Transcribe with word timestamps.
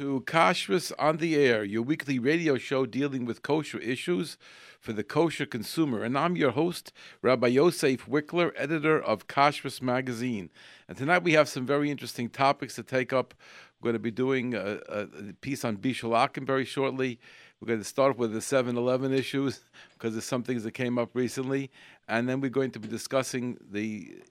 to 0.00 0.22
Kashrus 0.22 0.92
on 0.98 1.18
the 1.18 1.36
Air, 1.36 1.62
your 1.62 1.82
weekly 1.82 2.18
radio 2.18 2.56
show 2.56 2.86
dealing 2.86 3.26
with 3.26 3.42
kosher 3.42 3.78
issues 3.80 4.38
for 4.80 4.94
the 4.94 5.04
kosher 5.04 5.44
consumer. 5.44 6.02
And 6.02 6.16
I'm 6.16 6.36
your 6.36 6.52
host, 6.52 6.90
Rabbi 7.20 7.48
Yosef 7.48 8.06
Wikler, 8.06 8.50
editor 8.56 8.98
of 8.98 9.26
Kashrus 9.26 9.82
Magazine. 9.82 10.48
And 10.88 10.96
tonight 10.96 11.22
we 11.22 11.34
have 11.34 11.50
some 11.50 11.66
very 11.66 11.90
interesting 11.90 12.30
topics 12.30 12.76
to 12.76 12.82
take 12.82 13.12
up. 13.12 13.34
We're 13.78 13.88
going 13.88 13.96
to 13.96 13.98
be 13.98 14.10
doing 14.10 14.54
a, 14.54 14.78
a 14.88 15.06
piece 15.42 15.66
on 15.66 15.76
Bishul 15.76 16.12
Akum 16.12 16.46
very 16.46 16.64
shortly. 16.64 17.20
We're 17.60 17.68
going 17.68 17.80
to 17.80 17.84
start 17.84 18.16
with 18.16 18.32
the 18.32 18.40
7 18.40 18.78
Eleven 18.78 19.12
issues 19.12 19.60
because 19.92 20.14
there's 20.14 20.24
some 20.24 20.42
things 20.42 20.64
that 20.64 20.72
came 20.72 20.96
up 20.96 21.10
recently. 21.12 21.70
And 22.08 22.26
then 22.26 22.40
we're 22.40 22.48
going 22.48 22.70
to 22.70 22.80
be 22.80 22.88
discussing 22.88 23.58
the 23.70 24.22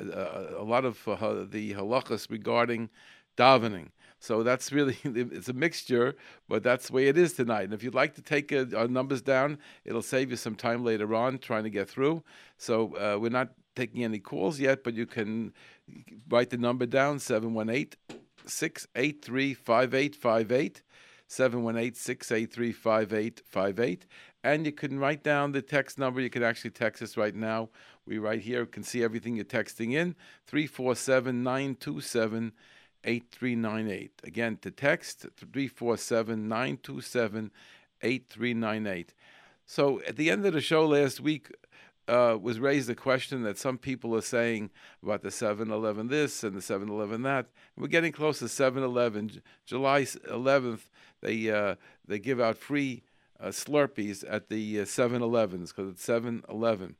uh, 0.00 0.46
a 0.58 0.64
lot 0.64 0.84
of 0.84 1.06
uh, 1.06 1.44
the 1.48 1.74
halachas 1.74 2.28
regarding 2.28 2.90
davening. 3.36 3.90
So 4.24 4.42
that's 4.42 4.72
really 4.72 4.96
it's 5.04 5.50
a 5.50 5.52
mixture, 5.52 6.16
but 6.48 6.62
that's 6.62 6.86
the 6.86 6.94
way 6.94 7.08
it 7.08 7.18
is 7.18 7.34
tonight. 7.34 7.64
And 7.64 7.74
if 7.74 7.82
you'd 7.82 7.94
like 7.94 8.14
to 8.14 8.22
take 8.22 8.52
uh, 8.52 8.64
our 8.74 8.88
numbers 8.88 9.20
down, 9.20 9.58
it'll 9.84 10.00
save 10.00 10.30
you 10.30 10.36
some 10.36 10.54
time 10.54 10.82
later 10.82 11.14
on 11.14 11.36
trying 11.36 11.64
to 11.64 11.70
get 11.70 11.90
through. 11.90 12.22
So 12.56 12.96
uh, 12.96 13.18
we're 13.20 13.28
not 13.28 13.50
taking 13.76 14.02
any 14.02 14.18
calls 14.18 14.58
yet, 14.58 14.82
but 14.82 14.94
you 14.94 15.04
can 15.04 15.52
write 16.30 16.48
the 16.48 16.56
number 16.56 16.86
down 16.86 17.18
718 17.18 17.90
683 18.46 19.52
5858. 19.52 20.82
718 21.26 21.94
683 21.94 22.72
5858. 22.72 24.06
And 24.42 24.64
you 24.64 24.72
can 24.72 24.98
write 24.98 25.22
down 25.22 25.52
the 25.52 25.60
text 25.60 25.98
number. 25.98 26.22
You 26.22 26.30
can 26.30 26.42
actually 26.42 26.70
text 26.70 27.02
us 27.02 27.18
right 27.18 27.34
now. 27.34 27.68
We 28.06 28.16
right 28.16 28.40
here 28.40 28.64
can 28.64 28.84
see 28.84 29.02
everything 29.02 29.36
you're 29.36 29.44
texting 29.44 29.92
in 29.92 30.16
347 30.46 31.42
927 31.42 32.52
8398. 33.04 34.22
Again, 34.24 34.58
to 34.62 34.70
text 34.70 35.26
347 35.36 36.48
927 36.48 37.50
8398. 38.02 39.14
So 39.66 40.00
at 40.06 40.16
the 40.16 40.30
end 40.30 40.44
of 40.44 40.52
the 40.52 40.60
show 40.60 40.86
last 40.86 41.20
week, 41.20 41.50
uh, 42.06 42.36
was 42.40 42.60
raised 42.60 42.90
a 42.90 42.94
question 42.94 43.42
that 43.44 43.58
some 43.58 43.78
people 43.78 44.14
are 44.14 44.20
saying 44.20 44.70
about 45.02 45.22
the 45.22 45.30
7 45.30 45.70
Eleven 45.70 46.08
this 46.08 46.44
and 46.44 46.54
the 46.54 46.62
7 46.62 46.88
Eleven 46.88 47.22
that. 47.22 47.46
We're 47.76 47.86
getting 47.88 48.12
close 48.12 48.40
to 48.40 48.48
7 48.48 48.82
Eleven. 48.82 49.42
July 49.64 50.02
11th, 50.02 50.90
they, 51.22 51.50
uh, 51.50 51.76
they 52.06 52.18
give 52.18 52.40
out 52.40 52.58
free 52.58 53.04
uh, 53.40 53.48
Slurpees 53.48 54.24
at 54.28 54.48
the 54.48 54.84
7 54.84 55.22
uh, 55.22 55.24
Elevens 55.24 55.72
because 55.72 55.92
it's 55.92 56.04
7 56.04 56.44
Eleven. 56.48 56.96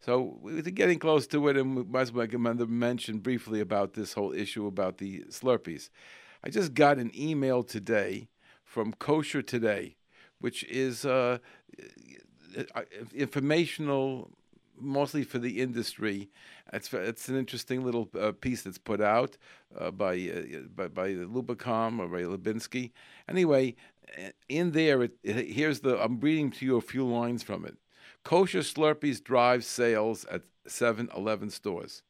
So 0.00 0.38
we're 0.40 0.62
getting 0.62 0.98
close 0.98 1.26
to 1.28 1.48
it, 1.48 1.56
and 1.56 1.76
we 1.76 1.84
might 1.84 2.02
as 2.02 2.12
well 2.12 2.26
mention 2.26 3.18
briefly 3.18 3.60
about 3.60 3.94
this 3.94 4.14
whole 4.14 4.32
issue 4.32 4.66
about 4.66 4.98
the 4.98 5.24
Slurpees. 5.28 5.90
I 6.44 6.50
just 6.50 6.74
got 6.74 6.98
an 6.98 7.10
email 7.18 7.62
today 7.62 8.28
from 8.64 8.92
Kosher 8.92 9.42
Today, 9.42 9.96
which 10.40 10.64
is 10.64 11.04
uh, 11.04 11.38
uh 12.74 12.82
informational, 13.14 14.30
mostly 14.78 15.24
for 15.24 15.38
the 15.38 15.60
industry. 15.60 16.30
It's 16.72 16.92
it's 16.92 17.28
an 17.28 17.36
interesting 17.36 17.84
little 17.84 18.08
uh, 18.18 18.32
piece 18.32 18.62
that's 18.62 18.78
put 18.78 19.00
out 19.00 19.36
uh, 19.76 19.90
by, 19.90 20.14
uh, 20.14 20.60
by 20.74 20.88
by 20.88 21.08
Lubicom 21.10 21.98
or 21.98 22.06
Ray 22.06 22.22
Lubinsky. 22.22 22.92
Anyway, 23.28 23.74
in 24.48 24.72
there, 24.72 25.02
it, 25.02 25.12
here's 25.22 25.80
the 25.80 26.02
I'm 26.02 26.20
reading 26.20 26.50
to 26.52 26.66
you 26.66 26.76
a 26.76 26.80
few 26.80 27.06
lines 27.06 27.42
from 27.42 27.64
it. 27.64 27.76
Kosher 28.24 28.60
Slurpees 28.60 29.22
drive 29.22 29.64
sales 29.64 30.24
at 30.26 30.42
7 30.66 31.08
Eleven 31.16 31.50
stores. 31.50 32.02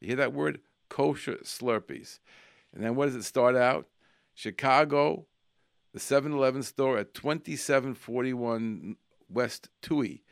You 0.00 0.08
hear 0.08 0.16
that 0.16 0.32
word? 0.32 0.60
Kosher 0.88 1.36
Slurpees. 1.44 2.18
And 2.74 2.84
then 2.84 2.94
what 2.94 3.06
does 3.06 3.16
it 3.16 3.24
start 3.24 3.56
out? 3.56 3.86
Chicago, 4.34 5.26
the 5.92 6.00
7 6.00 6.32
Eleven 6.32 6.62
store 6.62 6.98
at 6.98 7.14
2741 7.14 8.96
West 9.28 9.68
Touhy 9.82 10.22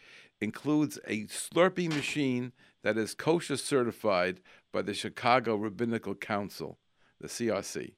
includes 0.40 0.98
a 1.06 1.24
Slurpee 1.26 1.88
machine 1.88 2.52
that 2.82 2.96
is 2.96 3.14
kosher 3.14 3.56
certified 3.56 4.40
by 4.72 4.82
the 4.82 4.94
Chicago 4.94 5.56
Rabbinical 5.56 6.14
Council, 6.14 6.78
the 7.20 7.28
CRC. 7.28 7.94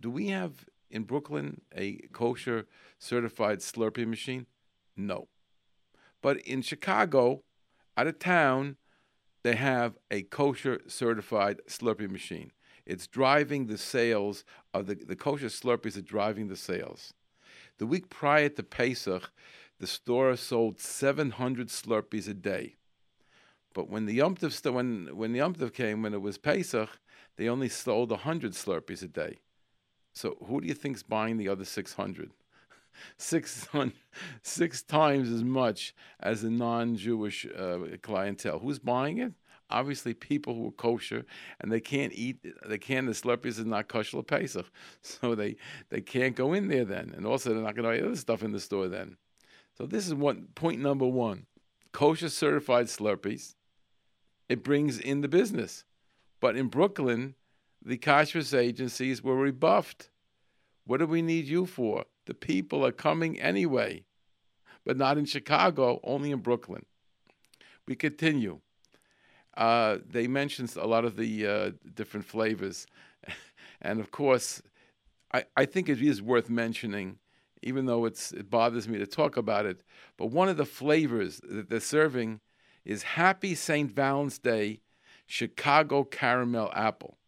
Do 0.00 0.10
we 0.10 0.28
have 0.28 0.66
in 0.90 1.02
Brooklyn 1.02 1.60
a 1.74 1.96
kosher 2.12 2.66
certified 2.98 3.58
Slurpee 3.58 4.06
machine? 4.06 4.46
No. 4.96 5.28
But 6.22 6.38
in 6.38 6.62
Chicago, 6.62 7.42
out 7.96 8.06
of 8.06 8.18
town, 8.18 8.76
they 9.42 9.56
have 9.56 9.96
a 10.10 10.22
kosher 10.22 10.80
certified 10.86 11.60
Slurpee 11.68 12.10
machine. 12.10 12.52
It's 12.84 13.06
driving 13.06 13.66
the 13.66 13.78
sales 13.78 14.44
of 14.72 14.86
the, 14.86 14.94
the 14.94 15.16
kosher 15.16 15.46
Slurpees 15.46 15.96
are 15.96 16.02
driving 16.02 16.48
the 16.48 16.56
sales. 16.56 17.14
The 17.78 17.86
week 17.86 18.08
prior 18.08 18.48
to 18.48 18.62
Pesach, 18.62 19.30
the 19.78 19.86
store 19.86 20.36
sold 20.36 20.80
700 20.80 21.68
Slurpees 21.68 22.28
a 22.28 22.34
day. 22.34 22.76
But 23.74 23.90
when 23.90 24.06
the 24.06 24.14
Yom 24.14 24.36
Tov, 24.36 24.72
when, 24.72 25.08
when 25.14 25.32
the 25.32 25.38
Yom 25.38 25.54
Tov 25.54 25.74
came, 25.74 26.02
when 26.02 26.14
it 26.14 26.22
was 26.22 26.38
Pesach, 26.38 26.98
they 27.36 27.48
only 27.48 27.68
sold 27.68 28.10
100 28.10 28.52
Slurpees 28.52 29.02
a 29.02 29.08
day. 29.08 29.38
So 30.14 30.38
who 30.46 30.62
do 30.62 30.66
you 30.66 30.74
think's 30.74 31.02
buying 31.02 31.36
the 31.36 31.48
other 31.48 31.64
600? 31.64 32.30
Six 33.16 33.68
on, 33.72 33.92
six 34.42 34.82
times 34.82 35.30
as 35.30 35.44
much 35.44 35.94
as 36.20 36.42
the 36.42 36.50
non-Jewish 36.50 37.46
uh, 37.46 37.78
clientele. 38.02 38.58
Who's 38.58 38.78
buying 38.78 39.18
it? 39.18 39.32
Obviously, 39.68 40.14
people 40.14 40.54
who 40.54 40.68
are 40.68 40.72
kosher 40.72 41.24
and 41.60 41.72
they 41.72 41.80
can't 41.80 42.12
eat. 42.12 42.38
They 42.66 42.78
can't. 42.78 43.06
The 43.06 43.12
Slurpees 43.12 43.58
is 43.58 43.64
not 43.64 43.88
kosher 43.88 44.22
Pesach, 44.22 44.66
so 45.02 45.34
they 45.34 45.56
they 45.90 46.00
can't 46.00 46.36
go 46.36 46.52
in 46.52 46.68
there 46.68 46.84
then. 46.84 47.12
And 47.16 47.26
also, 47.26 47.50
they're 47.50 47.62
not 47.62 47.74
going 47.74 47.98
to 47.98 48.02
buy 48.02 48.06
other 48.06 48.16
stuff 48.16 48.42
in 48.42 48.52
the 48.52 48.60
store 48.60 48.88
then. 48.88 49.16
So 49.76 49.86
this 49.86 50.06
is 50.06 50.14
one 50.14 50.48
point 50.54 50.80
number 50.80 51.06
one: 51.06 51.46
kosher 51.92 52.28
certified 52.28 52.86
Slurpees. 52.86 53.54
It 54.48 54.62
brings 54.62 55.00
in 55.00 55.22
the 55.22 55.28
business, 55.28 55.84
but 56.40 56.56
in 56.56 56.68
Brooklyn, 56.68 57.34
the 57.84 57.96
kosher 57.96 58.42
agencies 58.56 59.22
were 59.22 59.36
rebuffed. 59.36 60.10
What 60.84 60.98
do 60.98 61.06
we 61.06 61.22
need 61.22 61.46
you 61.46 61.66
for? 61.66 62.04
The 62.26 62.34
people 62.34 62.84
are 62.84 62.92
coming 62.92 63.40
anyway, 63.40 64.04
but 64.84 64.96
not 64.96 65.18
in 65.18 65.24
Chicago, 65.24 66.00
only 66.04 66.30
in 66.30 66.40
Brooklyn. 66.40 66.84
We 67.86 67.94
continue. 67.94 68.60
Uh, 69.56 69.98
they 70.06 70.26
mentioned 70.26 70.74
a 70.76 70.86
lot 70.86 71.04
of 71.04 71.16
the 71.16 71.46
uh, 71.46 71.70
different 71.94 72.26
flavors. 72.26 72.86
and 73.80 74.00
of 74.00 74.10
course, 74.10 74.60
I, 75.32 75.44
I 75.56 75.64
think 75.64 75.88
it 75.88 76.02
is 76.02 76.20
worth 76.20 76.50
mentioning, 76.50 77.18
even 77.62 77.86
though 77.86 78.04
it's, 78.04 78.32
it 78.32 78.50
bothers 78.50 78.88
me 78.88 78.98
to 78.98 79.06
talk 79.06 79.36
about 79.36 79.64
it. 79.64 79.82
But 80.16 80.26
one 80.26 80.48
of 80.48 80.56
the 80.56 80.66
flavors 80.66 81.40
that 81.48 81.70
they're 81.70 81.80
serving 81.80 82.40
is 82.84 83.02
Happy 83.02 83.54
St. 83.54 83.90
Valentine's 83.90 84.38
Day 84.38 84.80
Chicago 85.26 86.04
Caramel 86.04 86.70
Apple. 86.74 87.18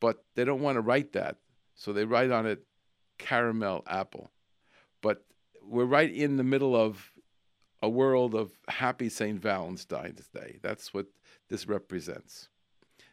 But 0.00 0.24
they 0.34 0.44
don't 0.44 0.60
want 0.60 0.76
to 0.76 0.82
write 0.82 1.12
that. 1.12 1.36
So 1.74 1.92
they 1.92 2.04
write 2.04 2.30
on 2.30 2.46
it 2.46 2.64
caramel 3.18 3.84
apple. 3.86 4.30
But 5.02 5.24
we're 5.62 5.84
right 5.84 6.12
in 6.12 6.36
the 6.36 6.44
middle 6.44 6.76
of 6.76 7.12
a 7.82 7.88
world 7.88 8.34
of 8.34 8.52
happy 8.68 9.08
St. 9.08 9.38
Valentine's 9.38 10.26
Day. 10.28 10.58
That's 10.62 10.94
what 10.94 11.06
this 11.48 11.68
represents. 11.68 12.48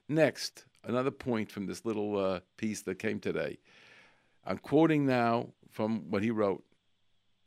Next, 0.07 0.65
another 0.83 1.11
point 1.11 1.51
from 1.51 1.65
this 1.65 1.85
little 1.85 2.17
uh, 2.17 2.39
piece 2.57 2.81
that 2.83 2.99
came 2.99 3.19
today. 3.19 3.59
I'm 4.45 4.57
quoting 4.57 5.05
now 5.05 5.49
from 5.69 6.09
what 6.09 6.23
he 6.23 6.31
wrote. 6.31 6.63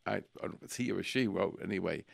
I, 0.07 0.17
I 0.17 0.21
don't 0.43 0.53
know 0.53 0.59
if 0.59 0.63
it's 0.65 0.77
he 0.77 0.93
or 0.93 1.03
she 1.03 1.27
wrote 1.27 1.61
anyway. 1.63 2.05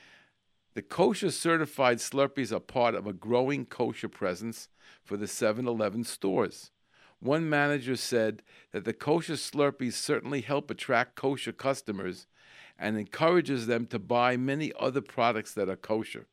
The 0.74 0.82
kosher 0.82 1.30
certified 1.30 1.98
Slurpees 1.98 2.52
are 2.52 2.60
part 2.60 2.94
of 2.94 3.06
a 3.06 3.12
growing 3.12 3.66
kosher 3.66 4.08
presence 4.08 4.68
for 5.02 5.16
the 5.16 5.26
7 5.26 5.66
Eleven 5.66 6.04
stores. 6.04 6.70
One 7.20 7.48
manager 7.48 7.96
said 7.96 8.42
that 8.72 8.84
the 8.84 8.94
kosher 8.94 9.34
Slurpees 9.34 9.92
certainly 9.92 10.40
help 10.40 10.70
attract 10.70 11.16
kosher 11.16 11.52
customers 11.52 12.26
and 12.78 12.98
encourages 12.98 13.66
them 13.66 13.86
to 13.86 13.98
buy 13.98 14.36
many 14.38 14.72
other 14.80 15.02
products 15.02 15.52
that 15.54 15.68
are 15.68 15.76
kosher. 15.76 16.26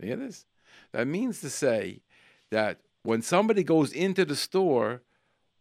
Hear 0.00 0.16
this? 0.16 0.46
That 0.92 1.06
means 1.06 1.40
to 1.42 1.50
say 1.50 2.00
that 2.50 2.80
when 3.02 3.22
somebody 3.22 3.62
goes 3.62 3.92
into 3.92 4.24
the 4.24 4.34
store, 4.34 5.02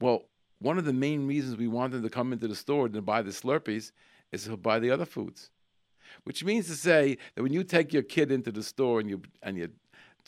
well, 0.02 0.24
one 0.60 0.78
of 0.78 0.86
the 0.86 0.94
main 0.94 1.28
reasons 1.28 1.58
we 1.58 1.68
want 1.68 1.94
them 1.94 2.02
to 2.02 2.10
come 2.10 2.34
into 2.34 2.48
the 2.48 2.56
store 2.56 2.88
and 2.88 3.06
buy 3.06 3.22
the 3.22 3.32
Slurpees 3.32 3.92
is 4.32 4.46
to 4.46 4.58
buy 4.58 4.80
the 4.80 4.92
other 4.92 5.06
foods. 5.06 5.52
Which 6.24 6.44
means 6.44 6.66
to 6.68 6.74
say 6.76 7.18
that 7.36 7.44
when 7.44 7.54
you 7.54 7.64
take 7.64 7.94
your 7.94 8.02
kid 8.04 8.32
into 8.32 8.52
the 8.52 8.64
store 8.64 9.00
and 9.00 9.10
you 9.10 9.22
and 9.44 9.58
you 9.58 9.70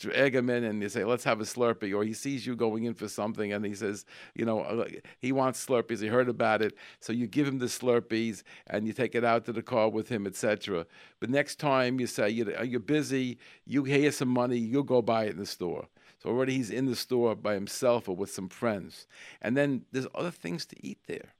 drag 0.02 0.34
him 0.34 0.50
in 0.50 0.64
and 0.64 0.82
you 0.82 0.88
say, 0.88 1.04
let's 1.04 1.24
have 1.24 1.40
a 1.40 1.44
Slurpee, 1.44 1.94
or 1.94 2.04
he 2.04 2.12
sees 2.12 2.46
you 2.46 2.56
going 2.56 2.84
in 2.84 2.94
for 2.94 3.08
something 3.08 3.52
and 3.52 3.64
he 3.64 3.74
says, 3.74 4.04
you 4.34 4.44
know, 4.44 4.60
uh, 4.60 4.88
he 5.18 5.32
wants 5.32 5.64
Slurpees, 5.64 6.02
he 6.02 6.08
heard 6.08 6.28
about 6.28 6.60
it, 6.60 6.74
so 7.00 7.12
you 7.12 7.26
give 7.26 7.46
him 7.46 7.58
the 7.58 7.66
Slurpees 7.66 8.42
and 8.66 8.86
you 8.86 8.92
take 8.92 9.14
it 9.14 9.24
out 9.24 9.44
to 9.44 9.52
the 9.52 9.62
car 9.62 9.88
with 9.88 10.08
him, 10.08 10.26
etc. 10.26 10.86
But 11.20 11.30
next 11.30 11.58
time 11.58 12.00
you 12.00 12.06
say, 12.06 12.28
you're 12.28 12.80
busy, 12.80 13.38
you 13.64 13.84
hear 13.84 14.10
some 14.10 14.28
money, 14.28 14.58
you'll 14.58 14.82
go 14.82 15.00
buy 15.00 15.24
it 15.24 15.30
in 15.30 15.38
the 15.38 15.46
store. 15.46 15.86
So 16.22 16.28
already 16.28 16.54
he's 16.54 16.70
in 16.70 16.86
the 16.86 16.96
store 16.96 17.34
by 17.34 17.54
himself 17.54 18.08
or 18.08 18.14
with 18.14 18.30
some 18.30 18.48
friends. 18.48 19.06
And 19.40 19.56
then 19.56 19.86
there's 19.90 20.06
other 20.14 20.30
things 20.30 20.66
to 20.66 20.76
eat 20.86 20.98
there. 21.06 21.34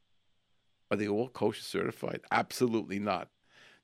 Are 0.90 0.96
they 0.96 1.08
all 1.08 1.28
kosher 1.28 1.62
certified? 1.62 2.20
Absolutely 2.30 2.98
not. 2.98 3.28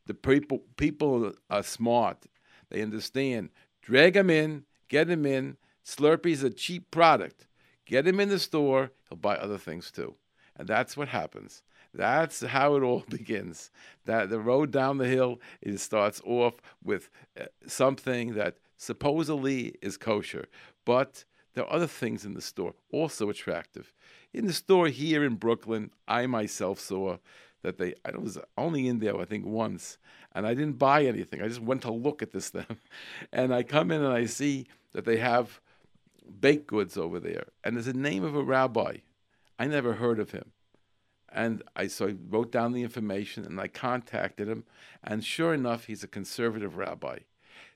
The 0.06 0.14
people 0.14 0.62
people 0.76 1.32
are 1.48 1.62
smart. 1.62 2.26
They 2.70 2.82
understand. 2.82 3.50
Drag 3.82 4.14
them 4.14 4.28
in, 4.28 4.64
get 4.88 5.08
them 5.08 5.26
in. 5.26 5.56
Slurpee's 5.84 6.42
a 6.42 6.50
cheap 6.50 6.90
product. 6.90 7.46
Get 7.86 8.06
him 8.06 8.20
in 8.20 8.28
the 8.28 8.38
store, 8.38 8.90
he'll 9.08 9.16
buy 9.16 9.36
other 9.36 9.58
things 9.58 9.90
too. 9.90 10.14
And 10.56 10.68
that's 10.68 10.96
what 10.96 11.08
happens. 11.08 11.62
That's 11.94 12.44
how 12.44 12.76
it 12.76 12.82
all 12.82 13.04
begins. 13.08 13.70
That 14.04 14.28
the 14.30 14.40
road 14.40 14.70
down 14.70 14.98
the 14.98 15.06
hill 15.06 15.40
it 15.62 15.78
starts 15.78 16.20
off 16.24 16.54
with 16.82 17.10
uh, 17.40 17.44
something 17.66 18.34
that 18.34 18.56
supposedly 18.76 19.74
is 19.82 19.96
kosher, 19.96 20.46
but 20.84 21.24
there 21.54 21.64
are 21.64 21.72
other 21.72 21.86
things 21.86 22.24
in 22.24 22.34
the 22.34 22.40
store 22.40 22.74
also 22.92 23.30
attractive. 23.30 23.92
In 24.32 24.46
the 24.46 24.52
store 24.52 24.88
here 24.88 25.24
in 25.24 25.34
Brooklyn, 25.34 25.90
I 26.06 26.26
myself 26.26 26.78
saw 26.78 27.16
that 27.62 27.78
they 27.78 27.94
I 28.04 28.16
was 28.16 28.38
only 28.56 28.86
in 28.86 29.00
there 29.00 29.18
I 29.18 29.24
think 29.24 29.46
once, 29.46 29.98
and 30.32 30.46
I 30.46 30.54
didn't 30.54 30.78
buy 30.78 31.04
anything. 31.04 31.42
I 31.42 31.48
just 31.48 31.62
went 31.62 31.82
to 31.82 31.90
look 31.90 32.22
at 32.22 32.32
this 32.32 32.50
thing, 32.56 32.76
and 33.32 33.52
I 33.52 33.62
come 33.62 33.90
in 33.90 34.02
and 34.02 34.12
I 34.12 34.26
see 34.26 34.66
that 34.92 35.04
they 35.04 35.18
have 35.18 35.60
baked 36.40 36.66
goods 36.66 36.96
over 36.96 37.20
there, 37.20 37.48
and 37.64 37.76
there's 37.76 37.86
a 37.86 37.92
name 37.92 38.24
of 38.24 38.34
a 38.34 38.42
rabbi. 38.42 38.98
I 39.58 39.66
never 39.66 39.94
heard 39.94 40.20
of 40.20 40.30
him. 40.30 40.52
And 41.30 41.62
I 41.76 41.88
so 41.88 42.08
I 42.08 42.14
wrote 42.28 42.50
down 42.50 42.72
the 42.72 42.82
information 42.82 43.44
and 43.44 43.60
I 43.60 43.68
contacted 43.68 44.48
him, 44.48 44.64
and 45.04 45.22
sure 45.22 45.52
enough, 45.52 45.84
he's 45.84 46.02
a 46.02 46.08
conservative 46.08 46.76
rabbi. 46.76 47.18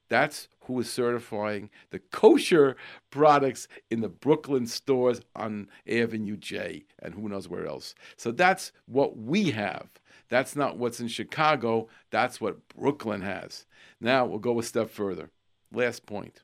That's 0.09 0.49
who 0.65 0.79
is 0.81 0.91
certifying 0.91 1.71
the 1.91 1.99
kosher 1.99 2.77
products 3.11 3.67
in 3.91 4.01
the 4.01 4.09
Brooklyn 4.09 4.67
stores 4.67 5.21
on 5.35 5.69
Avenue 5.89 6.37
J 6.37 6.85
and 6.99 7.15
who 7.15 7.29
knows 7.29 7.49
where 7.49 7.67
else. 7.67 7.95
So 8.17 8.31
that's 8.31 8.73
what 8.87 9.17
we 9.17 9.53
have. 9.53 9.89
That's 10.29 10.55
not 10.55 10.77
what's 10.77 11.01
in 11.01 11.09
Chicago. 11.09 11.89
That's 12.11 12.41
what 12.41 12.69
Brooklyn 12.69 13.23
has. 13.23 13.65
Now 14.01 14.27
we'll 14.27 14.39
go 14.39 14.59
a 14.59 14.63
step 14.63 14.91
further. 14.91 15.31
Last 15.73 16.05
point 16.05 16.43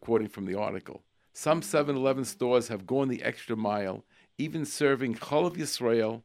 quoting 0.00 0.28
from 0.28 0.46
the 0.46 0.54
article. 0.54 1.02
Some 1.32 1.62
7 1.62 1.96
Eleven 1.96 2.24
stores 2.24 2.68
have 2.68 2.86
gone 2.86 3.08
the 3.08 3.22
extra 3.22 3.56
mile, 3.56 4.04
even 4.38 4.64
serving 4.64 5.16
Chalav 5.16 5.56
Yisrael 5.56 6.22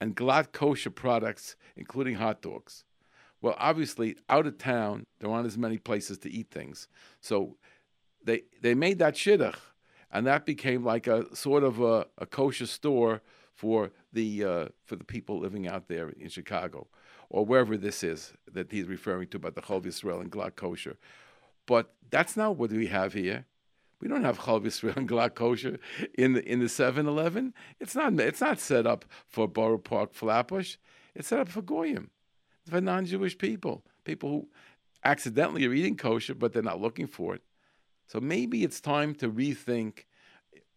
and 0.00 0.16
Glatt 0.16 0.52
kosher 0.52 0.90
products, 0.90 1.56
including 1.76 2.16
hot 2.16 2.42
dogs. 2.42 2.84
Well, 3.40 3.54
obviously, 3.58 4.16
out 4.28 4.46
of 4.46 4.58
town, 4.58 5.06
there 5.20 5.30
aren't 5.30 5.46
as 5.46 5.58
many 5.58 5.78
places 5.78 6.18
to 6.18 6.30
eat 6.30 6.50
things. 6.50 6.88
So 7.20 7.56
they, 8.24 8.44
they 8.62 8.74
made 8.74 8.98
that 8.98 9.14
shidduch, 9.14 9.58
and 10.10 10.26
that 10.26 10.46
became 10.46 10.84
like 10.84 11.06
a 11.06 11.34
sort 11.34 11.62
of 11.62 11.80
a, 11.80 12.06
a 12.18 12.26
kosher 12.26 12.66
store 12.66 13.20
for 13.54 13.90
the, 14.12 14.44
uh, 14.44 14.66
for 14.84 14.96
the 14.96 15.04
people 15.04 15.38
living 15.38 15.68
out 15.68 15.88
there 15.88 16.10
in 16.10 16.28
Chicago 16.28 16.88
or 17.28 17.44
wherever 17.44 17.76
this 17.76 18.02
is 18.02 18.32
that 18.52 18.70
he's 18.70 18.86
referring 18.86 19.28
to 19.28 19.36
about 19.36 19.54
the 19.54 19.62
Chalav 19.62 19.84
Yisrael 19.84 20.20
and 20.20 20.30
Glatt 20.30 20.56
kosher. 20.56 20.96
But 21.66 21.94
that's 22.10 22.36
not 22.36 22.56
what 22.56 22.70
we 22.70 22.86
have 22.86 23.12
here. 23.12 23.46
We 24.00 24.08
don't 24.08 24.24
have 24.24 24.38
Chalav 24.38 24.64
Yisrael 24.64 24.96
and 24.96 25.08
Glatt 25.08 25.34
kosher 25.34 25.78
in 26.14 26.34
the 26.34 26.44
in 26.44 26.60
the 26.60 26.66
7-Eleven. 26.66 27.54
It's 27.80 27.94
not 27.94 28.18
it's 28.20 28.40
not 28.40 28.60
set 28.60 28.86
up 28.86 29.04
for 29.26 29.48
Borough 29.48 29.78
Park 29.78 30.12
Flatbush. 30.12 30.76
It's 31.14 31.28
set 31.28 31.40
up 31.40 31.48
for 31.48 31.62
goyim, 31.62 32.10
for 32.68 32.80
non-Jewish 32.80 33.38
people, 33.38 33.84
people 34.04 34.28
who 34.28 34.48
accidentally 35.04 35.64
are 35.66 35.72
eating 35.72 35.96
kosher 35.96 36.34
but 36.34 36.52
they're 36.52 36.62
not 36.62 36.80
looking 36.80 37.06
for 37.06 37.34
it. 37.34 37.42
So 38.06 38.20
maybe 38.20 38.64
it's 38.64 38.80
time 38.80 39.14
to 39.16 39.30
rethink 39.30 40.04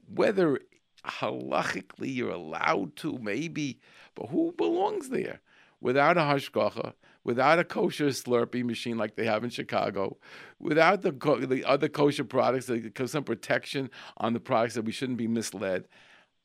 whether 0.08 0.60
halachically 1.06 2.14
you're 2.14 2.32
allowed 2.32 2.96
to, 2.98 3.18
maybe, 3.22 3.80
but 4.16 4.28
who 4.28 4.54
belongs 4.58 5.10
there? 5.10 5.42
Without 5.82 6.18
a 6.18 6.22
hashgacha, 6.22 6.94
without 7.30 7.60
a 7.60 7.64
kosher 7.64 8.08
Slurpee 8.08 8.64
machine 8.64 8.98
like 8.98 9.16
they 9.16 9.26
have 9.26 9.44
in 9.44 9.52
Chicago, 9.52 10.18
without 10.60 11.04
the 11.04 11.12
the 11.48 11.64
other 11.64 11.88
kosher 11.88 12.24
products, 12.24 12.72
some 13.06 13.24
protection 13.24 13.92
on 14.18 14.34
the 14.34 14.40
products 14.40 14.74
that 14.74 14.84
we 14.84 14.92
shouldn't 14.92 15.20
be 15.20 15.28
misled. 15.28 15.88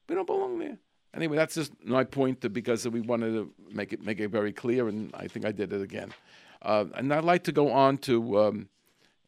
We 0.06 0.14
don't 0.14 0.26
belong 0.26 0.58
there. 0.58 0.76
Anyway, 1.14 1.36
that's 1.38 1.54
just 1.54 1.72
my 1.82 2.04
point 2.04 2.42
to, 2.42 2.50
because 2.50 2.86
we 2.86 3.00
wanted 3.00 3.32
to 3.32 3.50
make 3.72 3.94
it 3.94 4.04
make 4.04 4.20
it 4.20 4.28
very 4.28 4.52
clear, 4.52 4.86
and 4.88 5.10
I 5.14 5.26
think 5.26 5.46
I 5.46 5.52
did 5.52 5.72
it 5.72 5.80
again. 5.80 6.12
Uh, 6.60 6.84
and 6.96 7.14
I'd 7.14 7.24
like 7.24 7.44
to 7.44 7.52
go 7.52 7.72
on 7.72 7.96
to 8.08 8.16
um, 8.42 8.68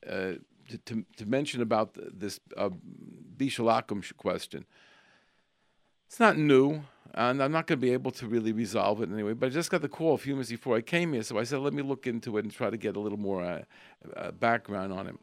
uh, 0.07 0.33
to, 0.69 0.79
to, 0.85 1.05
to, 1.17 1.25
mention 1.25 1.63
about 1.63 1.97
this 2.23 2.39
uh, 2.59 2.69
Bishul 3.39 3.73
Akum 3.77 4.01
question. 4.19 4.67
It's 6.07 6.21
not 6.21 6.37
new 6.37 6.83
and 7.17 7.43
I'm 7.43 7.51
not 7.51 7.67
going 7.67 7.81
to 7.81 7.87
be 7.87 7.93
able 7.93 8.11
to 8.13 8.27
really 8.27 8.53
resolve 8.53 9.01
it 9.01 9.11
anyway. 9.11 9.33
But 9.33 9.47
I 9.47 9.51
just 9.51 9.71
got 9.71 9.81
the 9.81 9.89
call 9.89 10.15
a 10.15 10.19
few 10.19 10.35
minutes 10.35 10.51
before 10.51 10.77
I 10.77 10.83
came 10.83 11.15
here, 11.15 11.23
so 11.23 11.39
I 11.39 11.45
said, 11.45 11.61
let 11.61 11.73
me 11.73 11.83
look 11.83 12.07
into 12.07 12.37
it 12.37 12.45
and 12.45 12.53
try 12.53 12.69
to 12.69 12.77
get 12.77 12.95
a 12.95 13.01
little 13.01 13.19
more 13.19 13.43
uh, 13.43 13.63
uh, 14.15 14.33
background 14.33 14.93
on 14.93 15.07
it. 15.07 15.17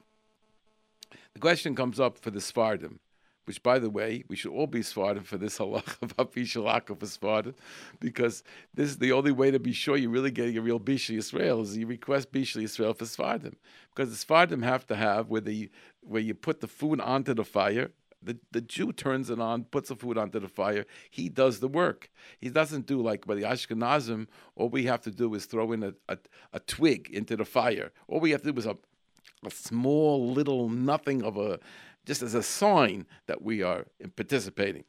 The 1.35 1.39
question 1.39 1.75
comes 1.75 1.99
up 1.99 2.17
for 2.17 2.31
the 2.31 2.41
Sephardim, 2.41 2.99
which, 3.45 3.61
by 3.61 3.77
the 3.77 3.91
way, 3.91 4.23
we 4.27 4.35
should 4.35 4.51
all 4.51 4.65
be 4.65 4.81
Sephardim 4.81 5.23
for 5.23 5.37
this 5.37 5.57
halach 5.59 6.01
about 6.01 6.99
for 6.99 7.05
Sephardim, 7.05 7.53
because 7.99 8.43
this 8.73 8.89
is 8.89 8.97
the 8.97 9.11
only 9.11 9.31
way 9.31 9.51
to 9.51 9.59
be 9.59 9.73
sure 9.73 9.95
you're 9.95 10.09
really 10.09 10.31
getting 10.31 10.57
a 10.57 10.61
real 10.61 10.79
Bishal 10.79 11.17
Yisrael 11.17 11.61
is 11.61 11.77
you 11.77 11.85
request 11.85 12.31
Bishal 12.31 12.63
Yisrael 12.63 12.97
for 12.97 13.05
Sephardim, 13.05 13.55
because 13.93 14.09
the 14.09 14.15
Sephardim 14.15 14.63
have 14.63 14.87
to 14.87 14.95
have 14.95 15.29
where 15.29 15.41
the 15.41 15.69
where 16.01 16.21
you 16.21 16.33
put 16.33 16.59
the 16.59 16.67
food 16.67 16.99
onto 16.99 17.35
the 17.35 17.45
fire 17.45 17.91
the, 18.25 18.37
the 18.51 18.61
Jew 18.61 18.91
turns 18.91 19.29
it 19.29 19.39
on, 19.39 19.65
puts 19.65 19.89
the 19.89 19.95
food 19.95 20.17
onto 20.17 20.39
the 20.39 20.47
fire. 20.47 20.85
He 21.09 21.29
does 21.29 21.59
the 21.59 21.67
work. 21.67 22.09
He 22.39 22.49
doesn't 22.49 22.85
do 22.85 23.01
like 23.01 23.25
by 23.25 23.35
the 23.35 23.43
Ashkenazim. 23.43 24.27
All 24.55 24.69
we 24.69 24.85
have 24.85 25.01
to 25.01 25.11
do 25.11 25.33
is 25.33 25.45
throw 25.45 25.71
in 25.71 25.83
a, 25.83 25.93
a, 26.09 26.17
a 26.53 26.59
twig 26.59 27.09
into 27.11 27.35
the 27.35 27.45
fire. 27.45 27.91
All 28.07 28.19
we 28.19 28.31
have 28.31 28.41
to 28.43 28.51
do 28.51 28.59
is 28.59 28.65
a, 28.65 28.77
a 29.45 29.51
small 29.51 30.31
little 30.31 30.69
nothing 30.69 31.23
of 31.23 31.37
a, 31.37 31.59
just 32.05 32.21
as 32.21 32.33
a 32.33 32.43
sign 32.43 33.05
that 33.27 33.41
we 33.41 33.61
are 33.61 33.85
participating. 34.15 34.83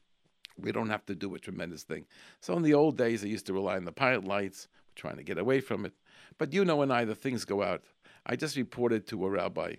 We 0.59 0.73
don't 0.73 0.91
have 0.91 1.05
to 1.07 1.15
do 1.15 1.35
a 1.35 1.39
tremendous 1.39 1.83
thing. 1.83 2.07
So 2.41 2.57
in 2.57 2.63
the 2.63 2.75
old 2.75 2.97
days, 2.97 3.25
I 3.25 3.27
used 3.27 3.47
to 3.47 3.53
rely 3.53 3.77
on 3.77 3.85
the 3.85 3.93
pilot 3.93 4.25
lights, 4.25 4.69
We're 4.89 5.01
trying 5.01 5.17
to 5.17 5.25
get 5.25 5.39
away 5.39 5.61
from 5.61 5.85
it. 5.85 5.93
But 6.39 6.53
you 6.53 6.65
know, 6.65 6.77
when 6.77 6.91
either 6.91 7.15
things 7.15 7.45
go 7.45 7.63
out, 7.63 7.83
I 8.27 8.37
just 8.37 8.57
reported 8.57 9.07
to 9.09 9.27
a 9.27 9.31
rabbi, 9.31 9.75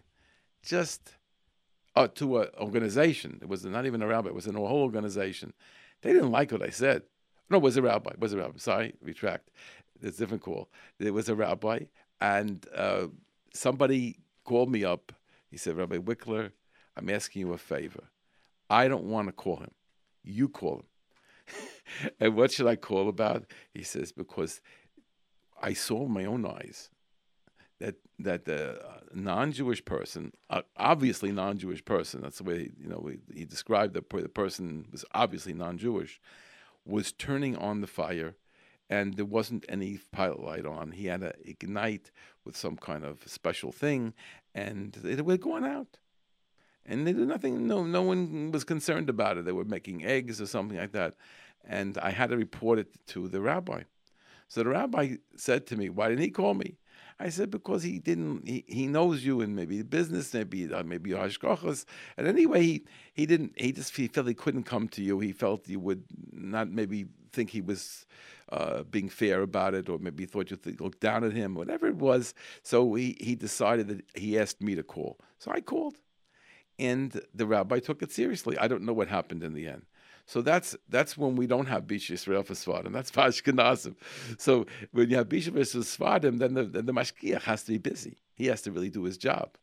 just 0.61 1.15
uh, 1.95 2.07
to 2.15 2.39
an 2.39 2.47
organization. 2.59 3.39
It 3.41 3.47
was 3.47 3.65
not 3.65 3.85
even 3.85 4.01
a 4.01 4.07
rabbi; 4.07 4.29
it 4.29 4.35
was 4.35 4.47
a 4.47 4.51
whole 4.51 4.81
organization. 4.81 5.53
They 6.01 6.13
didn't 6.13 6.31
like 6.31 6.51
what 6.51 6.61
I 6.61 6.69
said. 6.69 7.03
No, 7.49 7.57
it 7.57 7.63
was 7.63 7.77
a 7.77 7.81
rabbi. 7.81 8.11
It 8.11 8.19
was 8.19 8.33
a 8.33 8.37
rabbi. 8.37 8.57
Sorry, 8.57 8.93
retract. 9.01 9.49
It's 10.01 10.17
a 10.17 10.21
different 10.21 10.43
call. 10.43 10.69
It 10.99 11.13
was 11.13 11.29
a 11.29 11.35
rabbi, 11.35 11.85
and 12.19 12.65
uh, 12.75 13.07
somebody 13.53 14.19
called 14.43 14.69
me 14.69 14.83
up. 14.83 15.11
He 15.49 15.57
said, 15.57 15.77
Rabbi 15.77 15.97
Wikler, 15.97 16.51
I'm 16.97 17.09
asking 17.09 17.41
you 17.41 17.53
a 17.53 17.57
favor. 17.57 18.03
I 18.69 18.87
don't 18.87 19.05
want 19.05 19.27
to 19.27 19.31
call 19.31 19.57
him. 19.57 19.71
You 20.23 20.49
call 20.49 20.77
him. 20.77 22.11
and 22.19 22.35
what 22.35 22.51
should 22.51 22.67
I 22.67 22.75
call 22.75 23.09
about? 23.09 23.45
He 23.73 23.83
says, 23.83 24.11
because 24.11 24.61
I 25.61 25.73
saw 25.73 26.01
with 26.01 26.11
my 26.11 26.25
own 26.25 26.45
eyes 26.45 26.89
that 27.79 27.95
that 28.19 28.45
the 28.45 28.79
uh, 28.79 28.99
non-Jewish 29.13 29.83
person, 29.83 30.31
uh, 30.49 30.61
obviously 30.77 31.31
non-Jewish 31.31 31.83
person, 31.83 32.21
that's 32.21 32.37
the 32.37 32.43
way 32.43 32.69
you 32.79 32.87
know 32.87 33.09
he, 33.09 33.39
he 33.39 33.45
described 33.45 33.93
the 33.93 34.03
the 34.21 34.29
person 34.29 34.87
was 34.91 35.03
obviously 35.13 35.53
non-Jewish, 35.53 36.21
was 36.85 37.11
turning 37.11 37.55
on 37.57 37.81
the 37.81 37.87
fire, 37.87 38.35
and 38.89 39.15
there 39.15 39.25
wasn't 39.25 39.65
any 39.67 39.99
pilot 40.11 40.41
light 40.41 40.65
on. 40.65 40.91
He 40.91 41.07
had 41.07 41.21
to 41.21 41.33
ignite 41.43 42.11
with 42.45 42.55
some 42.55 42.77
kind 42.77 43.03
of 43.03 43.23
special 43.25 43.71
thing, 43.71 44.13
and 44.53 44.97
it 45.03 45.25
was 45.25 45.39
going 45.39 45.65
out. 45.65 45.97
And 46.85 47.07
they 47.07 47.13
did 47.13 47.27
nothing. 47.27 47.65
No, 47.65 47.83
no 47.83 48.03
one 48.03 48.51
was 48.51 48.63
concerned 48.63 49.09
about 49.09 49.37
it. 49.37 49.45
They 49.45 49.51
were 49.51 49.65
making 49.65 50.05
eggs 50.05 50.39
or 50.39 50.45
something 50.45 50.77
like 50.77 50.91
that, 50.91 51.15
and 51.67 51.97
I 51.97 52.11
had 52.11 52.29
to 52.29 52.37
report 52.37 52.79
it 52.79 52.87
to 53.07 53.27
the 53.27 53.41
rabbi. 53.41 53.83
So 54.47 54.63
the 54.63 54.69
rabbi 54.69 55.15
said 55.35 55.65
to 55.67 55.75
me, 55.75 55.89
"Why 55.89 56.09
didn't 56.09 56.21
he 56.21 56.29
call 56.29 56.53
me?" 56.53 56.77
I 57.19 57.29
said 57.29 57.49
because 57.49 57.83
he 57.83 57.99
didn't. 57.99 58.47
He, 58.47 58.65
he 58.67 58.87
knows 58.87 59.23
you 59.23 59.39
and 59.41 59.55
maybe 59.55 59.77
the 59.77 59.85
business, 59.85 60.33
maybe 60.33 60.71
uh, 60.71 60.83
maybe 60.83 61.11
hashgachas. 61.11 61.85
And 62.17 62.27
anyway, 62.27 62.61
he 62.61 62.85
he 63.13 63.25
didn't. 63.25 63.53
He 63.55 63.71
just 63.71 63.95
he 63.95 64.07
felt 64.07 64.27
he 64.27 64.33
couldn't 64.33 64.63
come 64.63 64.89
to 64.89 65.01
you. 65.01 65.19
He 65.19 65.31
felt 65.31 65.69
you 65.69 65.79
would 65.79 66.03
not 66.31 66.69
maybe 66.69 67.05
think 67.31 67.51
he 67.51 67.61
was 67.61 68.05
uh, 68.49 68.83
being 68.83 69.07
fair 69.07 69.41
about 69.41 69.73
it, 69.73 69.87
or 69.87 69.97
maybe 69.97 70.25
thought 70.25 70.51
you 70.51 70.57
looked 70.79 70.99
down 70.99 71.23
at 71.23 71.31
him, 71.31 71.55
whatever 71.55 71.87
it 71.87 71.95
was. 71.95 72.33
So 72.63 72.95
he 72.95 73.17
he 73.19 73.35
decided 73.35 73.87
that 73.87 74.01
he 74.13 74.37
asked 74.37 74.61
me 74.61 74.75
to 74.75 74.83
call. 74.83 75.17
So 75.39 75.51
I 75.51 75.61
called, 75.61 75.95
and 76.77 77.21
the 77.33 77.47
rabbi 77.47 77.79
took 77.79 78.01
it 78.01 78.11
seriously. 78.11 78.57
I 78.57 78.67
don't 78.67 78.83
know 78.83 78.93
what 78.93 79.07
happened 79.07 79.41
in 79.41 79.53
the 79.53 79.67
end. 79.67 79.85
So 80.25 80.41
that's 80.41 80.75
that's 80.89 81.17
when 81.17 81.35
we 81.35 81.47
don't 81.47 81.67
have 81.67 81.83
Bisha 81.83 82.11
Israel 82.11 82.43
for 82.43 82.53
Svardim. 82.53 82.93
That's 82.93 83.11
for 83.11 83.31
So 84.37 84.65
when 84.91 85.09
you 85.09 85.17
have 85.17 85.29
Bisha 85.29 85.49
versus 85.49 85.95
Svardim, 85.95 86.39
then 86.39 86.53
the, 86.55 86.63
then 86.63 86.85
the 86.85 86.93
Mashkiach 86.93 87.43
has 87.43 87.63
to 87.63 87.73
be 87.73 87.77
busy. 87.77 88.17
He 88.33 88.47
has 88.47 88.61
to 88.63 88.71
really 88.71 88.89
do 88.89 89.03
his 89.03 89.17
job. 89.17 89.57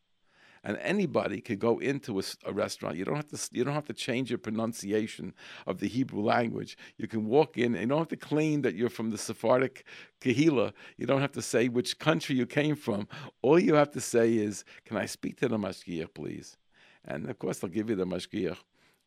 and 0.65 0.77
anybody 0.79 1.41
could 1.41 1.59
go 1.59 1.79
into 1.79 2.21
a, 2.21 2.23
a, 2.47 2.53
restaurant. 2.53 2.97
You 2.97 3.05
don't 3.05 3.17
have 3.17 3.29
to 3.29 3.49
you 3.53 3.65
don't 3.65 3.75
have 3.75 3.87
to 3.87 3.93
change 3.93 4.31
your 4.31 4.39
pronunciation 4.39 5.35
of 5.67 5.79
the 5.79 5.89
Hebrew 5.89 6.23
language. 6.23 6.77
You 6.97 7.09
can 7.09 7.27
walk 7.27 7.59
in 7.59 7.75
and 7.75 7.83
you 7.83 7.87
don't 7.89 7.99
have 7.99 8.09
to 8.09 8.17
claim 8.17 8.63
that 8.63 8.75
you're 8.75 8.89
from 8.89 9.11
the 9.11 9.19
Sephardic 9.19 9.85
Kehila. 10.21 10.73
You 10.97 11.07
don't 11.07 11.21
have 11.21 11.33
to 11.33 11.43
say 11.43 11.69
which 11.69 11.99
country 11.99 12.37
you 12.37 12.47
came 12.47 12.77
from. 12.77 13.09
All 13.43 13.59
you 13.59 13.75
have 13.75 13.91
to 13.93 14.01
say 14.01 14.35
is, 14.35 14.65
"Can 14.85 14.97
I 14.97 15.07
speak 15.07 15.39
to 15.41 15.49
the 15.49 15.59
mashgiach, 15.59 16.15
please?" 16.15 16.57
And 17.05 17.29
of 17.29 17.39
course, 17.39 17.59
they'll 17.59 17.71
give 17.71 17.91
you 17.91 17.97
the 17.97 18.07
mashgiach. 18.07 18.59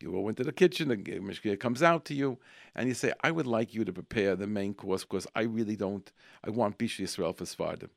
You 0.01 0.11
go 0.11 0.27
into 0.27 0.43
the 0.43 0.51
kitchen, 0.51 0.89
the 0.89 0.97
mashgiach 0.97 1.59
comes 1.59 1.81
out 1.81 2.05
to 2.05 2.13
you, 2.13 2.37
and 2.75 2.87
you 2.89 2.93
say, 2.93 3.13
"I 3.21 3.31
would 3.31 3.47
like 3.47 3.73
you 3.73 3.85
to 3.85 3.93
prepare 3.93 4.35
the 4.35 4.47
main 4.47 4.73
course 4.73 5.03
because 5.03 5.25
I 5.35 5.43
really 5.43 5.75
don't. 5.75 6.11
I 6.43 6.49
want 6.49 6.77
Bish 6.77 6.99
Yisrael 6.99 7.35
for 7.35 7.45
Svardim." 7.45 7.89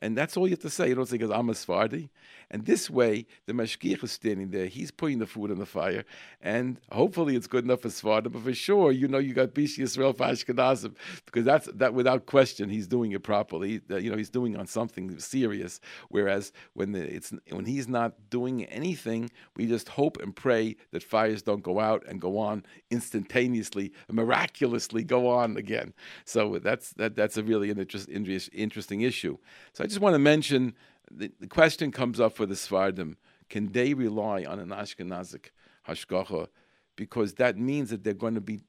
And 0.00 0.16
that's 0.16 0.36
all 0.36 0.46
you 0.46 0.52
have 0.52 0.60
to 0.60 0.70
say. 0.70 0.88
You 0.88 0.94
don't 0.94 1.06
say, 1.06 1.18
I'm 1.20 1.50
a 1.50 1.54
Sephardi. 1.54 2.10
And 2.50 2.64
this 2.64 2.88
way, 2.88 3.26
the 3.46 3.52
mashgiach 3.52 4.02
is 4.04 4.12
standing 4.12 4.50
there. 4.50 4.66
He's 4.66 4.90
putting 4.90 5.18
the 5.18 5.26
food 5.26 5.50
on 5.50 5.58
the 5.58 5.66
fire. 5.66 6.04
And 6.40 6.80
hopefully 6.90 7.36
it's 7.36 7.46
good 7.46 7.64
enough 7.64 7.82
for 7.82 7.90
Sephardi. 7.90 8.30
But 8.30 8.42
for 8.42 8.54
sure, 8.54 8.92
you 8.92 9.08
know 9.08 9.18
you 9.18 9.34
got 9.34 9.48
Bishi 9.48 9.80
Yisrael 9.80 10.16
for 10.16 10.24
Ashkenazim. 10.24 10.94
Because 11.26 11.44
that's, 11.44 11.68
that 11.74 11.94
without 11.94 12.26
question, 12.26 12.70
he's 12.70 12.86
doing 12.86 13.12
it 13.12 13.22
properly. 13.22 13.82
You 13.88 14.10
know, 14.10 14.16
he's 14.16 14.30
doing 14.30 14.56
on 14.56 14.66
something 14.66 15.18
serious. 15.18 15.80
Whereas 16.08 16.52
when, 16.74 16.92
the, 16.92 17.02
it's, 17.02 17.32
when 17.50 17.66
he's 17.66 17.88
not 17.88 18.14
doing 18.30 18.64
anything, 18.66 19.30
we 19.56 19.66
just 19.66 19.88
hope 19.88 20.18
and 20.22 20.34
pray 20.34 20.76
that 20.92 21.02
fires 21.02 21.42
don't 21.42 21.62
go 21.62 21.80
out 21.80 22.04
and 22.08 22.20
go 22.20 22.38
on 22.38 22.64
instantaneously, 22.90 23.92
miraculously 24.10 25.02
go 25.02 25.28
on 25.28 25.56
again. 25.56 25.92
So 26.24 26.58
that's, 26.58 26.90
that, 26.94 27.16
that's 27.16 27.36
a 27.36 27.42
really 27.42 27.70
an 27.70 27.78
interest, 27.78 28.08
interesting 28.52 29.00
issue. 29.02 29.38
So 29.72 29.84
I 29.84 29.87
just 29.88 30.00
want 30.00 30.14
to 30.14 30.18
mention 30.18 30.74
the, 31.10 31.32
the 31.40 31.46
question 31.46 31.90
comes 31.90 32.20
up 32.20 32.34
for 32.34 32.46
the 32.46 32.54
Svardim 32.54 33.16
can 33.48 33.72
they 33.72 33.94
rely 33.94 34.44
on 34.44 34.58
an 34.58 34.68
Ashkenazic 34.68 35.50
hashgacha? 35.88 36.48
Because 36.96 37.34
that 37.34 37.56
means 37.56 37.90
that 37.90 38.04
they're 38.04 38.14
going 38.14 38.34
to 38.34 38.40
be 38.40 38.60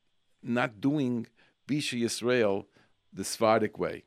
not 0.42 0.80
doing 0.80 1.28
Bisha 1.68 2.02
Yisrael 2.02 2.66
the 3.12 3.24
Sephardic 3.24 3.78
way. 3.78 4.04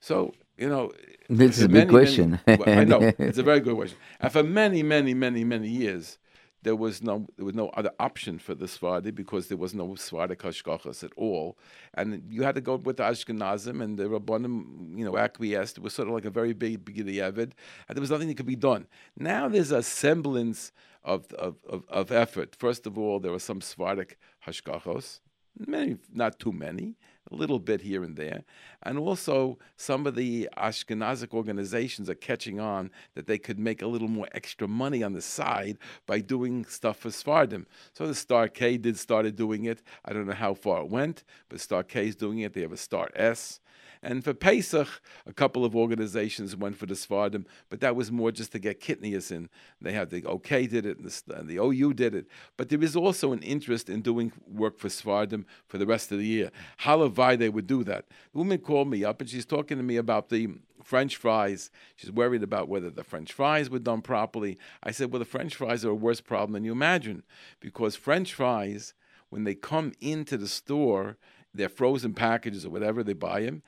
So, 0.00 0.34
you 0.56 0.68
know. 0.68 0.92
This 1.28 1.58
is 1.58 1.64
a 1.64 1.68
big 1.68 1.88
question. 1.88 2.40
Many, 2.46 2.62
well, 2.62 2.78
I 2.78 2.84
know, 2.84 3.00
it's 3.18 3.38
a 3.38 3.42
very 3.42 3.60
good 3.60 3.76
question. 3.76 3.98
And 4.20 4.32
for 4.32 4.42
many, 4.42 4.82
many, 4.82 5.14
many, 5.14 5.44
many 5.44 5.68
years, 5.68 6.18
there 6.64 6.74
was 6.74 7.02
no 7.02 7.26
there 7.36 7.46
was 7.46 7.54
no 7.54 7.68
other 7.70 7.92
option 8.00 8.38
for 8.38 8.54
the 8.54 8.66
Sephardi 8.66 9.10
because 9.10 9.48
there 9.48 9.56
was 9.56 9.74
no 9.74 9.94
Sephardic 9.94 10.40
hashgachas 10.40 11.04
at 11.04 11.12
all, 11.16 11.56
and 11.94 12.22
you 12.28 12.42
had 12.42 12.54
to 12.56 12.60
go 12.60 12.76
with 12.76 12.96
the 12.96 13.04
Ashkenazim 13.04 13.82
and 13.82 13.98
the 13.98 14.04
Rabbanim, 14.04 14.98
you 14.98 15.04
know, 15.04 15.16
acquiesced. 15.16 15.78
It 15.78 15.84
was 15.84 15.94
sort 15.94 16.08
of 16.08 16.14
like 16.14 16.24
a 16.24 16.30
very 16.30 16.52
big 16.52 16.84
beginning 16.84 17.16
Evid, 17.16 17.52
and 17.88 17.96
there 17.96 18.00
was 18.00 18.10
nothing 18.10 18.28
that 18.28 18.36
could 18.36 18.46
be 18.46 18.56
done. 18.56 18.86
Now 19.16 19.48
there's 19.48 19.70
a 19.70 19.82
semblance 19.82 20.72
of 21.04 21.30
of, 21.34 21.56
of, 21.88 22.10
effort. 22.10 22.56
First 22.56 22.86
of 22.86 22.98
all, 22.98 23.20
there 23.20 23.32
were 23.32 23.38
some 23.38 23.60
Sephardic 23.60 24.18
hashgachos, 24.46 25.20
many, 25.58 25.96
not 26.12 26.38
too 26.38 26.52
many, 26.52 26.94
a 27.30 27.34
little 27.34 27.58
bit 27.58 27.80
here 27.80 28.04
and 28.04 28.16
there. 28.16 28.44
And 28.82 28.98
also, 28.98 29.58
some 29.76 30.06
of 30.06 30.14
the 30.14 30.48
Ashkenazic 30.56 31.32
organizations 31.32 32.10
are 32.10 32.14
catching 32.14 32.60
on 32.60 32.90
that 33.14 33.26
they 33.26 33.38
could 33.38 33.58
make 33.58 33.82
a 33.82 33.86
little 33.86 34.08
more 34.08 34.28
extra 34.32 34.68
money 34.68 35.02
on 35.02 35.12
the 35.12 35.22
side 35.22 35.78
by 36.06 36.20
doing 36.20 36.64
stuff 36.66 36.98
for 36.98 37.08
Svardim. 37.08 37.64
So 37.92 38.06
the 38.06 38.14
Star 38.14 38.48
K 38.48 38.76
did 38.76 38.98
started 38.98 39.36
doing 39.36 39.64
it. 39.64 39.82
I 40.04 40.12
don't 40.12 40.26
know 40.26 40.34
how 40.34 40.54
far 40.54 40.82
it 40.82 40.88
went, 40.88 41.24
but 41.48 41.60
Star 41.60 41.82
K 41.82 42.08
is 42.08 42.16
doing 42.16 42.40
it. 42.40 42.52
They 42.52 42.62
have 42.62 42.72
a 42.72 42.76
Star 42.76 43.08
S. 43.14 43.60
And 44.04 44.22
for 44.22 44.34
Pesach, 44.34 45.00
a 45.24 45.32
couple 45.32 45.64
of 45.64 45.74
organizations 45.74 46.54
went 46.54 46.76
for 46.76 46.84
the 46.84 46.92
Svardim, 46.92 47.46
but 47.70 47.80
that 47.80 47.96
was 47.96 48.12
more 48.12 48.30
just 48.30 48.52
to 48.52 48.58
get 48.58 48.78
Kitnius 48.78 49.32
in. 49.32 49.48
They 49.80 49.92
had 49.92 50.10
the 50.10 50.26
OK 50.26 50.66
did 50.66 50.84
it, 50.84 50.98
and 50.98 51.08
the, 51.08 51.34
and 51.34 51.48
the, 51.48 51.56
OU 51.56 51.94
did 51.94 52.14
it. 52.14 52.26
But 52.58 52.68
there 52.68 52.82
is 52.82 52.94
also 52.94 53.32
an 53.32 53.42
interest 53.42 53.88
in 53.88 54.02
doing 54.02 54.30
work 54.46 54.78
for 54.78 54.88
Svardim 54.88 55.46
for 55.66 55.78
the 55.78 55.86
rest 55.86 56.12
of 56.12 56.18
the 56.18 56.26
year. 56.26 56.50
Halavai, 56.82 57.38
they 57.38 57.48
would 57.48 57.66
do 57.66 57.82
that. 57.84 58.04
The 58.32 58.38
woman 58.38 58.58
called 58.58 58.88
me 58.88 59.04
up 59.04 59.22
and 59.22 59.30
she's 59.30 59.46
talking 59.46 59.78
to 59.78 59.82
me 59.82 59.96
about 59.96 60.28
the 60.28 60.48
French 60.82 61.16
fries. 61.16 61.70
She's 61.96 62.12
worried 62.12 62.42
about 62.42 62.68
whether 62.68 62.90
the 62.90 63.04
French 63.04 63.32
fries 63.32 63.70
were 63.70 63.78
done 63.78 64.02
properly. 64.02 64.58
I 64.82 64.90
said, 64.90 65.12
well, 65.12 65.18
the 65.18 65.24
French 65.24 65.54
fries 65.56 65.82
are 65.82 65.90
a 65.90 65.94
worse 65.94 66.20
problem 66.20 66.52
than 66.52 66.64
you 66.64 66.72
imagine 66.72 67.22
because 67.58 67.96
French 67.96 68.34
fries, 68.34 68.92
when 69.30 69.44
they 69.44 69.54
come 69.54 69.92
into 70.02 70.36
the 70.36 70.46
store, 70.46 71.16
they're 71.54 71.70
frozen 71.70 72.12
packages 72.12 72.66
or 72.66 72.70
whatever, 72.70 73.02
they 73.02 73.14
buy 73.14 73.40
them 73.40 73.62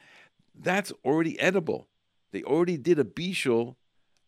that's 0.58 0.92
already 1.04 1.38
edible. 1.40 1.88
They 2.32 2.42
already 2.42 2.76
did 2.76 2.98
a 2.98 3.04
bishul 3.04 3.76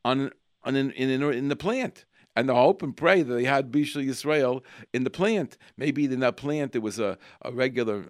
on, 0.04 0.30
on 0.62 0.76
in, 0.76 0.90
in, 0.92 1.22
in 1.22 1.48
the 1.48 1.56
plant. 1.56 2.04
And 2.36 2.48
the 2.48 2.54
hope 2.54 2.84
and 2.84 2.96
pray 2.96 3.22
that 3.22 3.34
they 3.34 3.42
had 3.42 3.72
Bishul 3.72 4.06
Yisrael 4.06 4.62
in 4.94 5.02
the 5.02 5.10
plant. 5.10 5.58
Maybe 5.76 6.04
in 6.04 6.20
that 6.20 6.36
plant 6.36 6.70
there 6.70 6.80
was 6.80 7.00
a, 7.00 7.18
a 7.42 7.50
regular 7.50 8.04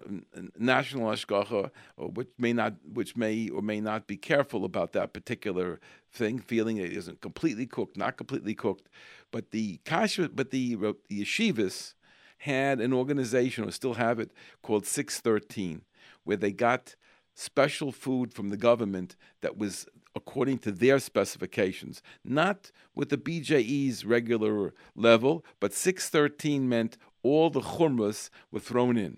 national 0.55 1.09
ashgacha, 1.09 1.71
uh, 1.97 2.03
which 2.03 2.27
may 2.37 2.53
not, 2.53 2.75
which 2.93 3.17
may 3.17 3.49
or 3.49 3.63
may 3.63 3.81
not 3.81 4.05
be 4.05 4.17
careful 4.17 4.65
about 4.65 4.93
that 4.93 5.13
particular 5.13 5.79
thing, 6.11 6.37
feeling 6.37 6.77
it 6.77 6.93
isn't 6.93 7.21
completely 7.21 7.65
cooked, 7.65 7.97
not 7.97 8.17
completely 8.17 8.53
cooked. 8.53 8.87
But 9.31 9.49
the 9.49 9.79
kasha, 9.83 10.29
but 10.29 10.51
the, 10.51 10.77
uh, 10.79 10.93
the 11.07 11.23
yeshivas 11.23 11.95
had 12.37 12.79
an 12.79 12.93
organization, 12.93 13.67
or 13.67 13.71
still 13.71 13.95
have 13.95 14.19
it, 14.19 14.31
called 14.61 14.85
Six 14.85 15.19
Thirteen, 15.19 15.81
where 16.23 16.37
they 16.37 16.51
got 16.51 16.95
special 17.39 17.91
food 17.91 18.33
from 18.33 18.49
the 18.49 18.57
government 18.57 19.15
that 19.39 19.57
was 19.57 19.87
according 20.13 20.57
to 20.57 20.71
their 20.71 20.99
specifications, 20.99 22.01
not 22.23 22.71
with 22.95 23.09
the 23.09 23.17
BJE's 23.17 24.03
regular 24.03 24.73
level, 24.93 25.45
but 25.61 25.73
613 25.73 26.67
meant 26.67 26.97
all 27.23 27.49
the 27.49 27.61
chumras 27.61 28.29
were 28.51 28.59
thrown 28.59 28.97
in. 28.97 29.17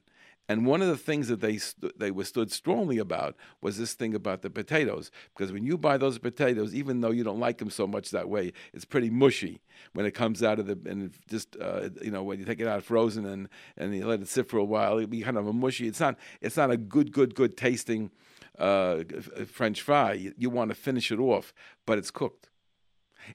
And 0.51 0.65
one 0.65 0.81
of 0.81 0.89
the 0.89 0.97
things 0.97 1.29
that 1.29 1.39
they 1.39 1.57
st- 1.57 1.97
they 1.97 2.11
were 2.11 2.25
stood 2.25 2.51
strongly 2.51 2.97
about 2.97 3.37
was 3.61 3.77
this 3.77 3.93
thing 3.93 4.13
about 4.13 4.41
the 4.41 4.49
potatoes, 4.49 5.09
because 5.33 5.53
when 5.53 5.63
you 5.63 5.77
buy 5.77 5.97
those 5.97 6.17
potatoes, 6.17 6.75
even 6.75 6.99
though 6.99 7.11
you 7.11 7.23
don't 7.23 7.39
like 7.39 7.59
them 7.59 7.69
so 7.69 7.87
much 7.87 8.09
that 8.09 8.27
way, 8.27 8.51
it's 8.73 8.83
pretty 8.83 9.09
mushy 9.09 9.61
when 9.93 10.05
it 10.05 10.11
comes 10.11 10.43
out 10.43 10.59
of 10.59 10.67
the 10.67 10.77
and 10.89 11.13
just 11.29 11.55
uh, 11.61 11.87
you 12.01 12.11
know 12.11 12.21
when 12.21 12.37
you 12.37 12.43
take 12.43 12.59
it 12.59 12.67
out 12.67 12.83
frozen 12.83 13.25
and 13.25 13.47
and 13.77 13.95
you 13.95 14.05
let 14.05 14.19
it 14.19 14.27
sit 14.27 14.49
for 14.49 14.57
a 14.57 14.65
while, 14.65 14.97
it'll 14.97 15.07
be 15.07 15.21
kind 15.21 15.37
of 15.37 15.47
a 15.47 15.53
mushy. 15.53 15.87
It's 15.87 16.01
not 16.01 16.17
it's 16.41 16.57
not 16.57 16.69
a 16.69 16.75
good 16.75 17.13
good 17.13 17.33
good 17.33 17.55
tasting 17.55 18.11
uh, 18.59 19.03
French 19.47 19.81
fry. 19.81 20.11
You, 20.11 20.33
you 20.37 20.49
want 20.49 20.67
to 20.71 20.75
finish 20.75 21.13
it 21.13 21.19
off, 21.19 21.53
but 21.85 21.97
it's 21.97 22.11
cooked. 22.11 22.49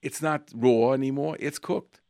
It's 0.02 0.20
not 0.20 0.50
raw 0.54 0.92
anymore. 0.92 1.38
It's 1.40 1.58
cooked. 1.58 2.00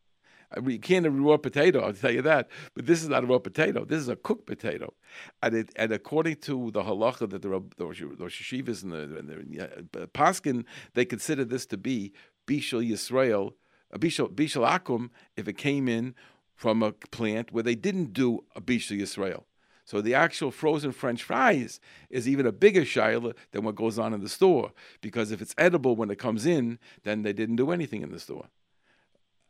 You 0.65 0.79
can't 0.79 1.05
have 1.05 1.19
raw 1.19 1.37
potato, 1.37 1.81
I'll 1.81 1.93
tell 1.93 2.12
you 2.12 2.23
that. 2.23 2.49
But 2.75 2.87
this 2.87 3.03
is 3.03 3.09
not 3.09 3.25
a 3.25 3.26
raw 3.26 3.38
potato. 3.38 3.85
This 3.85 3.99
is 3.99 4.09
a 4.09 4.17
cooked 4.17 4.47
potato. 4.47 4.95
And, 5.43 5.55
it, 5.55 5.71
and 5.76 5.93
according 5.93 6.37
to 6.37 6.71
the 6.71 6.83
halacha 6.83 7.29
that 7.31 7.43
the, 7.43 7.49
the, 7.49 7.61
the 7.76 8.25
Shishivas 8.26 8.83
and 8.83 8.93
the, 8.93 9.19
and 9.19 9.29
the 9.29 10.03
uh, 10.03 10.07
Paskin, 10.07 10.65
they 10.95 11.05
consider 11.05 11.45
this 11.45 11.67
to 11.67 11.76
be 11.76 12.12
Bishal 12.47 12.88
Yisrael, 12.88 13.55
uh, 13.93 13.99
Bishal, 13.99 14.33
Bishal 14.33 14.69
Akum, 14.69 15.11
if 15.37 15.49
it 15.49 15.55
came 15.55 15.88
in 15.88 16.15
from 16.55 16.83
a 16.83 16.93
plant 16.93 17.53
where 17.53 17.62
they 17.62 17.75
didn't 17.75 18.12
do 18.12 18.45
a 18.55 18.61
Bishal 18.61 19.00
Yisrael. 19.00 19.45
So 19.85 20.00
the 20.00 20.15
actual 20.15 20.50
frozen 20.50 20.91
French 20.91 21.23
fries 21.23 21.79
is 22.11 22.29
even 22.29 22.45
a 22.45 22.50
bigger 22.50 22.81
shaila 22.81 23.35
than 23.53 23.62
what 23.62 23.76
goes 23.76 24.00
on 24.00 24.12
in 24.12 24.21
the 24.21 24.29
store. 24.29 24.73
Because 25.00 25.31
if 25.31 25.41
it's 25.41 25.55
edible 25.57 25.95
when 25.95 26.11
it 26.11 26.19
comes 26.19 26.45
in, 26.45 26.81
then 27.05 27.23
they 27.23 27.33
didn't 27.33 27.55
do 27.55 27.71
anything 27.71 28.03
in 28.03 28.11
the 28.11 28.19
store. 28.19 28.49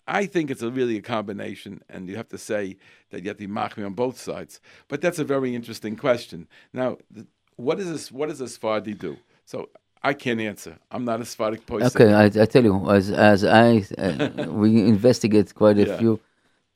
I 0.06 0.26
think 0.26 0.50
it's 0.50 0.62
a 0.62 0.70
really 0.70 0.96
a 0.96 1.02
combination, 1.02 1.82
and 1.88 2.08
you 2.08 2.16
have 2.16 2.28
to 2.28 2.38
say 2.38 2.76
that 3.10 3.22
you 3.22 3.28
have 3.28 3.38
to 3.38 3.48
be 3.48 3.52
machmi 3.52 3.84
on 3.84 3.94
both 3.94 4.18
sides. 4.18 4.60
But 4.88 5.00
that's 5.00 5.18
a 5.18 5.24
very 5.24 5.54
interesting 5.54 5.96
question. 5.96 6.46
Now, 6.72 6.98
what 7.56 7.80
is 7.80 7.90
this? 7.90 8.12
What 8.12 8.28
does 8.28 8.40
a 8.40 8.48
Sephardi 8.48 8.94
do? 8.94 9.16
So 9.44 9.68
I 10.02 10.12
can't 10.14 10.40
answer. 10.40 10.78
I'm 10.90 11.04
not 11.04 11.20
a 11.20 11.24
Sephardic 11.24 11.66
person. 11.66 11.86
Okay, 11.88 12.12
I, 12.12 12.26
I 12.26 12.46
tell 12.46 12.64
you, 12.64 12.90
as 12.90 13.10
as 13.10 13.44
I 13.44 13.84
uh, 13.98 14.44
we 14.48 14.86
investigate 14.86 15.54
quite 15.54 15.78
a 15.78 15.86
yeah. 15.86 15.98
few 15.98 16.20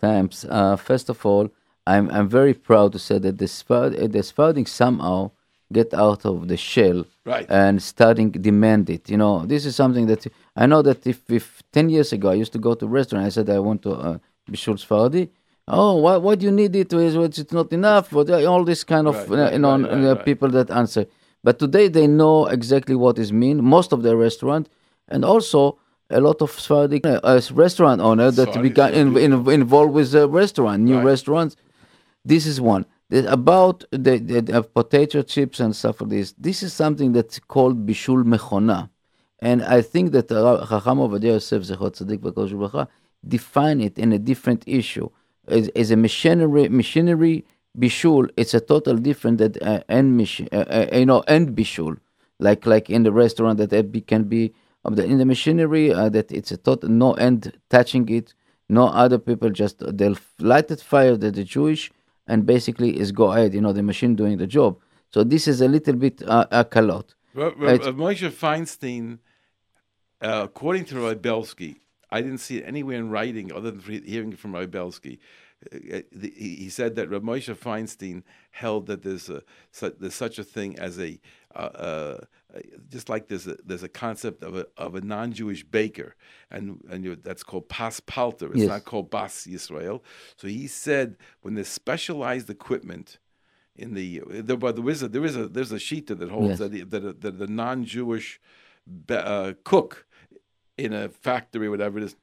times. 0.00 0.44
Uh, 0.48 0.76
first 0.76 1.08
of 1.08 1.24
all, 1.24 1.50
I'm 1.86 2.10
I'm 2.10 2.28
very 2.28 2.54
proud 2.54 2.92
to 2.92 2.98
say 2.98 3.18
that 3.18 3.38
the 3.38 3.46
Sephardi, 3.46 4.06
the 4.06 4.22
Sephardic 4.22 4.66
somehow 4.66 5.30
get 5.72 5.94
out 5.94 6.24
of 6.24 6.48
the 6.48 6.56
shell 6.56 7.04
right. 7.24 7.46
and 7.48 7.82
starting 7.82 8.30
demand 8.30 8.90
it. 8.90 9.08
You 9.08 9.16
know, 9.16 9.46
this 9.46 9.64
is 9.64 9.76
something 9.76 10.06
that 10.06 10.26
I 10.56 10.66
know 10.66 10.82
that 10.82 11.06
if, 11.06 11.30
if 11.30 11.62
10 11.72 11.90
years 11.90 12.12
ago 12.12 12.30
I 12.30 12.34
used 12.34 12.52
to 12.52 12.58
go 12.58 12.74
to 12.74 12.84
a 12.86 12.88
restaurant, 12.88 13.26
I 13.26 13.28
said 13.28 13.48
I 13.50 13.58
want 13.60 13.82
to 13.82 13.92
uh, 13.92 14.18
be 14.50 14.56
Schultz 14.56 14.84
Fardi. 14.84 15.30
Oh, 15.68 15.96
why, 15.96 16.16
why 16.16 16.34
do 16.34 16.46
you 16.46 16.52
need 16.52 16.74
it? 16.74 16.92
It's 16.92 17.52
not 17.52 17.72
enough. 17.72 18.10
But 18.10 18.28
all 18.44 18.64
this 18.64 18.82
kind 18.82 19.06
of, 19.06 19.30
right, 19.30 19.38
uh, 19.38 19.52
you 19.52 19.58
know, 19.60 19.78
right, 19.78 20.04
uh, 20.04 20.14
people 20.16 20.48
that 20.48 20.70
answer. 20.70 21.06
But 21.44 21.58
today 21.58 21.88
they 21.88 22.06
know 22.06 22.46
exactly 22.46 22.96
what 22.96 23.18
is 23.18 23.32
mean, 23.32 23.62
most 23.64 23.92
of 23.92 24.02
the 24.02 24.16
restaurant, 24.16 24.68
and 25.08 25.24
also 25.24 25.78
a 26.10 26.20
lot 26.20 26.42
of 26.42 26.50
Sephardic 26.50 27.06
uh, 27.06 27.40
restaurant 27.52 28.00
owner 28.00 28.32
that 28.32 28.60
become 28.60 28.92
in, 28.92 29.16
in, 29.16 29.48
involved 29.48 29.92
with 29.92 30.10
the 30.10 30.28
restaurant, 30.28 30.82
new 30.82 31.00
restaurants. 31.00 31.56
This 32.24 32.46
is 32.46 32.60
one 32.60 32.84
about 33.10 33.84
the, 33.90 34.18
the, 34.18 34.62
potato 34.62 35.22
chips 35.22 35.60
and 35.60 35.74
stuff 35.74 36.00
like 36.00 36.10
this. 36.10 36.34
This 36.38 36.62
is 36.62 36.72
something 36.72 37.12
that's 37.12 37.38
called 37.40 37.86
bishul 37.86 38.22
mechona, 38.24 38.88
And 39.40 39.64
I 39.64 39.82
think 39.82 40.12
that 40.12 40.28
Chacham 40.28 40.98
Ovadia 40.98 41.32
Yosef 41.34 41.62
Zechot 41.64 41.96
Tzadik 41.96 42.18
V'Kodesh 42.18 42.52
V'Bracha 42.52 42.88
define 43.26 43.80
it 43.80 43.98
in 43.98 44.12
a 44.12 44.18
different 44.18 44.62
issue. 44.66 45.08
As, 45.48 45.68
as 45.74 45.90
a 45.90 45.96
machinery, 45.96 46.68
machinery 46.68 47.44
bishul, 47.76 48.30
it's 48.36 48.54
a 48.54 48.60
total 48.60 48.96
different 48.96 49.40
uh, 49.40 49.80
end 49.88 50.48
uh, 50.52 50.56
uh, 50.56 50.86
you 50.92 51.06
know 51.06 51.20
end 51.20 51.56
bishul, 51.56 51.96
like 52.38 52.64
like 52.66 52.88
in 52.88 53.02
the 53.02 53.12
restaurant 53.12 53.58
that 53.58 53.72
it 53.72 54.06
can 54.06 54.24
be 54.24 54.52
the 54.84 55.04
in 55.04 55.18
the 55.18 55.24
machinery 55.24 55.92
uh, 55.92 56.08
that 56.08 56.30
it's 56.30 56.52
a 56.52 56.56
total 56.56 56.88
no 56.88 57.14
end 57.14 57.58
touching 57.68 58.08
it, 58.08 58.34
no 58.68 58.86
other 58.86 59.18
people 59.18 59.50
just 59.50 59.82
they'll 59.96 60.16
light 60.38 60.70
it 60.70 60.80
fire 60.80 61.16
that 61.16 61.34
the 61.34 61.44
Jewish 61.44 61.90
and 62.30 62.46
basically 62.46 62.90
is 63.02 63.08
go 63.12 63.26
ahead, 63.32 63.52
you 63.56 63.60
know, 63.64 63.72
the 63.72 63.82
machine 63.82 64.14
doing 64.22 64.36
the 64.38 64.46
job. 64.58 64.78
So 65.12 65.24
this 65.24 65.44
is 65.52 65.60
a 65.60 65.68
little 65.68 65.96
bit 66.04 66.22
uh, 66.26 66.46
a. 66.50 66.64
Rav 67.34 67.54
Right. 67.58 67.84
Rav 67.84 67.96
Moshe 68.04 68.30
Feinstein, 68.42 69.18
uh, 70.22 70.42
according 70.48 70.84
to 70.86 71.00
Rav 71.00 71.20
Belsky, 71.22 71.72
I 72.10 72.22
didn't 72.22 72.38
see 72.46 72.58
it 72.58 72.64
anywhere 72.66 72.98
in 72.98 73.10
writing 73.10 73.52
other 73.52 73.70
than 73.72 74.02
hearing 74.04 74.32
it 74.32 74.38
from 74.38 74.54
Rav 74.54 74.70
Belsky. 74.70 75.18
Uh, 75.72 75.76
uh, 75.96 76.00
the- 76.12 76.34
He 76.64 76.68
said 76.70 76.94
that 76.96 77.10
Rav 77.10 77.22
Moshe 77.22 77.54
Feinstein 77.66 78.22
held 78.62 78.86
that 78.86 79.02
there's 79.02 79.28
a 79.28 79.42
su- 79.72 79.96
there's 80.00 80.14
such 80.14 80.38
a 80.38 80.44
thing 80.44 80.78
as 80.78 80.98
a 80.98 81.20
uh, 81.54 81.58
uh, 81.58 82.18
just 82.88 83.08
like 83.08 83.28
there's 83.28 83.46
a 83.46 83.56
there's 83.64 83.82
a 83.82 83.88
concept 83.88 84.42
of 84.42 84.56
a 84.56 84.66
of 84.76 84.94
a 84.94 85.00
non-Jewish 85.00 85.64
baker, 85.64 86.14
and 86.50 86.80
and 86.90 87.04
that's 87.22 87.42
called 87.42 87.68
pas 87.68 88.00
palter. 88.00 88.48
It's 88.52 88.60
Yes. 88.60 88.68
not 88.68 88.84
called 88.84 89.10
pas 89.10 89.46
Yisrael. 89.46 90.00
So 90.36 90.48
he 90.48 90.66
said 90.66 91.16
when 91.42 91.54
there's 91.54 91.68
specialized 91.68 92.50
equipment 92.50 93.18
in 93.76 93.94
the 93.94 94.22
there, 94.28 94.56
but 94.56 94.76
there 94.76 94.88
is 94.88 95.02
a 95.02 95.08
there 95.08 95.24
is 95.24 95.36
a 95.36 95.48
there's 95.48 95.72
a 95.72 95.76
shita 95.76 96.18
that 96.18 96.30
holds 96.30 96.48
Yes. 96.50 96.58
that, 96.58 96.72
the, 96.72 96.82
that, 96.84 97.20
that 97.20 97.38
the 97.38 97.46
non-Jewish 97.46 98.40
uh, 99.10 99.52
cook 99.64 100.06
in 100.76 100.92
a 100.92 101.08
factory, 101.08 101.68
whatever 101.68 101.98
it 101.98 102.04
is, 102.04 102.16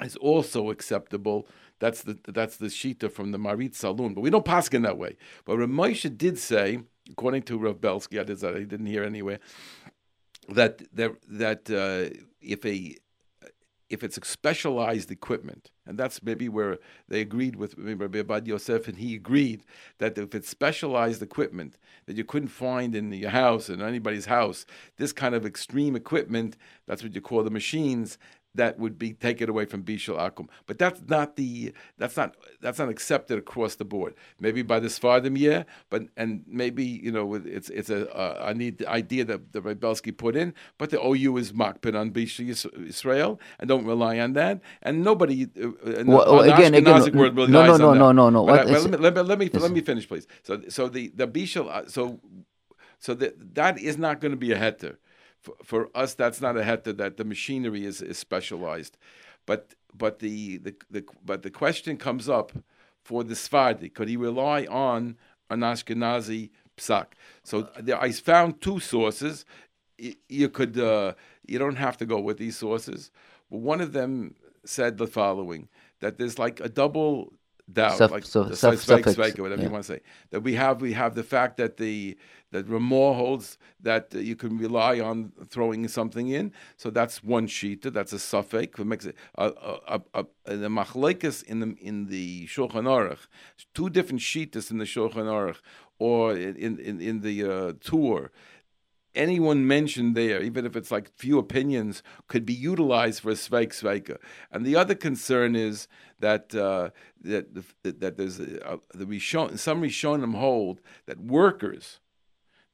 is 0.00 0.16
also 0.16 0.70
acceptable. 0.70 1.46
That's 1.78 2.02
the 2.02 2.18
that's 2.26 2.56
the 2.56 2.66
shita 2.66 3.10
from 3.10 3.32
the 3.32 3.38
Marit 3.38 3.74
Saloon, 3.74 4.14
but 4.14 4.20
we 4.20 4.30
don't 4.30 4.44
pass 4.44 4.68
in 4.68 4.82
that 4.82 4.98
way. 4.98 5.16
But 5.44 5.58
Rav 5.58 5.68
Moshe 5.68 6.16
did 6.16 6.38
say, 6.38 6.80
according 7.10 7.42
to 7.42 7.58
Rav 7.58 7.80
Belsky, 7.80 8.18
I, 8.18 8.24
did, 8.24 8.42
I 8.44 8.64
didn't 8.64 8.86
hear 8.86 9.04
anywhere, 9.04 9.40
that 10.48 10.82
that 10.94 11.12
that 11.28 11.70
uh, 11.70 12.16
if 12.40 12.64
a 12.64 12.96
if 13.92 14.02
it's 14.02 14.18
specialized 14.26 15.10
equipment, 15.10 15.70
and 15.86 15.98
that's 15.98 16.22
maybe 16.22 16.48
where 16.48 16.78
they 17.08 17.20
agreed 17.20 17.56
with 17.56 17.74
Rabbi 17.76 18.20
Abad 18.20 18.48
Yosef, 18.48 18.88
and 18.88 18.96
he 18.96 19.14
agreed 19.14 19.64
that 19.98 20.16
if 20.16 20.34
it's 20.34 20.48
specialized 20.48 21.22
equipment 21.22 21.76
that 22.06 22.16
you 22.16 22.24
couldn't 22.24 22.48
find 22.48 22.94
in 22.94 23.12
your 23.12 23.28
house 23.28 23.68
in 23.68 23.82
anybody's 23.82 24.24
house, 24.24 24.64
this 24.96 25.12
kind 25.12 25.34
of 25.34 25.44
extreme 25.44 25.94
equipment, 25.94 26.56
that's 26.86 27.02
what 27.02 27.14
you 27.14 27.20
call 27.20 27.44
the 27.44 27.50
machines, 27.50 28.16
that 28.54 28.78
would 28.78 28.98
be 28.98 29.12
taken 29.14 29.48
away 29.48 29.64
from 29.64 29.82
Bishul 29.82 30.18
Akum. 30.18 30.48
But 30.66 30.78
that's 30.78 31.00
not 31.08 31.36
the 31.36 31.72
that's 31.98 32.16
not 32.16 32.36
that's 32.60 32.78
not 32.78 32.88
accepted 32.88 33.38
across 33.38 33.76
the 33.76 33.84
board. 33.84 34.14
Maybe 34.38 34.62
by 34.62 34.78
the 34.80 34.88
Sfardim, 34.88 35.38
yeah, 35.38 35.64
but 35.90 36.02
and 36.16 36.44
maybe 36.46 36.84
you 36.84 37.10
know 37.10 37.24
with- 37.24 37.46
it's 37.46 37.70
it's 37.70 37.88
a 37.90 38.10
uh, 38.14 38.44
I 38.44 38.52
need 38.52 38.78
the 38.78 38.88
idea 38.88 39.24
that 39.24 39.52
the 39.52 39.60
Rav 39.62 39.80
Belsky 39.80 40.12
put 40.12 40.36
in, 40.36 40.52
but 40.78 40.90
the 40.90 41.00
OU 41.02 41.36
is 41.38 41.52
makpid 41.52 41.98
on 41.98 42.10
Bishul 42.10 42.48
Israel 42.86 43.40
and 43.58 43.68
don't 43.68 43.84
rely 43.86 44.18
on 44.18 44.34
that, 44.34 44.60
and 44.82 45.02
nobody 45.02 45.44
uh, 45.56 45.68
in 46.00 46.06
the, 46.06 46.12
Well, 46.16 46.40
on 46.40 46.48
again- 46.50 46.74
again, 46.74 46.94
Ashkenazic 46.94 47.14
world 47.14 47.36
no, 47.36 47.44
relies 47.46 47.78
no, 47.78 47.90
on 47.90 47.98
no, 47.98 48.12
no, 48.12 48.30
no, 48.30 48.30
no. 48.30 48.46
But 48.46 48.66
What 48.66 48.76
I- 48.76 48.78
let 48.78 48.90
me 48.90 48.96
let 48.98 49.14
me 49.14 49.22
let 49.22 49.38
me, 49.38 49.48
let 49.52 49.70
me 49.72 49.80
finish, 49.80 50.06
please. 50.06 50.26
So 50.42 50.60
so 50.68 50.88
the 50.88 51.08
the 51.14 51.26
Bishul 51.26 51.68
uh, 51.70 51.86
so 51.88 52.20
so 52.98 53.14
that 53.14 53.54
that 53.54 53.78
is 53.78 53.96
not 53.98 54.20
going 54.20 54.32
to 54.32 54.36
be 54.36 54.52
a 54.52 54.58
heter. 54.58 54.96
For, 55.42 55.54
for 55.64 55.90
us, 55.94 56.14
that's 56.14 56.40
not 56.40 56.56
a 56.56 56.60
heter. 56.60 56.96
That 56.96 57.16
the 57.16 57.24
machinery 57.24 57.84
is, 57.84 58.00
is 58.02 58.18
specialized, 58.18 58.96
but 59.46 59.74
but 59.94 60.18
the, 60.20 60.58
the 60.58 60.74
the 60.90 61.04
but 61.24 61.42
the 61.42 61.50
question 61.50 61.96
comes 61.96 62.28
up 62.28 62.52
for 63.02 63.24
the 63.24 63.34
Sfardi. 63.34 63.92
Could 63.92 64.08
he 64.08 64.16
rely 64.16 64.66
on 64.66 65.16
an 65.50 65.60
Ashkenazi 65.60 66.50
psak? 66.76 67.06
So 67.42 67.68
there, 67.80 68.00
I 68.00 68.12
found 68.12 68.60
two 68.60 68.80
sources. 68.80 69.44
Y- 69.98 70.16
You 70.28 70.48
could 70.48 70.78
uh, 70.78 71.14
you 71.46 71.58
don't 71.58 71.76
have 71.76 71.96
to 71.98 72.06
go 72.06 72.20
with 72.20 72.38
these 72.38 72.56
sources. 72.56 73.10
But 73.50 73.58
one 73.60 73.80
of 73.80 73.92
them 73.92 74.34
said 74.64 74.98
the 74.98 75.06
following: 75.06 75.68
that 76.00 76.18
there's 76.18 76.38
like 76.38 76.60
a 76.60 76.68
double 76.68 77.32
doubt, 77.72 77.98
Suff- 77.98 78.10
like 78.10 78.24
so- 78.24 78.44
the 78.44 78.56
suff- 78.56 78.74
Sveik- 78.74 79.04
suffix, 79.04 79.14
Sveik, 79.14 79.38
whatever 79.40 79.60
yeah. 79.62 79.68
you 79.68 79.72
want 79.72 79.84
to 79.84 79.92
say. 79.94 80.00
That 80.30 80.40
we 80.40 80.54
have 80.54 80.80
we 80.80 80.92
have 80.94 81.14
the 81.14 81.22
fact 81.22 81.56
that 81.58 81.76
the 81.76 82.16
that 82.50 82.66
Ramor 82.68 83.16
holds 83.16 83.56
that 83.80 84.12
you 84.12 84.36
can 84.36 84.58
rely 84.58 85.00
on 85.00 85.32
throwing 85.48 85.88
something 85.88 86.28
in. 86.28 86.52
So 86.76 86.90
that's 86.90 87.24
one 87.24 87.46
sheet. 87.46 87.82
That's 87.82 88.12
a 88.12 88.18
suffix. 88.18 88.78
It 88.78 88.86
makes 88.86 89.06
it 89.06 89.16
a 89.36 89.46
a 89.46 90.00
a, 90.14 90.24
a 90.46 90.56
the 90.56 90.68
machlekes 90.68 91.42
in 91.44 91.60
the 91.60 91.74
in 91.80 92.06
the 92.06 92.46
Shulchan 92.46 92.84
Aruch. 92.84 93.26
Two 93.74 93.88
different 93.88 94.20
sheetas 94.20 94.70
in 94.70 94.78
the 94.78 94.84
Shulchan 94.84 95.26
Aruch 95.26 95.58
or 95.98 96.36
in 96.36 96.78
in 96.78 97.00
in 97.00 97.20
the 97.20 97.44
uh, 97.44 97.72
Tur 97.80 98.30
anyone 99.14 99.66
mentioned 99.66 100.16
there, 100.16 100.42
even 100.42 100.66
if 100.66 100.76
it's 100.76 100.90
like 100.90 101.10
few 101.16 101.38
opinions, 101.38 102.02
could 102.28 102.44
be 102.46 102.54
utilized 102.54 103.20
for 103.20 103.30
a 103.30 103.34
sveik 103.34 103.68
sveika. 103.68 104.18
And 104.50 104.64
the 104.64 104.76
other 104.76 104.94
concern 104.94 105.56
is 105.56 105.88
that 106.20 106.54
uh, 106.54 106.90
that 107.22 107.54
that, 107.82 108.16
there's 108.16 108.40
a, 108.40 108.80
the 108.94 109.06
Rishon, 109.06 109.58
some 109.58 109.82
Rishonim 109.82 110.36
hold 110.36 110.80
that 111.06 111.18
workers 111.18 112.00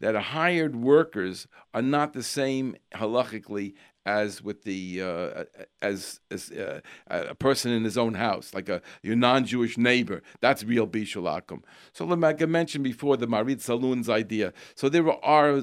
that 0.01 0.14
are 0.14 0.20
hired 0.20 0.77
workers 0.77 1.48
are 1.74 1.83
not 1.83 2.12
the 2.12 2.22
same 2.22 2.77
halachically 2.94 3.74
as 4.07 4.42
with 4.42 4.64
the 4.64 5.03
uh, 5.03 5.44
as 5.83 6.20
as 6.31 6.51
uh, 6.51 6.81
a 7.09 7.35
person 7.35 7.72
in 7.72 7.85
his 7.85 7.98
own 7.98 8.14
house, 8.14 8.55
like 8.55 8.68
a 8.68 8.81
your 9.03 9.16
non-Jewish 9.16 9.77
neighbor. 9.77 10.22
That's 10.40 10.64
real 10.64 10.87
bishul 10.87 11.24
akum. 11.24 11.62
So 11.92 12.07
like 12.07 12.40
I 12.40 12.46
mentioned 12.46 12.85
before, 12.85 13.16
the 13.16 13.27
Marit 13.27 13.61
Saloon's 13.61 14.09
idea. 14.09 14.55
So 14.77 14.88
there 14.88 15.07
are 15.24 15.57
uh, 15.57 15.62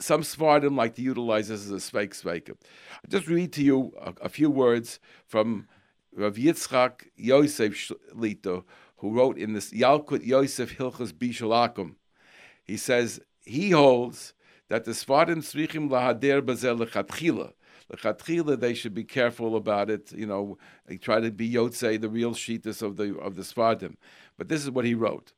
some 0.00 0.22
Svardim 0.22 0.76
like 0.76 0.94
to 0.96 1.02
utilize 1.02 1.48
this 1.48 1.66
as 1.66 1.70
a 1.70 1.74
sveik 1.74 2.10
sveik. 2.10 2.50
I'll 2.50 3.08
just 3.08 3.28
read 3.28 3.52
to 3.54 3.62
you 3.62 3.92
a, 4.00 4.14
a 4.22 4.28
few 4.28 4.50
words 4.50 4.98
from 5.26 5.68
Rav 6.14 6.34
Yitzchak 6.34 7.06
Yosef 7.16 7.74
Shlito, 7.74 8.64
who 8.96 9.12
wrote 9.12 9.38
in 9.38 9.52
this 9.52 9.72
Yalkut 9.72 10.24
Yosef 10.24 10.76
Hilchas 10.76 11.12
Bishul 11.12 11.50
Akum. 11.50 11.94
He 12.64 12.76
says 12.76 13.20
he 13.44 13.70
holds 13.70 14.34
that 14.68 14.84
the 14.84 14.92
Svardim 14.92 15.38
Srichim 15.38 15.88
Lahader 15.90 16.44
Bazel 16.44 16.78
Lechatchila. 16.78 17.52
Lechatchila, 17.92 18.58
they 18.58 18.74
should 18.74 18.94
be 18.94 19.04
careful 19.04 19.56
about 19.56 19.90
it. 19.90 20.12
You 20.12 20.26
know, 20.26 20.58
try 21.00 21.20
to 21.20 21.30
be 21.30 21.52
Yotzei, 21.52 22.00
the 22.00 22.08
real 22.08 22.34
sheetus 22.34 22.82
of 22.82 22.96
the 22.96 23.18
of 23.18 23.36
the 23.36 23.42
Svardim. 23.42 23.96
But 24.38 24.48
this 24.48 24.62
is 24.62 24.70
what 24.70 24.84
he 24.84 24.94
wrote: 24.94 25.32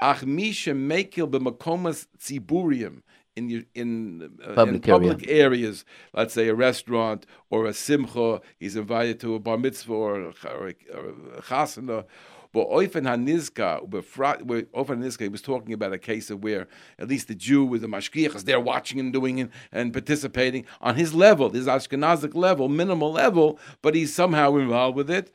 Ach 0.00 0.24
misha 0.24 0.70
mekil 0.70 1.30
b'makomas 1.30 2.06
tziburium 2.18 3.02
in 3.36 3.48
your, 3.48 3.62
in, 3.74 4.30
uh, 4.44 4.54
public, 4.54 4.86
in 4.86 4.92
public 4.92 5.28
areas, 5.28 5.84
let's 6.12 6.34
say 6.34 6.48
a 6.48 6.54
restaurant 6.54 7.26
or 7.48 7.66
a 7.66 7.72
simcha, 7.72 8.40
he's 8.58 8.76
invited 8.76 9.20
to 9.20 9.34
a 9.34 9.38
bar 9.38 9.58
mitzvah 9.58 9.92
or, 9.92 10.20
or, 10.44 10.68
a, 10.68 10.74
or 10.94 11.08
a 11.36 11.42
chasana. 11.42 12.04
But 12.52 12.68
Oifen 12.68 13.04
Hanizka, 13.04 13.88
Oifen 13.88 14.72
Hanizka, 14.72 15.20
he 15.20 15.28
was 15.28 15.40
talking 15.40 15.72
about 15.72 15.92
a 15.92 15.98
case 15.98 16.30
of 16.30 16.42
where 16.42 16.66
at 16.98 17.06
least 17.06 17.28
the 17.28 17.36
Jew 17.36 17.64
with 17.64 17.82
the 17.82 17.86
mashkiach 17.86 18.34
is 18.34 18.42
there 18.44 18.58
watching 18.58 18.98
and 18.98 19.12
doing 19.12 19.48
and 19.70 19.92
participating 19.92 20.64
on 20.80 20.96
his 20.96 21.14
level, 21.14 21.50
his 21.50 21.68
Ashkenazic 21.68 22.34
level, 22.34 22.68
minimal 22.68 23.12
level, 23.12 23.60
but 23.82 23.94
he's 23.94 24.12
somehow 24.12 24.56
involved 24.56 24.96
with 24.96 25.10
it. 25.10 25.32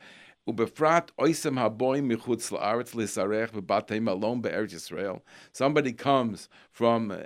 Somebody 5.52 5.92
comes 5.92 6.48
from 6.70 7.22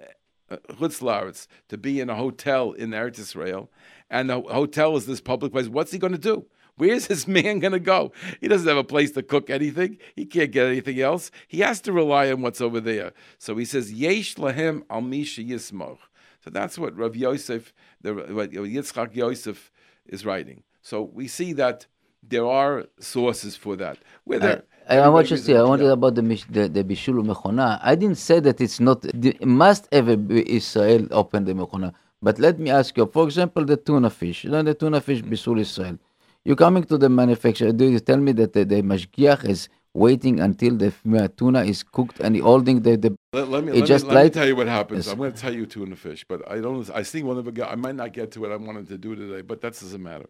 Chutz 0.51 1.47
to 1.69 1.79
be 1.79 2.01
in 2.01 2.11
a 2.11 2.15
hotel 2.15 2.73
in 2.73 2.91
Eretz 2.91 3.19
Israel, 3.19 3.71
and 4.11 4.31
the 4.31 4.41
hotel 4.41 4.97
is 4.97 5.07
this 5.07 5.21
public 5.21 5.53
place. 5.53 5.69
What's 5.69 5.93
he 5.93 5.99
going 5.99 6.13
to 6.13 6.19
do? 6.19 6.47
Where's 6.77 7.09
this 7.09 7.29
man 7.29 7.59
going 7.59 7.73
to 7.73 7.81
go? 7.81 8.13
He 8.41 8.49
doesn't 8.49 8.67
have 8.67 8.77
a 8.77 8.85
place 8.85 9.13
to 9.13 9.23
cook 9.23 9.51
anything. 9.51 9.99
He 10.17 10.25
can't 10.25 10.51
get 10.51 10.67
anything 10.67 11.01
else. 11.01 11.31
He 11.47 11.61
has 11.61 11.81
to 11.83 11.93
rely 11.93 12.33
on 12.33 12.43
what's 12.43 12.61
over 12.61 12.81
there. 12.81 13.13
So 13.39 13.57
he 13.57 13.65
says, 13.65 13.93
Yesh 13.93 14.37
lahem 14.37 14.83
al 14.89 15.03
misha 15.03 15.43
yismoch. 15.43 15.99
So 16.43 16.51
that's 16.51 16.79
what 16.79 16.97
Rav 16.97 17.15
Yosef, 17.15 17.75
the, 18.01 18.15
what 18.15 18.51
Yitzchak 18.53 19.15
Yosef 19.15 19.71
is 20.07 20.25
writing. 20.25 20.63
So 20.81 21.03
we 21.03 21.29
see 21.29 21.53
that 21.55 21.87
there 22.23 22.47
are 22.47 22.87
sources 22.99 23.57
for 23.57 23.77
that. 23.77 23.99
Whether 24.25 24.65
I, 24.89 24.99
I 24.99 25.09
want 25.09 25.29
to 25.29 25.39
say, 25.39 25.57
I 25.57 25.63
wanted 25.63 25.87
about 25.87 26.15
the 26.15 26.23
the, 26.23 26.69
the 26.69 26.85
bishul 26.85 27.25
mechona. 27.25 27.79
I 27.83 27.95
didn't 27.95 28.19
say 28.19 28.41
that 28.41 28.61
it's 28.61 28.81
not 28.81 29.03
the, 29.03 29.37
must 29.45 29.89
ever 29.93 30.17
be 30.17 30.49
Israel 30.57 31.07
open 31.11 31.45
the 31.45 31.53
mechona. 31.53 31.93
But 32.23 32.39
let 32.39 32.59
me 32.59 32.71
ask 32.71 32.97
you, 32.97 33.07
for 33.07 33.25
example, 33.25 33.65
the 33.65 33.77
tuna 33.77 34.11
fish. 34.11 34.45
You 34.45 34.51
know, 34.51 34.63
the 34.63 34.75
tuna 34.75 35.01
fish 35.01 35.23
bishul 35.23 35.61
Israel. 35.61 35.99
You 36.45 36.57
coming 36.57 36.85
to 36.85 36.99
the 36.99 37.09
manufacturer, 37.09 37.73
do 37.73 37.87
you 37.89 38.01
tell 38.01 38.17
me 38.17 38.33
that 38.33 38.53
the, 38.53 38.65
the 38.65 38.83
mashgiach 38.83 39.45
is 39.45 39.69
waiting 39.93 40.41
until 40.41 40.77
the 40.77 40.93
uh, 41.15 41.29
tuna 41.37 41.65
is 41.65 41.83
cooked 41.83 42.21
and 42.21 42.39
holding 42.41 42.81
the, 42.81 42.97
the 42.97 43.17
Let, 43.33 43.49
let 43.49 43.65
me, 43.65 43.73
let, 43.73 43.87
just 43.87 44.07
me, 44.07 44.15
let 44.15 44.25
me 44.25 44.31
tell 44.31 44.47
you 44.47 44.57
what 44.57 44.67
happens. 44.67 45.07
Yes. 45.07 45.13
I'm 45.13 45.19
going 45.19 45.33
to 45.33 45.39
tell 45.39 45.53
you 45.53 45.67
tuna 45.67 45.97
fish, 45.97 46.25
but 46.29 46.49
I 46.51 46.61
don't. 46.61 46.89
I 46.91 47.03
think 47.03 47.27
one 47.27 47.39
of 47.39 47.45
the 47.45 47.53
guy. 47.53 47.71
I 47.71 47.75
might 47.75 47.97
not 47.97 48.13
get 48.13 48.33
to 48.33 48.45
it. 48.45 48.53
I 48.53 48.57
wanted 48.57 48.89
to 48.89 48.99
do 48.99 49.15
today, 49.15 49.43
but 49.43 49.61
that 49.63 49.73
doesn't 49.73 50.03
matter. 50.03 50.27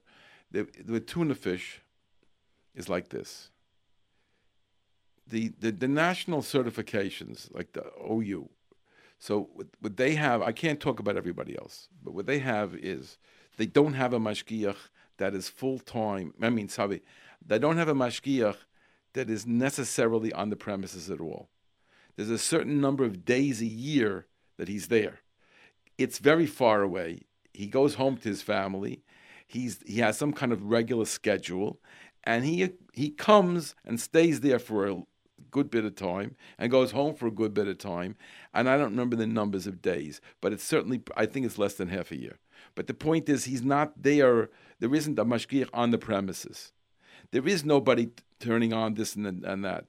The, 0.50 0.66
the 0.84 1.00
tuna 1.00 1.34
fish 1.34 1.80
is 2.74 2.88
like 2.88 3.08
this. 3.08 3.50
The, 5.26 5.52
the 5.60 5.70
the 5.70 5.86
national 5.86 6.42
certifications, 6.42 7.54
like 7.54 7.72
the 7.72 7.84
OU. 8.10 8.48
So 9.20 9.50
what, 9.52 9.68
what 9.80 9.96
they 9.96 10.14
have, 10.14 10.42
I 10.42 10.50
can't 10.50 10.80
talk 10.80 10.98
about 10.98 11.16
everybody 11.16 11.56
else, 11.56 11.88
but 12.02 12.14
what 12.14 12.26
they 12.26 12.40
have 12.40 12.74
is 12.74 13.18
they 13.58 13.66
don't 13.66 13.92
have 13.92 14.12
a 14.12 14.18
mashgiach 14.18 14.76
that 15.18 15.34
is 15.34 15.48
full 15.48 15.78
time. 15.78 16.32
I 16.42 16.50
mean, 16.50 16.68
sorry, 16.68 17.02
they 17.46 17.58
don't 17.58 17.76
have 17.76 17.88
a 17.88 17.94
mashgiach 17.94 18.56
that 19.12 19.28
is 19.28 19.46
necessarily 19.46 20.32
on 20.32 20.50
the 20.50 20.56
premises 20.56 21.10
at 21.10 21.20
all. 21.20 21.48
There's 22.16 22.30
a 22.30 22.38
certain 22.38 22.80
number 22.80 23.04
of 23.04 23.24
days 23.24 23.60
a 23.60 23.66
year 23.66 24.26
that 24.56 24.68
he's 24.68 24.88
there. 24.88 25.20
It's 25.98 26.18
very 26.18 26.46
far 26.46 26.82
away. 26.82 27.22
He 27.52 27.66
goes 27.66 27.94
home 27.94 28.16
to 28.18 28.28
his 28.28 28.42
family. 28.42 29.02
He's 29.50 29.80
he 29.84 29.98
has 29.98 30.16
some 30.16 30.32
kind 30.32 30.52
of 30.52 30.62
regular 30.62 31.04
schedule, 31.04 31.80
and 32.22 32.44
he 32.44 32.70
he 32.92 33.10
comes 33.10 33.74
and 33.84 34.00
stays 34.00 34.40
there 34.40 34.60
for 34.60 34.86
a 34.86 35.02
good 35.50 35.70
bit 35.70 35.84
of 35.84 35.96
time 35.96 36.36
and 36.56 36.70
goes 36.70 36.92
home 36.92 37.16
for 37.16 37.26
a 37.26 37.32
good 37.32 37.52
bit 37.52 37.66
of 37.66 37.76
time. 37.78 38.14
And 38.54 38.68
I 38.68 38.76
don't 38.76 38.90
remember 38.92 39.16
the 39.16 39.26
numbers 39.26 39.66
of 39.66 39.82
days, 39.82 40.20
but 40.40 40.52
it's 40.52 40.62
certainly 40.62 41.02
I 41.16 41.26
think 41.26 41.46
it's 41.46 41.58
less 41.58 41.74
than 41.74 41.88
half 41.88 42.12
a 42.12 42.16
year. 42.16 42.38
But 42.76 42.86
the 42.86 42.94
point 42.94 43.28
is, 43.28 43.46
he's 43.46 43.62
not 43.62 44.00
there. 44.00 44.50
There 44.78 44.94
isn't 44.94 45.18
a 45.18 45.24
mashgiach 45.24 45.70
on 45.72 45.90
the 45.90 45.98
premises. 45.98 46.72
There 47.32 47.48
is 47.48 47.64
nobody 47.64 48.06
t- 48.06 48.22
turning 48.38 48.72
on 48.72 48.94
this 48.94 49.16
and, 49.16 49.44
and 49.44 49.64
that. 49.64 49.86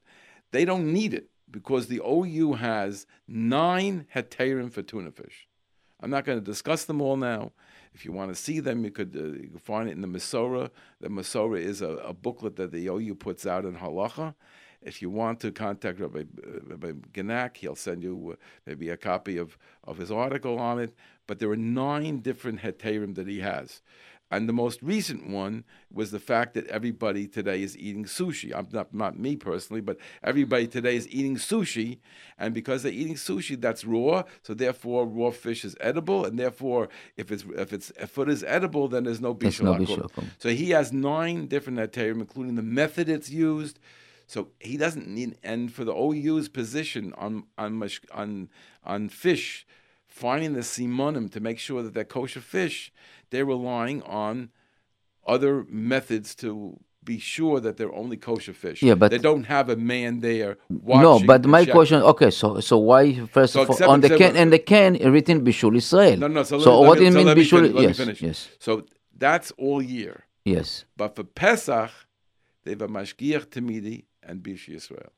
They 0.51 0.65
don't 0.65 0.91
need 0.91 1.13
it 1.13 1.29
because 1.51 1.85
the 1.85 2.01
OU 2.03 2.53
has 2.53 3.05
nine 3.27 4.07
heterim 4.15 4.71
for 4.71 4.81
tuna 4.81 5.11
fish. 5.11 5.47
I'm 6.01 6.09
not 6.09 6.25
going 6.25 6.39
to 6.39 6.43
discuss 6.43 6.85
them 6.85 6.99
all 6.99 7.15
now. 7.15 7.51
If 7.93 8.05
you 8.05 8.11
want 8.11 8.33
to 8.33 8.35
see 8.35 8.59
them, 8.59 8.83
you 8.83 8.91
could, 8.91 9.15
uh, 9.15 9.59
find 9.59 9.89
it 9.89 9.93
in 9.93 10.01
the 10.01 10.07
Masorah. 10.07 10.69
The 11.01 11.09
Masorah 11.09 11.59
is 11.59 11.81
a, 11.81 11.89
a 11.97 12.13
booklet 12.13 12.55
that 12.55 12.71
the 12.71 12.87
OU 12.87 13.15
puts 13.15 13.45
out 13.45 13.65
in 13.65 13.75
halacha. 13.75 14.33
If 14.81 15.01
you 15.01 15.09
want 15.09 15.39
to 15.41 15.51
contact 15.51 15.99
Rabbi, 15.99 16.21
uh, 16.21 16.59
Rabbi 16.63 16.91
Genack, 17.13 17.57
he'll 17.57 17.75
send 17.75 18.01
you 18.01 18.31
uh, 18.31 18.35
maybe 18.65 18.89
a 18.89 18.97
copy 18.97 19.37
of, 19.37 19.57
of 19.83 19.97
his 19.97 20.11
article 20.11 20.57
on 20.57 20.79
it. 20.79 20.95
But 21.27 21.39
there 21.39 21.49
are 21.51 21.57
nine 21.57 22.19
different 22.19 22.61
heterim 22.61 23.15
that 23.15 23.27
he 23.27 23.39
has. 23.41 23.81
And 24.31 24.47
the 24.47 24.53
most 24.53 24.81
recent 24.81 25.29
one 25.29 25.65
was 25.91 26.11
the 26.11 26.19
fact 26.19 26.53
that 26.53 26.65
everybody 26.67 27.27
today 27.27 27.61
is 27.61 27.77
eating 27.77 28.05
sushi. 28.05 28.55
I'm 28.55 28.69
not, 28.71 28.93
not 28.93 29.19
me 29.19 29.35
personally, 29.35 29.81
but 29.81 29.97
everybody 30.23 30.67
today 30.67 30.95
is 30.95 31.07
eating 31.09 31.35
sushi. 31.35 31.99
And 32.39 32.53
because 32.53 32.83
they're 32.83 32.93
eating 32.93 33.15
sushi, 33.15 33.59
that's 33.59 33.83
raw. 33.83 34.23
So 34.41 34.53
therefore, 34.53 35.05
raw 35.05 35.31
fish 35.31 35.65
is 35.65 35.75
edible. 35.81 36.25
And 36.25 36.39
therefore, 36.39 36.87
if 37.17 37.29
it's 37.31 37.43
if 37.57 37.73
it's 37.73 37.91
if 37.99 38.17
it 38.17 38.29
is 38.29 38.43
edible, 38.45 38.87
then 38.87 39.03
there's 39.03 39.19
no 39.19 39.33
There's 39.33 39.61
no 39.61 39.73
bishul 39.73 39.79
bishul 39.79 40.01
hakum. 40.03 40.09
hakum. 40.09 40.25
So 40.39 40.49
he 40.49 40.69
has 40.71 40.93
nine 40.93 41.47
different 41.47 41.79
heterim, 41.79 42.21
including 42.21 42.55
the 42.55 42.63
method 42.63 43.09
it's 43.09 43.29
used. 43.29 43.79
So 44.27 44.47
he 44.59 44.77
doesn't 44.77 45.07
need. 45.09 45.37
And 45.43 45.73
for 45.73 45.83
the 45.83 45.93
OU's 45.93 46.47
position 46.47 47.13
on 47.17 47.43
on 47.57 47.83
on 48.13 48.49
on 48.85 49.09
fish, 49.09 49.65
finding 50.11 50.53
the 50.53 50.59
simonim 50.61 51.31
to 51.31 51.39
make 51.39 51.57
sure 51.57 51.81
that 51.83 51.93
they're 51.95 52.03
kosher 52.03 52.41
fish, 52.41 52.91
they're 53.29 53.45
relying 53.45 54.01
on 54.03 54.49
other 55.25 55.65
methods 55.69 56.35
to 56.35 56.77
be 57.03 57.17
sure 57.17 57.59
that 57.59 57.77
they're 57.77 57.93
only 58.03 58.17
kosher 58.17 58.53
fish. 58.53 58.83
Yeah, 58.83 58.95
but- 58.95 59.09
they 59.11 59.17
don't 59.17 59.45
have 59.45 59.69
a 59.69 59.75
man 59.93 60.19
there. 60.19 60.57
no, 60.69 61.19
but 61.25 61.41
to 61.43 61.49
my 61.49 61.63
check. 61.65 61.73
question. 61.73 61.99
Okay, 62.13 62.29
so 62.29 62.59
so 62.59 62.77
why 62.77 63.01
first 63.37 63.53
So 63.53 63.61
of 63.63 63.69
all 63.71 63.89
on 63.89 64.01
the 64.01 64.09
can 64.21 64.35
and 64.41 64.51
the 64.55 64.59
can 64.59 64.93
written 65.15 65.37
Bishul 65.47 65.75
Israel? 65.75 66.17
No, 66.17 66.27
no. 66.27 66.43
So, 66.43 66.59
so 66.59 66.79
let 66.79 66.87
what 66.87 66.97
do 66.99 67.05
you 67.05 67.11
mean 67.11 67.27
Bishul? 67.27 67.61
let 67.73 67.75
me 67.75 67.81
yes, 67.83 68.21
yes, 68.21 68.49
So 68.59 68.71
that's 69.17 69.49
all 69.57 69.81
year. 69.81 70.15
yes. 70.45 70.85
But 70.97 71.15
for 71.15 71.23
Pesach, 71.23 71.91
they 72.63 72.71
have 72.75 72.83
a 72.83 72.87
mashgiach 72.87 73.45
tamidi 73.53 73.97
and 74.27 74.35
bishi 74.43 74.69
Yisrael. 74.75 75.09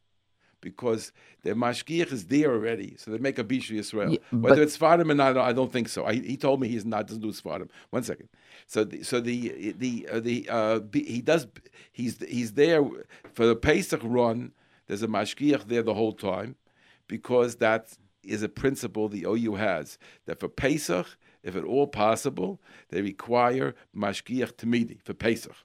Because 0.64 1.12
the 1.44 1.52
mashgiach 1.52 2.12
is 2.14 2.26
there 2.28 2.52
already, 2.52 2.96
so 2.98 3.12
they 3.12 3.18
make 3.18 3.38
a 3.38 3.44
bishi 3.44 3.74
Yisrael. 3.78 4.14
Yeah, 4.14 4.40
Whether 4.40 4.62
it's 4.64 4.78
Sfadim 4.78 5.12
or 5.12 5.14
not, 5.14 5.38
I 5.38 5.52
don't- 5.52 5.72
think 5.74 5.90
so. 5.90 6.06
I, 6.06 6.14
he 6.14 6.38
told 6.38 6.62
me 6.62 6.68
he's 6.70 6.86
not 6.86 7.08
doesn't 7.08 7.22
do 7.22 7.34
Sfadim. 7.34 7.70
One 7.90 8.04
second. 8.04 8.30
So, 8.68 8.84
the, 8.86 9.04
so 9.04 9.20
the 9.20 9.74
the 9.78 10.08
uh, 10.12 10.20
the 10.22 10.48
uh, 10.50 10.80
he 10.94 11.22
does 11.22 11.48
he's 11.92 12.18
he's 12.38 12.54
there 12.54 12.82
for 13.34 13.46
the 13.46 13.56
Pesach 13.56 14.02
run. 14.04 14.54
There's 14.88 15.04
a 15.04 15.08
mashgiach 15.08 15.68
there 15.68 15.84
the 15.84 15.94
whole 15.94 16.14
time, 16.14 16.56
because 17.08 17.58
that 17.58 17.98
is 18.24 18.42
a 18.44 18.50
principle 18.50 19.10
the 19.10 19.26
OU 19.26 19.56
has 19.56 19.98
that 20.28 20.40
for 20.40 20.48
Pesach, 20.48 21.08
if 21.44 21.56
at 21.58 21.66
all 21.66 21.88
possible, 21.88 22.62
they 22.90 23.02
require 23.02 23.76
mashgiach 23.96 24.54
tamidi 24.54 25.02
for 25.04 25.14
Pesach. 25.14 25.56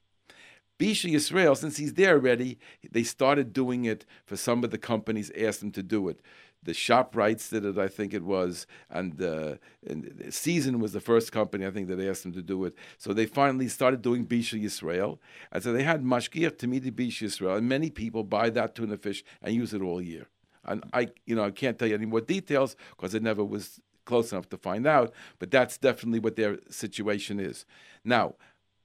Bisha 0.78 1.12
Yisrael, 1.12 1.56
since 1.56 1.76
he's 1.76 1.94
there 1.94 2.14
already, 2.14 2.58
they 2.90 3.02
started 3.02 3.52
doing 3.52 3.84
it 3.84 4.04
for 4.24 4.36
some 4.36 4.62
of 4.62 4.70
the 4.70 4.78
companies 4.78 5.30
asked 5.36 5.60
them 5.60 5.72
to 5.72 5.82
do 5.82 6.08
it. 6.08 6.20
The 6.62 6.74
shop 6.74 7.14
rights 7.16 7.50
did 7.50 7.64
it, 7.64 7.78
I 7.78 7.88
think 7.88 8.12
it 8.12 8.24
was, 8.24 8.66
and, 8.90 9.20
uh, 9.22 9.54
and 9.88 10.26
Season 10.30 10.80
was 10.80 10.92
the 10.92 11.00
first 11.00 11.30
company 11.30 11.64
I 11.66 11.70
think 11.70 11.88
that 11.88 12.00
asked 12.00 12.24
them 12.24 12.32
to 12.32 12.42
do 12.42 12.64
it. 12.64 12.74
So 12.96 13.12
they 13.12 13.26
finally 13.26 13.68
started 13.68 14.02
doing 14.02 14.26
Bisha 14.26 14.60
Yisrael, 14.60 15.18
and 15.52 15.62
so 15.62 15.72
they 15.72 15.84
had 15.84 16.02
Mashgiach 16.02 16.56
Tamidi 16.56 16.90
Bisha 16.90 17.26
Yisrael, 17.26 17.58
and 17.58 17.68
many 17.68 17.90
people 17.90 18.24
buy 18.24 18.50
that 18.50 18.74
tuna 18.74 18.96
fish 18.96 19.24
and 19.40 19.54
use 19.54 19.72
it 19.72 19.82
all 19.82 20.02
year. 20.02 20.26
And 20.64 20.84
I, 20.92 21.08
you 21.26 21.34
know, 21.34 21.44
I 21.44 21.50
can't 21.50 21.78
tell 21.78 21.88
you 21.88 21.94
any 21.94 22.06
more 22.06 22.20
details 22.20 22.76
because 22.90 23.14
it 23.14 23.22
never 23.22 23.44
was 23.44 23.80
close 24.04 24.32
enough 24.32 24.48
to 24.50 24.58
find 24.58 24.86
out. 24.86 25.12
But 25.38 25.50
that's 25.50 25.78
definitely 25.78 26.18
what 26.18 26.36
their 26.36 26.58
situation 26.70 27.40
is. 27.40 27.64
Now, 28.04 28.34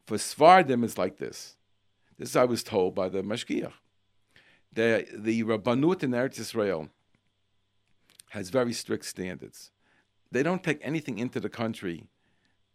for 0.06 0.18
Svardim, 0.18 0.84
it's 0.84 0.98
like 0.98 1.18
this. 1.18 1.58
This 2.24 2.38
I 2.38 2.46
was 2.46 2.64
told 2.64 2.96
by 2.96 3.10
the 3.10 3.22
Mashgiach. 3.22 3.74
The, 4.72 5.06
the 5.14 5.44
Rabbanut 5.44 6.04
in 6.04 6.12
Eretz 6.12 6.40
Israel 6.40 6.88
has 8.30 8.50
very 8.50 8.72
strict 8.72 9.04
standards. 9.04 9.72
They 10.32 10.42
don't 10.42 10.64
take 10.64 10.80
anything 10.82 11.20
into 11.20 11.42
the 11.42 11.50
country. 11.50 12.08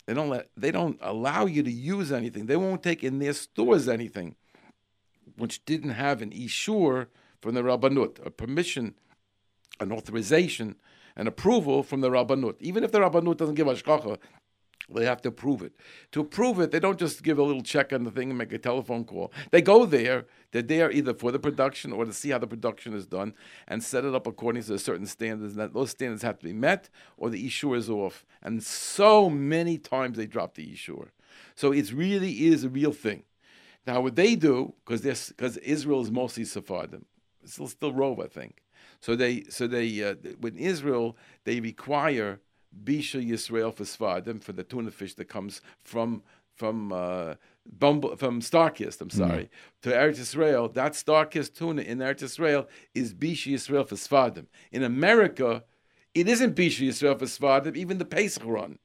They 0.05 0.13
don't 0.13 0.29
let. 0.29 0.51
They 0.55 0.71
don't 0.71 0.99
allow 1.01 1.47
you 1.47 1.63
to 1.63 1.71
use 1.71 2.13
anything. 2.13 2.45
They 2.45 2.57
won't 2.57 2.83
take 2.83 3.03
in 3.03 3.21
their 3.21 3.33
stores 3.33 3.89
anything, 3.89 4.37
which 5.39 5.65
didn't 5.65 5.93
have 5.93 6.21
an 6.21 6.29
ishur 6.31 7.07
from 7.41 7.55
the 7.55 7.63
Rabbanut, 7.63 8.27
a 8.27 8.31
permission, 8.31 8.97
an 9.81 9.93
authorization, 9.93 10.77
an 11.17 11.27
approval 11.27 11.83
from 11.83 12.03
the 12.03 12.11
Rabbanut. 12.11 12.57
Even 12.61 12.85
if 12.85 12.93
the 12.93 12.99
Rabbanut 12.99 13.39
doesn't 13.39 13.55
give 13.55 13.67
hashgacha, 13.67 14.19
they 14.95 15.05
have 15.05 15.21
to 15.23 15.29
approve 15.29 15.63
it. 15.63 15.73
To 16.13 16.21
approve 16.21 16.61
it, 16.61 16.71
they 16.71 16.81
don't 16.81 16.99
just 16.99 17.23
give 17.23 17.39
a 17.39 17.43
little 17.43 17.63
check 17.63 17.93
on 17.93 18.05
the 18.05 18.11
thing 18.11 18.31
and 18.31 18.39
make 18.39 18.53
a 18.53 18.59
telephone 18.59 19.05
call. 19.05 19.33
They 19.51 19.61
go 19.61 19.85
there. 19.85 20.27
They're 20.51 20.63
there 20.63 20.91
either 20.91 21.13
for 21.13 21.31
the 21.31 21.39
production 21.39 21.93
or 21.93 22.05
to 22.07 22.13
see 22.13 22.31
how 22.31 22.39
the 22.39 22.47
production 22.47 22.95
is 22.95 23.07
done 23.07 23.35
and 23.67 23.83
set 23.83 24.05
it 24.05 24.15
up 24.15 24.27
according 24.27 24.63
to 24.65 24.79
certain 24.79 25.07
standards. 25.07 25.53
And 25.53 25.61
that 25.61 25.75
those 25.75 25.91
standards 25.91 26.23
have 26.23 26.39
to 26.39 26.45
be 26.45 26.55
met, 26.55 26.89
or 27.19 27.29
the 27.29 27.47
ishur 27.47 27.77
is 27.77 27.91
off. 27.91 28.25
And 28.43 28.63
so 28.63 29.29
many 29.29 29.77
times 29.77 30.17
they 30.17 30.27
drop 30.27 30.55
the 30.55 30.67
ishur. 30.67 31.09
So 31.55 31.73
it 31.73 31.93
really 31.93 32.47
is 32.47 32.65
a 32.65 32.69
real 32.69 32.93
thing. 32.93 33.25
Now, 33.87 34.01
what 34.01 34.17
they 34.17 34.37
do, 34.37 34.75
because 34.85 35.03
because 35.29 35.57
Israel 35.59 36.01
is 36.01 36.11
mostly 36.11 36.45
Sephardim, 36.45 37.05
it's 37.43 37.55
still, 37.55 37.69
still 37.69 37.93
Rove, 37.93 38.21
I 38.21 38.27
think. 38.27 38.63
So 39.01 39.17
they, 39.17 39.45
so 39.45 39.67
they, 39.67 40.03
uh, 40.03 40.15
with 40.41 40.57
Israel, 40.57 41.17
they 41.45 41.61
require 41.61 42.41
Bisha 42.85 43.25
Yisrael 43.25 43.75
for 43.75 43.85
Svardim 43.85 44.43
for 44.43 44.53
the 44.53 44.65
tuna 44.65 44.91
fish 44.91 45.15
that 45.15 45.27
comes 45.27 45.61
from 45.83 46.23
from 46.55 46.93
uh, 46.93 47.35
Bumble, 47.79 48.17
from 48.17 48.41
Starkist. 48.41 49.01
I'm 49.01 49.11
sorry 49.11 49.49
to 49.83 49.91
Eretz 49.91 50.19
Israel. 50.19 50.69
That 50.69 50.93
Starkist 50.93 51.55
tuna 51.55 51.83
in 51.83 51.99
Eretz 51.99 52.23
Israel 52.23 52.67
is 52.95 53.15
Bisha 53.15 53.53
Yisrael 53.53 53.87
for 53.87 53.95
Svardim. 53.95 54.47
In 54.73 54.83
America, 54.83 55.63
it 56.15 56.29
isn't 56.29 56.57
Bisha 56.57 56.89
Yisrael 56.89 57.19
for 57.19 57.27
Svardim. 57.27 57.77
Even 57.77 57.99
the 57.99 58.05
Pesach 58.05 58.43
run. 58.45 58.79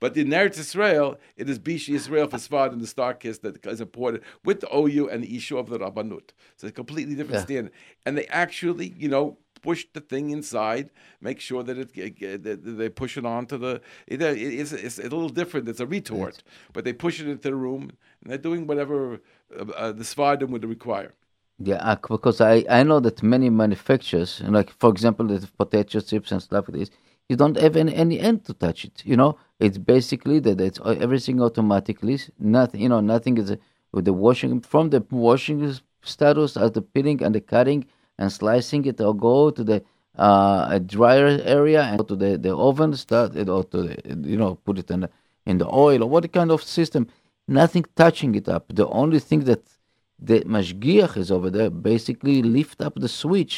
But 0.00 0.16
in 0.16 0.28
Eretz 0.28 0.58
Israel, 0.58 1.16
it 1.36 1.48
is 1.48 1.58
Bishi 1.58 1.94
Israel 1.94 2.26
for 2.26 2.36
and 2.36 2.80
the 2.80 2.86
Starkist 2.86 3.42
that 3.42 3.64
is 3.66 3.80
imported 3.80 4.22
with 4.44 4.60
the 4.60 4.74
OU 4.74 5.08
and 5.10 5.22
the 5.22 5.36
ishur 5.36 5.58
of 5.58 5.68
the 5.68 5.78
Rabbanut. 5.78 6.30
So 6.56 6.64
it's 6.66 6.70
a 6.70 6.72
completely 6.72 7.14
different 7.14 7.40
Yeah. 7.40 7.44
standard. 7.44 7.72
And 8.04 8.18
they 8.18 8.26
actually, 8.26 8.94
you 8.96 9.08
know, 9.08 9.38
push 9.62 9.86
the 9.92 10.00
thing 10.00 10.30
inside, 10.30 10.90
make 11.20 11.40
sure 11.40 11.62
that 11.62 11.78
it 11.78 12.42
that 12.42 12.64
they 12.64 12.88
push 12.88 13.16
it 13.16 13.24
onto 13.24 13.56
the. 13.58 13.80
It, 14.06 14.20
it's, 14.22 14.72
it's 14.72 14.98
a 14.98 15.02
little 15.02 15.28
different. 15.28 15.68
It's 15.68 15.80
a 15.80 15.86
retort, 15.86 16.42
but 16.72 16.84
they 16.84 16.92
push 16.92 17.20
it 17.20 17.28
into 17.28 17.42
the 17.50 17.54
room 17.54 17.92
and 18.20 18.30
they're 18.30 18.38
doing 18.38 18.66
whatever 18.66 19.20
uh, 19.58 19.64
uh, 19.76 19.92
the 19.92 20.04
Svardim 20.04 20.50
would 20.50 20.64
require. 20.64 21.14
Yeah, 21.58 21.76
uh, 21.76 21.96
because 22.08 22.40
I, 22.40 22.64
I 22.68 22.82
know 22.82 23.00
that 23.00 23.22
many 23.22 23.48
manufacturers, 23.50 24.40
like 24.44 24.70
for 24.80 24.90
example, 24.90 25.26
the 25.26 25.46
potato 25.56 26.00
chips 26.00 26.32
and 26.32 26.42
stuff 26.42 26.68
like 26.68 26.78
this, 26.78 26.90
you 27.28 27.36
don't 27.36 27.56
have 27.56 27.76
any, 27.76 27.94
any 27.94 28.18
end 28.18 28.44
to 28.46 28.54
touch 28.54 28.84
it. 28.84 29.02
You 29.04 29.16
know, 29.16 29.38
it's 29.60 29.78
basically 29.78 30.40
that 30.40 30.60
it's 30.60 30.80
uh, 30.80 30.96
everything 31.00 31.40
automatically. 31.40 32.18
Nothing, 32.38 32.80
you 32.80 32.88
know, 32.88 33.00
nothing 33.00 33.38
is 33.38 33.50
uh, 33.50 33.56
with 33.92 34.06
the 34.06 34.12
washing 34.12 34.60
from 34.60 34.90
the 34.90 35.04
washing 35.10 35.72
status 36.02 36.56
as 36.56 36.72
the 36.72 36.82
peeling 36.82 37.22
and 37.22 37.34
the 37.34 37.40
cutting 37.40 37.86
and 38.22 38.30
slicing 38.40 38.82
it, 38.90 38.96
or 39.06 39.14
go 39.28 39.36
to 39.58 39.62
the 39.70 39.78
uh, 40.26 40.62
a 40.76 40.78
dryer 40.94 41.28
area 41.58 41.80
and 41.88 41.94
go 42.00 42.04
to 42.12 42.16
the, 42.24 42.30
the 42.46 42.52
oven, 42.68 42.90
start 43.06 43.30
it, 43.42 43.48
or 43.54 43.62
to 43.72 43.78
the, 43.88 43.94
you 44.32 44.38
know 44.42 44.52
put 44.66 44.76
it 44.82 44.88
in 44.94 45.00
the, 45.04 45.10
in 45.50 45.56
the 45.62 45.68
oil 45.86 45.98
or 46.04 46.08
what 46.14 46.24
kind 46.38 46.50
of 46.56 46.60
system. 46.78 47.02
Nothing 47.48 47.84
touching 48.02 48.32
it 48.40 48.46
up. 48.56 48.64
The 48.80 48.86
only 49.02 49.20
thing 49.28 49.40
that 49.50 49.62
the 50.28 50.38
mashgiach 50.54 51.16
is 51.22 51.28
over 51.36 51.50
there 51.56 51.70
basically 51.92 52.36
lift 52.58 52.78
up 52.86 52.94
the 53.04 53.08
switch 53.22 53.56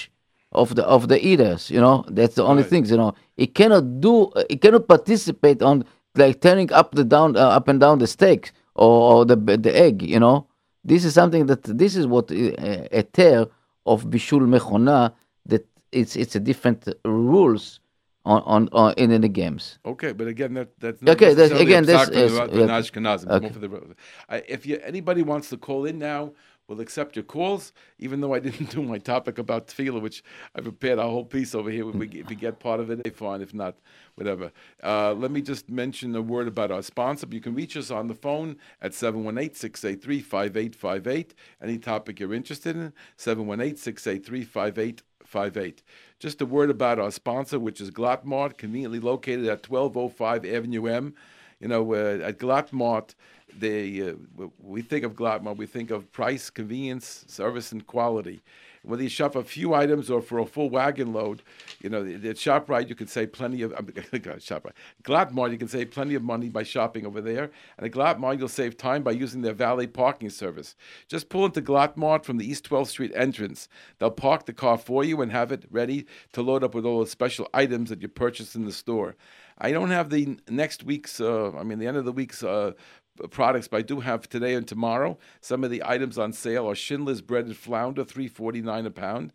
of 0.61 0.69
the 0.77 0.85
of 0.97 1.03
the 1.11 1.19
eaters. 1.31 1.63
You 1.75 1.81
know 1.85 1.97
that's 2.19 2.37
the 2.39 2.45
only 2.51 2.63
Right. 2.63 2.71
things. 2.73 2.87
You 2.93 2.99
know 3.03 3.13
it 3.45 3.51
cannot 3.59 3.85
do. 4.07 4.15
It 4.53 4.59
cannot 4.65 4.85
participate 4.95 5.61
on 5.71 5.77
like 6.23 6.37
turning 6.47 6.71
up 6.81 6.89
the 6.99 7.05
down 7.15 7.31
uh, 7.37 7.59
up 7.59 7.67
and 7.71 7.79
down 7.85 7.97
the 8.05 8.07
steak 8.17 8.43
or, 8.85 8.95
or 9.13 9.19
the 9.31 9.37
the 9.67 9.73
egg. 9.87 9.97
You 10.15 10.21
know 10.25 10.37
this 10.91 11.03
is 11.09 11.13
something 11.21 11.45
that 11.51 11.63
this 11.83 11.93
is 12.01 12.05
what 12.15 12.27
uh, 12.31 13.01
a 13.01 13.03
tear 13.17 13.39
of 13.87 14.05
bishul 14.07 14.41
mechona 14.47 15.13
that 15.47 15.65
it's 15.93 16.17
it's 16.17 16.35
a 16.37 16.41
different 16.41 16.89
rules 17.05 17.81
on 18.25 18.43
on, 18.47 18.69
on 18.73 18.95
in, 18.97 19.21
the 19.21 19.29
games. 19.29 19.79
Okay, 19.85 20.13
but 20.13 20.27
again, 20.27 20.55
that 20.55 20.69
that's 20.81 21.03
Okay, 21.03 21.35
that's- 21.35 21.61
again, 21.61 21.85
that's- 21.85 22.09
psak 22.09 22.15
yes, 22.15 22.31
for 22.39 22.47
the- 22.49 22.61
yeah. 22.61 22.67
the 22.67 22.73
Ashkenazim, 22.73 23.29
Okay. 23.31 23.41
more 23.45 23.53
for 23.53 23.59
the- 23.59 23.95
I- 24.31 24.43
If 24.49 24.65
you, 24.67 24.81
anybody 24.83 25.23
wants 25.23 25.51
to 25.51 25.59
call 25.59 25.85
in 25.85 25.99
now, 25.99 26.33
we'll 26.69 26.81
accept 26.81 27.17
your 27.17 27.25
calls. 27.25 27.73
Even 27.99 28.21
though 28.21 28.35
I 28.35 28.41
didn't 28.41 28.71
do 28.71 28.83
my 28.83 28.99
topic 28.99 29.39
about 29.39 29.69
tefillah, 29.69 30.01
which 30.01 30.23
I 30.55 30.61
prepared 30.61 30.99
a 30.99 31.03
whole 31.03 31.25
piece 31.25 31.55
over 31.55 31.71
here. 31.71 31.89
If 31.89 31.95
we, 31.95 32.09
if 32.09 32.29
we 32.29 32.37
get 32.37 32.61
part 32.61 32.81
of 32.81 32.91
it, 32.91 33.17
fine. 33.17 33.41
If 33.41 33.55
not, 33.55 33.77
whatever. 34.15 34.53
Uh, 34.83 35.15
let 35.15 35.31
me 35.31 35.41
just 35.41 35.71
mention 35.71 36.17
a 36.17 36.23
word 36.23 36.49
about 36.49 36.71
our 36.71 36.83
sponsor. 36.83 37.27
You 37.31 37.41
can 37.41 37.55
reach 37.55 37.75
us 37.77 37.91
on 37.91 38.09
the 38.09 38.15
phone 38.15 38.57
at 38.81 38.93
718-683-5858. 38.93 41.31
Any 41.63 41.79
topic 41.79 42.21
you're 42.21 42.35
interested 42.35 42.77
in, 42.77 42.93
718-683-5858. 43.19 45.83
Just 46.19 46.41
a 46.41 46.47
word 46.47 46.71
about 46.71 46.99
our 46.99 47.11
sponsor, 47.11 47.59
which 47.59 47.79
is 47.81 47.91
Glatt 47.91 48.25
Mart, 48.25 48.57
conveniently 48.59 49.01
located 49.01 49.47
at 49.47 49.69
1205 49.69 50.45
Avenue 50.45 50.87
M. 50.87 51.15
You 51.61 51.69
know, 51.69 51.95
uh, 51.95 52.19
at 52.23 52.39
Glatt 52.39 52.73
Mart, 52.73 53.15
they 53.59 54.09
uh, 54.09 54.47
we 54.63 54.83
think 54.83 55.05
of 55.05 55.15
Glatt 55.15 55.43
Mart, 55.43 55.57
we 55.57 55.67
think 55.67 55.91
of 55.91 56.11
price, 56.13 56.51
convenience, 56.51 57.25
service, 57.29 57.73
and 57.73 57.87
quality. 57.87 58.43
Whether 58.83 59.05
you 59.05 59.09
shop 59.09 59.35
a 59.35 59.43
few 59.43 59.73
items 59.73 60.11
or 60.11 60.21
for 60.21 60.39
a 60.39 60.45
full 60.45 60.69
wagon 60.69 61.15
load, 61.15 61.43
you 61.81 61.89
know, 61.89 62.03
at 62.03 62.37
ShopRite 62.37 62.91
you 62.91 62.95
can 62.95 63.07
save 63.07 63.33
plenty 63.33 63.63
of 63.63 63.73
God, 63.95 64.41
ShopRite, 64.41 64.73
Glatt 65.03 65.33
Mart 65.33 65.53
you 65.53 65.59
can 65.59 65.69
save 65.69 65.91
plenty 65.91 66.15
of 66.15 66.23
money 66.23 66.51
by 66.51 66.65
shopping 66.65 67.07
over 67.07 67.23
there, 67.23 67.51
and 67.79 67.87
at 67.87 67.93
Glatt 67.93 68.19
Mart 68.19 68.39
you'll 68.39 68.49
save 68.49 68.77
time 68.77 69.03
by 69.03 69.13
using 69.13 69.41
their 69.41 69.55
valet 69.55 69.87
parking 69.87 70.29
service. 70.29 70.77
Just 71.09 71.31
pull 71.31 71.47
into 71.47 71.63
Glatt 71.63 71.97
Mart 71.97 72.27
from 72.27 72.37
the 72.37 72.49
East 72.49 72.69
12th 72.69 72.89
Street 72.89 73.13
entrance. 73.15 73.69
They'll 73.99 74.11
park 74.11 74.45
the 74.45 74.53
car 74.53 74.77
for 74.77 75.03
you 75.03 75.23
and 75.23 75.33
have 75.33 75.51
it 75.51 75.65
ready 75.71 76.07
to 76.33 76.43
load 76.43 76.63
up 76.63 76.75
with 76.75 76.85
all 76.85 77.01
the 77.01 77.07
special 77.07 77.49
items 77.55 77.89
that 77.89 78.03
you 78.03 78.09
purchased 78.09 78.55
in 78.55 78.67
the 78.67 78.73
store. 78.73 79.17
I 79.57 79.71
don't 79.71 79.91
have 79.91 80.11
the 80.11 80.37
next 80.49 80.83
week's, 80.83 81.21
uh, 81.21 81.53
I 81.57 81.63
mean, 81.63 81.79
the 81.79 81.87
end 81.87 81.97
of 81.97 82.05
the 82.05 82.13
week's 82.13 82.43
uh, 82.43 82.73
Uh, 83.23 83.29
products, 83.29 83.69
but 83.69 83.77
I 83.77 83.83
do 83.83 84.01
have 84.01 84.29
today 84.29 84.55
and 84.55 84.67
tomorrow. 84.67 85.19
Some 85.41 85.63
of 85.63 85.71
the 85.71 85.83
items 85.85 86.19
on 86.19 86.33
sale 86.33 86.69
are 86.69 86.75
Schindler's 86.75 87.21
breaded 87.21 87.57
flounder, 87.57 88.05
three 88.05 88.27
forty 88.27 88.61
nine 88.61 88.87
a 88.87 88.91
pound, 88.91 89.33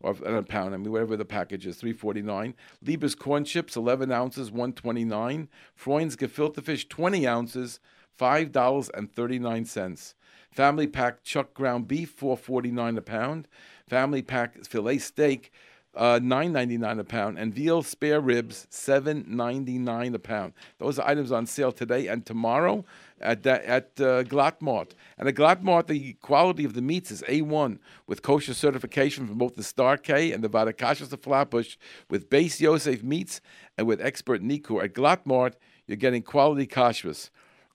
or 0.00 0.16
uh, 0.26 0.32
a 0.34 0.42
pound. 0.42 0.74
I 0.74 0.78
mean, 0.78 0.90
whatever 0.90 1.16
the 1.16 1.24
package 1.24 1.66
is, 1.66 1.76
three 1.76 1.92
forty 1.92 2.22
nine. 2.22 2.54
Lieber's 2.84 3.14
corn 3.14 3.44
chips, 3.44 3.76
eleven 3.76 4.10
ounces, 4.10 4.50
one 4.50 4.72
twenty 4.72 5.04
nine. 5.04 5.48
Freund's 5.74 6.16
gefilte 6.16 6.62
fish, 6.64 6.88
twenty 6.88 7.26
ounces, 7.26 7.78
five 8.10 8.50
dollars 8.50 8.90
and 8.92 9.12
thirty 9.12 9.38
nine 9.38 9.66
cents. 9.66 10.16
Family 10.50 10.88
pack 10.88 11.22
chuck 11.22 11.54
ground 11.54 11.86
beef, 11.86 12.10
four 12.10 12.36
forty 12.36 12.72
nine 12.72 12.98
a 12.98 13.02
pound. 13.02 13.46
Family 13.88 14.22
pack 14.22 14.64
filet 14.64 14.98
steak, 14.98 15.52
uh, 15.94 16.18
nine 16.22 16.52
ninety 16.52 16.78
nine 16.78 16.98
a 16.98 17.04
pound, 17.04 17.38
and 17.38 17.54
veal 17.54 17.82
spare 17.82 18.20
ribs 18.20 18.66
seven 18.70 19.24
ninety 19.28 19.78
nine 19.78 20.14
a 20.14 20.18
pound. 20.18 20.54
Those 20.78 20.98
are 20.98 21.08
items 21.08 21.32
on 21.32 21.46
sale 21.46 21.72
today 21.72 22.06
and 22.06 22.24
tomorrow 22.24 22.84
at 23.20 23.42
that, 23.44 23.64
at 23.64 23.84
uh, 23.98 24.24
Glatt 24.24 24.60
Mart. 24.60 24.94
And 25.16 25.28
at 25.28 25.34
Glatt 25.34 25.62
Mart, 25.62 25.86
the 25.86 26.14
quality 26.14 26.64
of 26.64 26.74
the 26.74 26.82
meats 26.82 27.10
is 27.10 27.22
A 27.28 27.42
one 27.42 27.78
with 28.06 28.22
kosher 28.22 28.54
certification 28.54 29.26
from 29.26 29.38
both 29.38 29.54
the 29.54 29.62
Star 29.62 29.96
K 29.96 30.32
and 30.32 30.42
the 30.42 30.48
Vaad 30.48 30.72
Hakashrus 30.72 31.12
of 31.12 31.20
Flatbush, 31.20 31.76
with 32.10 32.28
Beis 32.28 32.60
Yosef 32.60 33.02
meats 33.02 33.40
and 33.76 33.86
with 33.86 34.00
expert 34.00 34.42
Nikur. 34.42 34.84
At 34.84 34.94
Glatt 34.94 35.24
Mart, 35.24 35.56
you're 35.86 35.96
getting 35.96 36.22
quality 36.22 36.66
kashrus. 36.66 37.30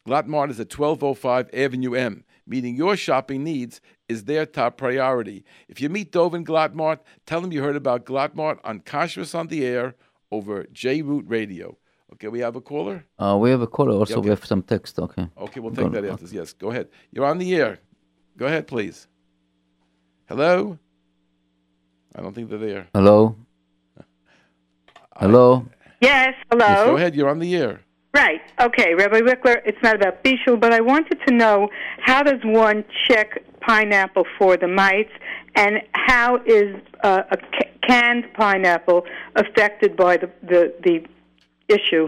Glatt 0.08 0.26
Mart 0.26 0.50
is 0.50 0.60
at 0.60 0.74
1205 0.74 1.50
Avenue 1.54 1.94
M. 1.94 2.24
Meeting 2.48 2.76
your 2.76 2.96
shopping 2.96 3.44
needs 3.44 3.82
is 4.08 4.24
their 4.24 4.46
top 4.46 4.78
priority. 4.78 5.44
If 5.68 5.82
you 5.82 5.90
meet 5.90 6.14
Dove 6.14 6.34
in 6.34 6.46
Glatt 6.46 6.74
Mart, 6.74 7.04
tell 7.26 7.42
them 7.42 7.52
you 7.52 7.62
heard 7.62 7.76
about 7.76 8.06
Glatt 8.06 8.36
Mart 8.36 8.60
on 8.64 8.80
Kashrus 8.80 9.36
on 9.38 9.48
the 9.48 9.66
Air 9.66 9.96
over 10.32 10.64
JRoot 10.74 11.24
Radio. 11.28 11.78
Okay, 12.14 12.30
we 12.30 12.40
have 12.40 12.56
a 12.56 12.62
caller? 12.62 13.04
Uh, 13.20 13.38
we 13.40 13.50
have 13.50 13.62
a 13.62 13.68
caller. 13.68 13.92
Also, 13.92 14.20
okay. 14.20 14.22
we 14.22 14.30
have 14.30 14.46
some 14.46 14.62
text. 14.62 14.98
Okay. 14.98 15.28
Okay, 15.38 15.60
we'll 15.60 15.72
Go 15.72 15.84
take 15.84 15.98
on. 15.98 16.04
that 16.04 16.06
after. 16.06 16.26
Yes, 16.28 16.54
go 16.54 16.72
ahead. 16.72 16.88
You're 17.12 17.26
on 17.26 17.38
the 17.38 17.54
air. 17.54 17.80
Go 18.38 18.46
ahead, 18.46 18.66
please. 18.66 19.08
Hello? 20.30 20.80
I 22.16 22.22
don't 22.22 22.34
think 22.34 22.50
they're 22.50 22.58
there. 22.60 22.88
Hello. 22.94 23.36
Hello. 25.18 25.68
Yes, 26.00 26.36
hello. 26.52 26.66
Yes, 26.66 26.86
go 26.86 26.96
ahead. 26.96 27.16
You're 27.16 27.30
on 27.30 27.40
the 27.40 27.56
air. 27.56 27.82
Right. 28.18 28.42
Okay, 28.60 28.96
Rabbi 28.96 29.20
Wikler, 29.20 29.58
it's 29.64 29.78
not 29.84 29.96
about 29.96 30.24
Bishul, 30.24 30.60
but 30.60 30.74
I 30.74 30.82
wanted 30.82 31.20
to 31.28 31.32
know 31.36 31.70
how 32.00 32.24
does 32.24 32.40
one 32.44 32.84
check 33.08 33.44
pineapple 33.62 34.26
for 34.40 34.58
the 34.58 34.68
mites, 34.68 35.12
and 35.54 35.82
how 35.94 36.38
is 36.44 36.76
uh, 37.04 37.22
a 37.30 37.38
canned 37.88 38.26
pineapple 38.34 39.06
affected 39.36 39.96
by 39.96 40.18
the 40.18 40.32
the, 40.42 40.74
the 40.84 41.06
issue 41.68 42.08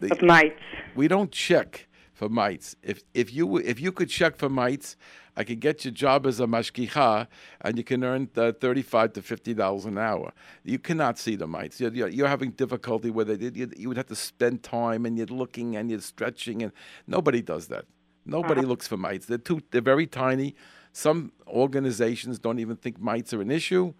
The- 0.00 0.12
of 0.12 0.20
mites? 0.20 0.60
we 0.94 1.08
don't 1.08 1.32
check 1.32 1.87
for 2.18 2.28
mites. 2.28 2.74
If 2.82 2.98
if 3.14 3.32
you 3.32 3.58
if 3.58 3.80
you 3.80 3.92
could 3.92 4.10
check 4.10 4.36
for 4.36 4.48
mites, 4.48 4.96
I 5.36 5.44
could 5.44 5.60
get 5.60 5.84
your 5.84 5.94
job 6.04 6.26
as 6.26 6.40
a 6.40 6.46
mashkicha, 6.46 7.28
and 7.60 7.78
you 7.78 7.84
can 7.84 8.02
earn 8.02 8.28
uh, 8.36 8.52
thirty-five 8.64 9.12
to 9.12 9.22
fifty 9.22 9.54
dollars 9.54 9.84
an 9.84 9.98
hour. 9.98 10.32
You 10.64 10.80
cannot 10.80 11.16
see 11.16 11.36
the 11.36 11.46
mites. 11.46 11.80
You're, 11.80 11.94
you're, 11.94 12.08
you're 12.08 12.32
having 12.36 12.50
difficulty 12.50 13.10
with 13.10 13.30
it. 13.30 13.56
You, 13.56 13.70
you 13.76 13.88
would 13.88 13.96
have 13.96 14.08
to 14.08 14.16
spend 14.16 14.64
time, 14.64 15.06
and 15.06 15.16
you're 15.16 15.38
looking, 15.42 15.76
and 15.76 15.90
you're 15.90 16.00
stretching, 16.00 16.62
and 16.64 16.72
nobody 17.06 17.40
does 17.40 17.68
that. 17.68 17.84
Nobody 18.26 18.62
looks 18.62 18.88
for 18.88 18.96
mites. 18.96 19.26
They're 19.26 19.38
too. 19.38 19.62
They're 19.70 19.80
very 19.80 20.08
tiny. 20.08 20.56
Some 20.92 21.30
organizations 21.46 22.40
don't 22.40 22.58
even 22.58 22.76
think 22.76 23.00
mites 23.00 23.32
are 23.32 23.40
an 23.40 23.52
issue. 23.52 23.94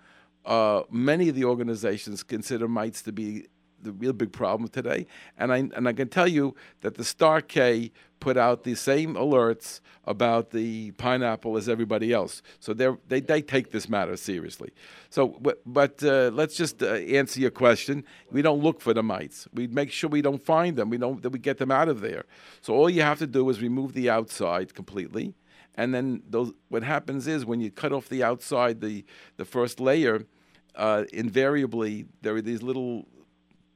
Uh, 0.45 0.83
many 0.91 1.29
of 1.29 1.37
the 1.37 1.45
organizations 1.45 2.25
consider 2.25 2.67
mites 2.67 3.01
to 3.03 3.13
be 3.13 3.47
the 3.83 3.93
real 3.93 4.13
big 4.13 4.33
problem 4.33 4.69
today. 4.69 5.07
And 5.37 5.53
I 5.53 5.59
and 5.77 5.89
I 5.89 5.93
can 5.93 6.09
tell 6.09 6.29
you 6.29 6.55
that 6.81 6.95
the 6.95 7.05
Star 7.05 7.41
K 7.41 7.93
put 8.21 8.37
out 8.37 8.65
the 8.65 8.75
same 8.75 9.15
alerts 9.15 9.81
about 10.05 10.51
the 10.51 10.91
pineapple 10.93 11.57
as 11.57 11.69
everybody 11.69 12.13
else. 12.13 12.43
So 12.61 12.75
they 12.75 13.21
they 13.27 13.41
take 13.41 13.71
this 13.71 13.89
matter 13.89 14.17
seriously. 14.17 14.73
So 15.11 15.29
but, 15.41 15.61
but 15.65 16.03
uh, 16.03 16.31
let's 16.33 16.57
just 16.57 16.83
uh, 16.83 16.95
answer 16.95 17.41
your 17.41 17.51
question. 17.51 18.05
We 18.31 18.43
don't 18.43 18.63
look 18.63 18.81
for 18.81 18.95
the 18.95 19.03
mites. 19.03 19.49
We 19.53 19.67
make 19.67 19.93
sure 19.93 20.11
we 20.11 20.23
don't 20.23 20.45
find 20.45 20.77
them. 20.77 20.91
We 20.91 20.99
don't 20.99 21.23
that 21.23 21.31
we 21.31 21.39
get 21.39 21.59
them 21.59 21.71
out 21.71 21.89
of 21.89 22.01
there. 22.01 22.25
So 22.61 22.75
all 22.75 22.91
you 22.91 23.03
have 23.03 23.19
to 23.19 23.27
do 23.27 23.49
is 23.51 23.63
remove 23.63 23.93
the 23.93 24.11
outside 24.11 24.75
completely. 24.75 25.35
And 25.79 25.95
then 25.95 26.23
those, 26.29 26.53
what 26.69 26.83
happens 26.83 27.29
is 27.29 27.47
when 27.47 27.61
you 27.61 27.71
cut 27.71 27.93
off 27.93 28.09
the 28.09 28.25
outside, 28.25 28.81
the, 28.81 29.05
the 29.37 29.45
first 29.45 29.79
layer, 29.79 30.27
uh, 30.75 31.05
invariably 31.13 32.07
there 32.21 32.35
are 32.35 32.43
these 32.43 32.65
little 32.65 33.07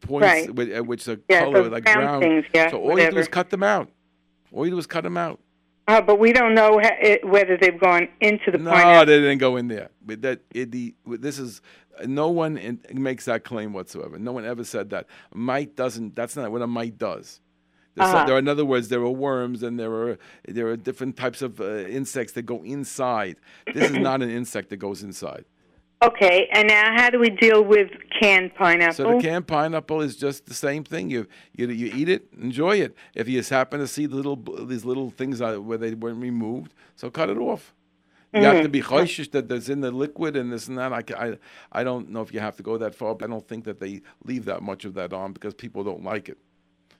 points 0.03 0.27
Right. 0.27 0.55
with, 0.55 0.77
uh, 0.77 0.83
which 0.85 1.09
are 1.09 1.19
Yeah, 1.29 1.45
color 1.45 1.69
like 1.71 1.87
round 1.87 2.01
brown. 2.01 2.21
things, 2.21 2.45
yeah, 2.55 2.71
so 2.71 2.79
all 2.79 2.99
you 2.99 3.11
do 3.11 3.17
is 3.19 3.29
cut 3.29 3.51
them 3.51 3.62
out. 3.62 3.88
All 4.53 4.65
you 4.67 4.73
do 4.73 4.79
is 4.79 4.87
cut 4.87 5.05
them 5.05 5.17
out. 5.17 5.41
Uh, 5.88 6.01
but 6.01 6.19
we 6.19 6.33
don't 6.33 6.55
know 6.55 6.79
it, 6.83 7.27
whether 7.27 7.57
they've 7.57 7.79
gone 7.81 8.09
into 8.21 8.51
the 8.53 8.59
No, 8.59 8.71
pineapple. 8.71 9.07
they 9.07 9.19
didn't 9.21 9.38
go 9.38 9.57
in 9.57 9.67
there. 9.69 9.91
But 10.05 10.23
that 10.23 10.41
it, 10.55 10.71
the 10.71 10.95
this 11.07 11.38
is 11.38 11.61
no 12.07 12.29
one 12.29 12.57
in, 12.57 12.81
makes 12.93 13.25
that 13.25 13.43
claim 13.45 13.73
whatsoever. 13.73 14.19
No 14.19 14.33
one 14.33 14.45
ever 14.45 14.62
said 14.65 14.91
that. 14.91 15.07
Mite 15.35 15.75
doesn't. 15.75 16.15
That's 16.15 16.37
not 16.37 16.53
what 16.53 16.62
a 16.62 16.67
mite 16.67 16.99
does. 16.99 17.41
Uh-huh. 17.99 18.25
there 18.25 18.37
are, 18.37 18.38
in 18.38 18.49
other 18.49 18.65
words, 18.65 18.88
there 18.88 19.01
are 19.01 19.11
worms 19.11 19.62
and 19.62 19.79
there 19.79 19.93
are 19.93 20.19
there 20.49 20.69
are 20.69 20.77
different 20.77 21.17
types 21.17 21.43
of 21.43 21.61
uh, 21.61 21.65
insects 21.88 22.33
that 22.35 22.43
go 22.43 22.62
inside. 22.62 23.37
This 23.75 23.91
is 23.91 23.97
not 23.99 24.23
an 24.23 24.31
insect 24.31 24.71
that 24.71 24.77
goes 24.79 25.03
inside. 25.03 25.45
Okay, 26.03 26.49
and 26.53 26.67
now 26.69 26.91
how 26.97 27.11
do 27.11 27.19
we 27.19 27.29
deal 27.31 27.62
with 27.62 27.91
canned 28.23 28.55
pineapple? 28.55 28.95
So 28.95 29.17
the 29.17 29.23
canned 29.23 29.47
pineapple 29.47 30.01
is 30.01 30.17
just 30.17 30.47
the 30.47 30.55
same 30.55 30.85
thing. 30.85 31.11
You 31.11 31.27
you 31.55 31.69
you 31.69 31.93
eat 31.95 32.09
it, 32.09 32.29
enjoy 32.39 32.77
it. 32.77 32.95
If 33.15 33.29
you 33.29 33.39
just 33.39 33.51
happen 33.51 33.81
to 33.81 33.87
see 33.87 34.07
the 34.07 34.17
little 34.17 34.37
these 34.67 34.85
little 34.85 35.11
things 35.11 35.41
where 35.41 35.79
they 35.79 35.95
weren't 35.95 36.21
removed, 36.21 36.75
so 36.97 37.11
cut 37.11 37.31
it 37.31 37.39
off. 37.39 37.75
You 38.35 38.45
have 38.45 38.63
to 38.63 38.69
mm. 38.69 38.73
be 38.73 38.81
choishish 38.81 39.31
that 39.33 39.49
there's 39.49 39.69
in 39.69 39.83
the 39.83 39.91
liquid 39.91 40.37
and 40.37 40.51
this 40.51 40.67
and 40.67 40.79
that. 40.79 40.91
I, 40.91 41.03
I, 41.19 41.39
I 41.71 41.85
don't 41.85 42.09
know 42.09 42.23
if 42.23 42.33
you 42.33 42.41
have 42.41 42.57
to 42.57 42.63
go 42.63 42.79
that 42.79 42.95
far, 42.95 43.15
but 43.15 43.27
I 43.27 43.29
don't 43.29 43.47
think 43.47 43.65
that 43.65 43.79
they 43.79 44.01
leave 44.25 44.47
that 44.47 44.63
much 44.63 44.87
of 44.87 44.95
that 44.95 45.13
on 45.13 45.35
because 45.35 45.53
people 45.53 45.85
don't 45.85 46.03
like 46.03 46.31
it. 46.31 46.39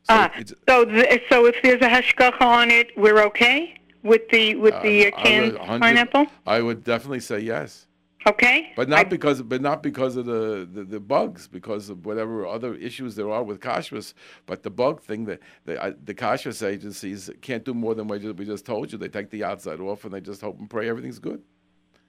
So 0.03 0.15
ah, 0.15 0.31
it's, 0.37 0.53
so, 0.69 0.85
th- 0.85 1.23
so 1.31 1.47
if 1.47 1.57
there's 1.63 1.81
a 1.81 1.89
hashgacha 1.89 2.43
on 2.43 2.71
it, 2.71 2.91
we're 2.99 3.23
okay. 3.29 3.81
with 4.03 4.29
the 4.31 4.57
with 4.57 4.75
um, 4.75 4.83
the 4.83 5.07
uh, 5.07 5.17
I 5.17 5.23
canned 5.23 5.53
would- 5.53 5.81
pineapple? 5.81 6.27
I 6.47 6.61
would 6.61 6.85
definitely 6.85 7.21
say 7.21 7.41
yes. 7.41 7.87
Okay. 8.27 8.73
But 8.77 8.89
not 8.89 9.01
I- 9.01 9.05
because, 9.05 9.43
but 9.43 9.61
not 9.61 9.83
because 9.83 10.17
of 10.17 10.27
the, 10.27 10.69
the, 10.73 10.85
the 10.85 11.01
bugs, 11.01 11.49
because 11.49 11.89
of 11.91 12.07
whatever 12.07 12.47
other 12.47 12.75
issues 12.75 13.15
there 13.17 13.31
are 13.31 13.43
with 13.43 13.61
kashrus. 13.61 14.15
But 14.47 14.63
the 14.63 14.71
bug 14.71 15.01
thing, 15.03 15.25
the 15.25 15.39
the, 15.65 15.83
I 15.85 15.91
the 16.05 16.15
kashrus 16.15 16.65
agencies 16.67 17.31
can't 17.41 17.65
do 17.65 17.75
more 17.75 17.95
than 17.95 18.07
we 18.09 18.19
just, 18.19 18.37
we 18.37 18.45
just 18.45 18.65
told 18.65 18.93
you. 18.93 18.99
They 18.99 19.09
take 19.09 19.31
the 19.31 19.45
outside 19.45 19.81
off 19.81 20.05
and 20.05 20.13
they 20.15 20.21
just 20.21 20.41
hope 20.41 20.59
and 20.59 20.69
pray 20.71 20.89
everything's 20.89 21.19
good. 21.19 21.43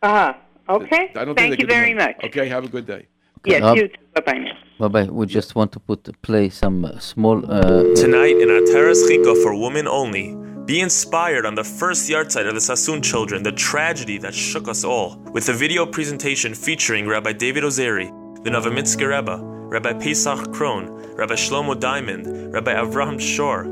Uh-huh. 0.02 0.34
Okay. 0.69 1.12
I 1.15 1.26
don't 1.26 1.36
Thank 1.36 1.58
they 1.58 1.62
you 1.62 1.67
very 1.67 1.93
more. 1.93 2.06
much. 2.08 2.15
Okay, 2.26 2.47
have 2.47 2.63
a 2.65 2.69
good 2.69 2.86
day. 2.86 3.08
Yes, 3.45 3.62
Uh, 3.63 3.73
you 3.73 3.88
too. 3.89 3.95
Bye-bye. 4.15 4.52
Bye 4.80 4.88
bye. 4.88 5.04
We 5.12 5.26
just 5.26 5.56
want 5.56 5.71
to 5.73 5.80
put 5.80 5.99
play 6.21 6.49
some 6.49 6.86
uh, 6.86 6.99
small. 6.99 7.38
Uh, 7.52 7.84
Tonight 7.95 8.38
in 8.38 8.47
Ataras 8.49 9.04
Chika 9.08 9.34
for 9.43 9.54
women 9.60 9.88
only. 9.88 10.36
Be 10.65 10.80
inspired 10.80 11.45
on 11.45 11.56
the 11.56 11.63
first 11.65 12.10
yahrzeit 12.10 12.47
of 12.47 12.54
the 12.56 12.62
Sassoon 12.62 13.02
children, 13.02 13.43
the 13.43 13.52
tragedy 13.52 14.17
that 14.19 14.34
shook 14.34 14.69
us 14.69 14.86
all, 14.86 15.17
with 15.34 15.49
a 15.49 15.54
video 15.54 15.86
presentation 15.86 16.54
featuring 16.54 17.06
Rabbi 17.06 17.34
David 17.34 17.65
Ozeri, 17.65 18.08
the 18.45 18.49
Novominsker 18.49 19.10
Rebbe, 19.10 19.39
Rabbi 19.41 19.91
Pesach 19.91 20.39
Krohn, 20.54 21.17
Rabbi 21.17 21.34
Shlomo 21.34 21.78
Diamond, 21.78 22.54
Rabbi 22.54 22.73
Avraham 22.73 23.19
Shor, 23.19 23.63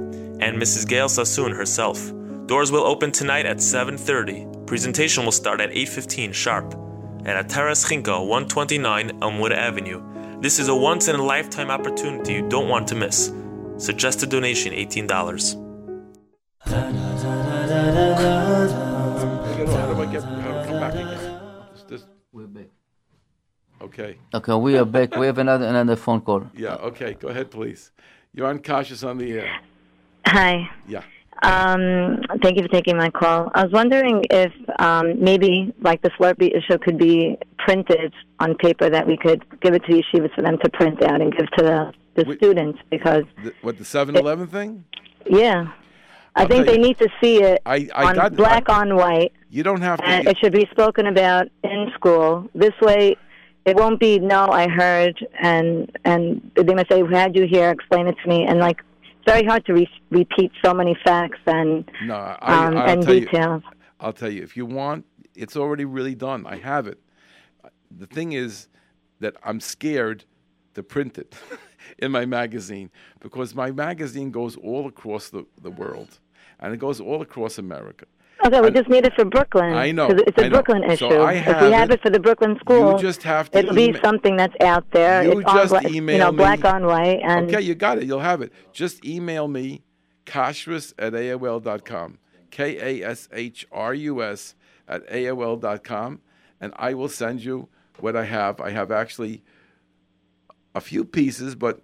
and 0.41 0.61
Mrs. 0.61 0.85
Gayle 0.85 1.07
Sassoon 1.07 1.53
herself. 1.53 2.11
Doors 2.47 2.73
will 2.73 2.83
open 2.83 3.13
tonight 3.13 3.45
at 3.45 3.61
7:30. 3.61 4.45
Presentation 4.65 5.23
will 5.23 5.31
start 5.31 5.61
at 5.61 5.71
8:15 5.71 6.33
sharp 6.33 6.73
at 7.25 7.37
Ataras 7.37 7.85
Chinka, 7.87 8.19
129 8.19 9.11
Elmwood 9.21 9.53
Avenue. 9.53 10.01
This 10.41 10.59
is 10.59 10.67
a 10.67 10.75
once 10.75 11.07
in 11.07 11.15
a 11.15 11.23
lifetime 11.23 11.71
opportunity 11.71 12.33
you 12.33 12.49
don't 12.49 12.67
want 12.67 12.85
to 12.89 12.95
miss. 12.95 13.31
Suggested 13.77 14.29
donation 14.29 14.73
$18. 14.73 15.70
How 16.65 16.89
do 19.93 20.01
I 20.01 20.05
get? 20.11 20.23
How 20.23 20.51
do 20.51 20.57
I 20.59 20.65
come 20.65 20.79
back 20.79 20.93
again? 20.93 21.39
Just- 21.73 21.89
just- 21.89 22.07
We're 22.31 22.47
back. 22.47 22.67
okay. 23.81 24.17
Okay, 24.33 24.53
we 24.55 24.77
are 24.77 24.85
back. 24.85 25.15
We 25.17 25.25
have 25.25 25.37
another 25.37 25.65
another 25.67 25.95
phone 25.95 26.21
call. 26.21 26.43
Yeah. 26.55 26.75
Okay. 26.89 27.13
Go 27.15 27.27
ahead, 27.29 27.51
please. 27.51 27.91
You're 28.33 28.47
on 28.47 28.59
Kashrus 28.59 29.05
on 29.07 29.17
the 29.17 29.31
air. 29.33 29.49
Hi. 30.27 30.69
Yeah. 30.87 31.03
Um, 31.43 32.21
thank 32.43 32.55
you 32.57 32.61
for 32.63 32.69
taking 32.69 32.95
my 32.97 33.09
call. 33.09 33.49
I 33.55 33.63
was 33.63 33.71
wondering 33.73 34.23
if 34.29 34.53
um, 34.79 35.19
maybe, 35.21 35.73
like 35.81 36.01
the 36.03 36.11
Slurpee 36.11 36.55
issue, 36.55 36.77
could 36.77 36.97
be 36.99 37.35
printed 37.57 38.13
on 38.39 38.55
paper 38.55 38.89
that 38.91 39.07
we 39.07 39.17
could 39.17 39.43
give 39.59 39.73
it 39.73 39.83
to 39.85 39.91
yeshivas 39.91 40.33
for 40.35 40.43
them 40.43 40.57
to 40.63 40.69
print 40.69 41.01
out 41.03 41.19
and 41.19 41.35
give 41.35 41.49
to 41.57 41.63
the, 41.65 41.93
the 42.23 42.29
Wait. 42.29 42.37
students 42.37 42.77
because, 42.91 43.23
The, 43.43 43.53
what 43.63 43.77
the 43.79 43.83
7-Eleven 43.83 44.47
thing? 44.47 44.85
yeah, 45.25 45.71
I 46.35 46.41
I'll 46.43 46.47
think 46.47 46.65
they 46.65 46.73
you- 46.77 46.81
need 46.87 46.97
to 46.99 47.09
see 47.21 47.41
it 47.41 47.61
I, 47.65 47.89
I 47.93 48.09
on 48.09 48.15
got 48.15 48.35
black 48.35 48.69
I, 48.69 48.81
on 48.81 48.95
white, 48.95 49.33
You 49.49 49.63
don't 49.63 49.81
have 49.81 49.99
to. 49.99 50.05
and 50.07 50.27
it 50.27 50.37
should 50.39 50.53
be 50.53 50.67
spoken 50.71 51.07
about 51.07 51.47
in 51.63 51.91
school. 51.95 52.49
This 52.55 52.73
way, 52.81 53.17
it 53.65 53.75
won't 53.75 53.99
be 53.99 54.17
no, 54.19 54.47
I 54.47 54.67
heard, 54.69 55.15
and 55.41 55.91
and 56.05 56.51
they 56.55 56.73
must 56.73 56.89
say, 56.89 57.03
we 57.03 57.13
"Had 57.13 57.35
you 57.35 57.45
here? 57.47 57.69
Explain 57.69 58.07
it 58.07 58.15
to 58.23 58.29
me." 58.29 58.45
And 58.47 58.59
like, 58.59 58.81
it's 59.03 59.25
very 59.25 59.43
hard 59.45 59.65
to 59.65 59.73
re- 59.73 60.01
repeat 60.09 60.51
so 60.63 60.73
many 60.73 60.97
facts 61.03 61.39
and 61.45 61.89
no, 62.05 62.15
I, 62.15 62.65
um, 62.65 62.77
and 62.77 63.03
tell 63.03 63.13
you. 63.13 63.21
details. 63.25 63.63
I'll 63.99 64.13
tell 64.13 64.31
you, 64.31 64.41
if 64.41 64.57
you 64.57 64.65
want, 64.65 65.05
it's 65.35 65.55
already 65.55 65.85
really 65.85 66.15
done. 66.15 66.45
I 66.47 66.55
have 66.57 66.87
it. 66.87 66.99
The 67.95 68.07
thing 68.07 68.31
is 68.31 68.67
that 69.19 69.35
I'm 69.43 69.59
scared 69.59 70.23
to 70.73 70.81
print 70.81 71.17
it 71.19 71.35
in 71.99 72.11
my 72.11 72.25
magazine 72.25 72.89
because 73.19 73.53
my 73.55 73.71
magazine 73.71 74.31
goes 74.31 74.55
all 74.57 74.87
across 74.87 75.29
the, 75.29 75.45
the 75.61 75.71
world 75.71 76.19
and 76.59 76.73
it 76.73 76.77
goes 76.77 76.99
all 77.01 77.21
across 77.21 77.57
America. 77.57 78.05
Okay, 78.45 78.59
we 78.59 78.67
And- 78.67 78.75
just 78.75 78.89
need 78.89 79.05
it 79.05 79.13
for 79.15 79.23
Brooklyn. 79.25 79.73
I 79.73 79.91
know. 79.91 80.07
it's 80.09 80.37
a 80.37 80.45
I. 80.45 80.49
Brooklyn 80.49 80.81
So 80.87 80.91
issue. 80.93 81.05
I 81.19 81.33
if 81.33 81.61
we 81.61 81.71
have 81.71 81.91
it. 81.91 81.95
it, 81.95 82.01
for 82.01 82.09
the 82.09 82.19
Brooklyn 82.19 82.57
school, 82.59 82.93
you 82.93 82.97
just 82.99 83.21
have 83.21 83.51
to 83.51 83.59
it'll 83.59 83.75
be 83.75 83.95
something 84.03 84.35
that's 84.35 84.55
out 84.61 84.85
there. 84.91 85.23
You 85.23 85.39
it's 85.39 85.47
on 85.49 85.55
just 85.57 85.69
bla- 85.81 85.89
you 85.91 86.01
know, 86.01 86.31
me. 86.31 86.37
black 86.37 86.65
on 86.65 86.85
white, 86.87 87.19
and 87.23 87.47
okay, 87.49 87.61
you 87.61 87.75
got 87.75 87.99
it. 87.99 88.05
You'll 88.05 88.19
have 88.21 88.41
it. 88.41 88.51
Just 88.73 89.05
email 89.05 89.47
me, 89.47 89.83
kashrus 90.25 90.93
at 90.97 91.13
AOL.com. 91.13 92.17
K 92.49 92.99
A 93.01 93.07
S 93.11 93.29
H 93.31 93.67
R 93.71 93.93
U 93.93 94.23
S 94.23 94.55
at 94.87 95.07
AOL.com. 95.07 96.21
And 96.59 96.73
I 96.77 96.93
will 96.93 97.09
send 97.09 97.43
you 97.43 97.69
what 97.99 98.15
I 98.15 98.25
have. 98.25 98.59
I 98.59 98.71
have 98.71 98.91
actually 98.91 99.43
a 100.75 100.81
few 100.81 101.03
pieces, 101.03 101.55
but 101.55 101.81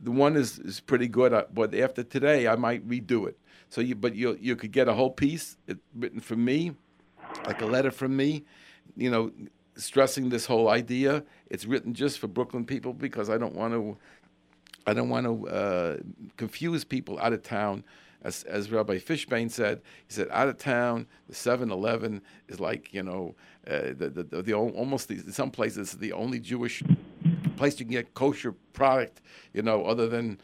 the 0.00 0.10
one 0.10 0.36
is, 0.36 0.58
is 0.58 0.80
pretty 0.80 1.08
good. 1.08 1.32
Uh, 1.32 1.44
But 1.52 1.74
after 1.74 2.02
today, 2.02 2.46
I 2.48 2.56
might 2.56 2.88
redo 2.88 3.28
it. 3.28 3.38
So 3.70 3.80
you, 3.80 3.94
but 3.94 4.14
you 4.14 4.36
you 4.40 4.56
could 4.56 4.72
get 4.72 4.88
a 4.88 4.94
whole 4.94 5.10
piece 5.10 5.56
written 5.94 6.20
from 6.20 6.44
me, 6.44 6.72
like 7.46 7.60
a 7.60 7.66
letter 7.66 7.90
from 7.90 8.16
me, 8.16 8.44
you 8.96 9.10
know, 9.10 9.30
stressing 9.76 10.30
this 10.30 10.46
whole 10.46 10.68
idea. 10.68 11.22
It's 11.50 11.66
written 11.66 11.92
just 11.94 12.18
for 12.18 12.28
Brooklyn 12.28 12.64
people 12.64 12.92
because 12.94 13.28
I 13.28 13.36
don't 13.36 13.54
want 13.54 13.74
to, 13.74 13.96
I 14.86 14.94
don't 14.94 15.10
want 15.10 15.26
to 15.26 15.48
uh, 15.48 15.96
confuse 16.36 16.84
people 16.84 17.18
out 17.20 17.32
of 17.32 17.42
town. 17.42 17.84
As, 18.22 18.42
as 18.44 18.72
Rabbi 18.72 18.98
Fishbane 18.98 19.48
said, 19.48 19.80
he 20.08 20.12
said, 20.12 20.26
out 20.32 20.48
of 20.48 20.58
town, 20.58 21.06
the 21.28 21.34
7-Eleven 21.34 22.20
is 22.48 22.58
like, 22.58 22.92
you 22.92 23.04
know, 23.04 23.36
uh, 23.68 23.92
the, 23.96 24.10
the, 24.12 24.22
the, 24.24 24.42
the 24.42 24.54
almost 24.54 25.06
the, 25.06 25.14
in 25.14 25.30
some 25.30 25.52
places 25.52 25.92
the 25.92 26.12
only 26.12 26.40
Jewish 26.40 26.82
place 27.58 27.78
you 27.78 27.86
can 27.86 27.92
get 27.92 28.14
kosher 28.14 28.52
product, 28.72 29.20
you 29.52 29.62
know, 29.62 29.84
other 29.84 30.06
than 30.08 30.40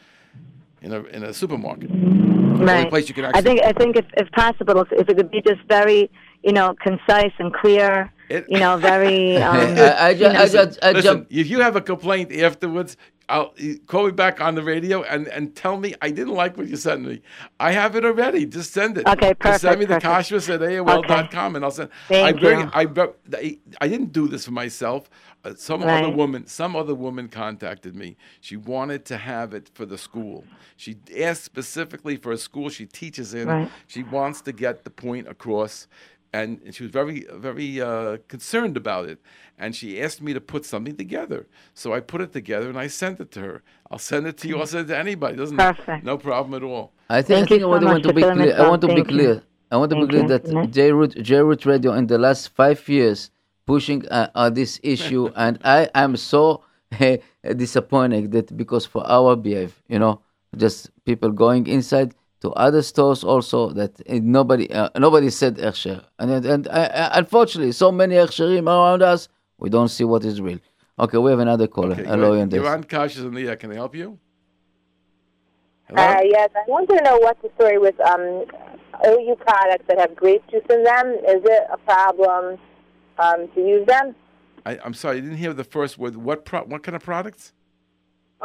in 0.82 0.92
a 0.92 1.00
in 1.16 1.22
a 1.22 1.32
supermarket. 1.32 1.88
The 1.90 2.60
only 2.60 2.66
right. 2.66 2.88
place 2.88 3.08
you 3.08 3.14
can 3.14 3.24
I 3.24 3.40
think 3.40 3.62
I 3.62 3.72
think 3.72 3.96
if, 3.96 4.06
if 4.16 4.30
possible, 4.32 4.84
if 5.02 5.08
it 5.08 5.16
could 5.16 5.30
be 5.30 5.40
just 5.40 5.62
very, 5.68 6.10
you 6.44 6.52
know, 6.52 6.74
concise 6.80 7.32
and 7.38 7.52
clear, 7.52 8.12
It- 8.28 8.46
you 8.48 8.58
know, 8.60 8.76
very. 8.76 9.36
Um, 9.44 9.56
I, 9.56 10.06
I, 10.08 10.14
ju- 10.14 10.26
I, 10.26 10.46
ju- 10.48 10.78
I 10.82 10.92
Listen, 10.92 11.02
jump. 11.02 11.26
if 11.30 11.48
you 11.48 11.60
have 11.60 11.76
a 11.76 11.80
complaint 11.80 12.32
afterwards, 12.32 12.96
I'll 13.28 13.54
call 13.86 14.04
me 14.06 14.12
back 14.12 14.40
on 14.42 14.54
the 14.54 14.62
radio 14.62 15.02
and, 15.02 15.26
and 15.28 15.54
tell 15.56 15.78
me 15.78 15.94
I 16.02 16.10
didn't 16.10 16.34
like 16.34 16.58
what 16.58 16.66
you 16.66 16.76
sent 16.76 17.02
me. 17.06 17.22
I 17.58 17.72
have 17.72 17.96
it 17.96 18.04
already. 18.04 18.44
Just 18.44 18.72
send 18.74 18.98
it. 18.98 19.06
Okay, 19.06 19.32
Just 19.42 19.62
send 19.62 19.80
me 19.80 19.86
the 19.86 19.96
kashrus 19.96 20.52
at 20.52 20.60
AOL.com 20.60 21.56
and 21.56 21.64
I'll 21.64 21.70
send. 21.70 21.88
Thank 22.08 22.36
I 22.36 22.38
bring, 22.38 22.60
you. 22.60 22.70
I, 22.74 22.84
br- 22.84 23.16
I, 23.32 23.58
I 23.80 23.88
didn't 23.88 24.12
do 24.12 24.28
this 24.28 24.44
for 24.44 24.50
myself. 24.50 25.08
Uh, 25.42 25.54
some 25.56 25.82
other 25.82 26.10
woman, 26.10 26.46
some 26.46 26.76
other 26.76 26.94
woman 26.94 27.28
contacted 27.28 27.94
me. 27.94 28.16
She 28.42 28.56
wanted 28.56 29.04
to 29.06 29.16
have 29.16 29.54
it 29.54 29.70
for 29.74 29.86
the 29.86 29.96
school. 29.98 30.44
She 30.76 30.96
asked 31.18 31.44
specifically 31.44 32.16
for 32.16 32.32
a 32.32 32.38
school 32.38 32.68
she 32.68 32.84
teaches 32.86 33.32
in. 33.34 33.48
Right. 33.48 33.70
She 33.86 34.02
wants 34.02 34.40
to 34.42 34.52
get 34.52 34.84
the 34.84 34.90
point 34.90 35.28
across, 35.28 35.86
and 36.34 36.48
she 36.74 36.82
was 36.82 36.90
very, 37.00 37.18
very 37.48 37.80
uh, 37.80 38.16
concerned 38.34 38.76
about 38.76 39.04
it. 39.08 39.18
And 39.56 39.70
she 39.78 39.88
asked 40.04 40.20
me 40.20 40.32
to 40.34 40.40
put 40.40 40.62
something 40.72 40.96
together. 40.96 41.46
So 41.74 41.86
I 41.96 42.00
put 42.00 42.20
it 42.26 42.32
together 42.32 42.68
and 42.68 42.78
I 42.86 42.88
sent 42.88 43.20
it 43.20 43.30
to 43.36 43.40
her. 43.48 43.62
I'll 43.90 44.00
send 44.12 44.26
it 44.26 44.36
to 44.38 44.48
you. 44.48 44.58
I'll 44.58 44.66
send 44.66 44.86
it 44.86 44.92
to 44.94 44.98
anybody. 44.98 45.36
Doesn't 45.36 45.56
Perfect. 45.56 46.04
no 46.04 46.18
problem 46.18 46.52
at 46.60 46.64
all. 46.70 46.92
I 47.08 47.22
think, 47.22 47.26
Thank 47.28 47.44
I 47.46 47.48
think 47.50 47.62
I 47.62 47.66
want, 47.66 47.82
so 47.82 47.88
I 47.88 47.92
want 47.92 48.02
to 48.02 48.12
be 48.12 48.22
clear. 48.22 48.56
I 48.62 48.68
want 48.68 48.80
to 48.82 48.88
be 48.88 48.94
Thank 48.94 49.10
you. 49.10 49.16
clear. 49.16 49.42
I 49.70 49.76
want 49.76 49.90
to 49.92 49.96
be 50.02 50.06
clear 50.12 50.22
you. 50.22 50.28
that 50.34 50.44
Mhm. 50.44 50.72
JRoot, 50.76 51.12
JRoot 51.28 51.62
Radio 51.72 51.92
in 52.00 52.06
the 52.12 52.18
last 52.26 52.42
five 52.60 52.80
years 52.88 53.30
pushing 53.72 54.00
uh, 54.08 54.28
uh, 54.34 54.50
this 54.50 54.80
issue, 54.82 55.24
and 55.44 55.54
I 55.64 55.88
am 55.94 56.16
so 56.16 56.62
uh, 57.00 57.16
disappointed 57.64 58.32
that 58.32 58.56
because 58.56 58.84
for 58.92 59.02
our 59.06 59.36
behave, 59.36 59.72
you 59.88 59.98
know, 60.02 60.14
just 60.56 60.90
people 61.04 61.30
going 61.30 61.64
inside 61.76 62.10
to 62.44 62.50
other 62.52 62.82
stores 62.82 63.24
also 63.24 63.70
that 63.70 63.92
uh, 64.02 64.20
nobody 64.22 64.70
uh, 64.70 64.90
nobody 64.98 65.30
said 65.30 65.56
Ersher, 65.56 66.04
and 66.18 66.30
and, 66.30 66.44
and 66.44 66.68
uh, 66.68 66.70
uh, 66.70 67.10
unfortunately, 67.14 67.72
so 67.72 67.90
many 67.90 68.16
Ersherim 68.16 68.66
around 68.66 69.02
us, 69.02 69.28
we 69.58 69.70
don't 69.70 69.88
see 69.88 70.04
what 70.04 70.22
is 70.24 70.40
real. 70.42 70.58
Okay, 70.98 71.16
we 71.16 71.30
have 71.30 71.40
another 71.40 71.66
caller. 71.66 71.92
Okay, 71.92 72.02
go 72.02 72.10
Hello, 72.10 72.32
ahead. 72.32 72.42
and 72.42 72.52
You're 72.52 72.68
on 72.68 72.84
Kashrus 72.84 73.24
in 73.26 73.34
the 73.34 73.48
air. 73.48 73.56
Can 73.56 73.72
I 73.72 73.76
help 73.76 73.94
you? 73.96 74.18
Hello? 75.88 76.02
Uh, 76.02 76.20
yes, 76.36 76.50
I 76.54 76.62
want 76.68 76.88
to 76.90 76.96
know 77.02 77.16
what's 77.18 77.40
the 77.40 77.50
story 77.56 77.78
with 77.78 77.98
um, 78.00 78.44
OU 79.06 79.36
products 79.36 79.84
that 79.88 79.98
have 79.98 80.14
grape 80.14 80.44
juice 80.50 80.68
in 80.68 80.84
them. 80.84 81.06
Is 81.34 81.42
it 81.44 81.62
a 81.72 81.78
problem 81.78 82.58
um, 83.18 83.48
to 83.54 83.60
use 83.60 83.86
them? 83.86 84.14
I, 84.66 84.78
I'm 84.84 84.94
sorry, 84.94 85.16
I 85.16 85.20
didn't 85.20 85.38
hear 85.38 85.54
the 85.54 85.64
first 85.64 85.96
word. 85.96 86.14
What 86.16 86.44
pro- 86.44 86.64
what 86.64 86.82
kind 86.82 86.94
of 86.94 87.02
products? 87.02 87.54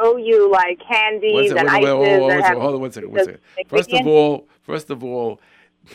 OU 0.02 0.50
like 0.50 0.78
One 0.78 0.86
candies 0.88 1.48
second, 1.50 1.58
and 1.58 1.70
ices. 1.70 1.88
hold 1.88 2.74
on 2.74 2.80
one 2.80 2.92
second, 2.92 3.12
one 3.12 3.24
juice 3.26 3.38
First 3.68 3.92
of 3.92 4.06
all, 4.06 4.48
first 4.62 4.90
of 4.90 5.04
all, 5.04 5.40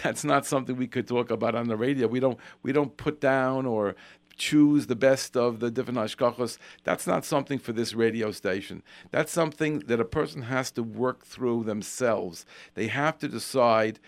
that's 0.04 0.24
not 0.24 0.46
something 0.46 0.76
we 0.76 0.88
could 0.88 1.08
talk 1.08 1.32
about 1.32 1.56
on 1.56 1.68
the 1.68 1.78
radio. 1.78 2.08
We 2.08 2.20
don't 2.20 2.38
we 2.64 2.72
don't 2.72 2.96
put 2.98 3.22
down 3.22 3.66
or 3.66 3.96
choose 4.38 4.88
the 4.88 4.96
best 4.96 5.38
of 5.38 5.60
the 5.60 5.72
different 5.72 6.00
hashgachos. 6.00 6.58
That's 6.84 7.08
not 7.08 7.26
something 7.26 7.60
for 7.60 7.72
this 7.72 7.94
radio 7.94 8.32
station. 8.32 8.84
That's 9.12 9.32
something 9.32 9.80
that 9.80 10.00
a 10.00 10.06
person 10.06 10.44
has 10.44 10.72
to 10.72 10.84
work 10.84 11.26
through 11.26 11.64
themselves. 11.64 12.46
They 12.74 12.88
have 12.88 13.18
to 13.20 13.28
decide 13.28 14.00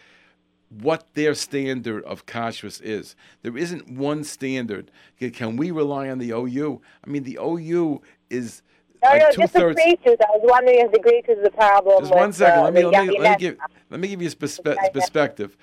what 0.70 1.14
their 1.14 1.34
standard 1.34 2.04
of 2.04 2.26
kashrus 2.26 2.82
is. 2.82 3.16
There 3.42 3.58
isn't 3.58 3.90
one 3.90 4.24
standard. 4.26 4.92
Can 5.34 5.56
we 5.56 5.72
rely 5.72 6.10
on 6.10 6.18
the 6.18 6.32
OU? 6.32 6.82
I 7.06 7.10
mean, 7.10 7.24
the 7.24 7.40
OU 7.42 8.02
is 8.30 8.62
No, 9.04 9.10
like 9.10 9.22
no, 9.22 9.32
two 9.32 9.42
just 9.42 9.54
the 9.54 9.60
thirds. 9.60 9.80
I 9.80 10.26
was 10.32 10.42
wondering 10.44 10.80
if 10.80 10.92
the 10.92 11.32
is 11.32 11.46
a 11.46 11.50
problem. 11.52 12.00
Just 12.00 12.12
with, 12.12 12.20
one 12.20 12.34
second. 12.34 12.60
Uh, 12.60 12.64
let 12.64 12.74
me 12.74 12.84
let 12.86 13.08
me, 13.08 13.20
let 13.20 13.32
me 13.32 13.38
give 13.38 13.58
let 13.90 14.00
me 14.00 14.08
give 14.08 14.22
you 14.22 14.28
a 14.30 14.32
perspe- 14.32 14.94
perspective. 14.94 15.58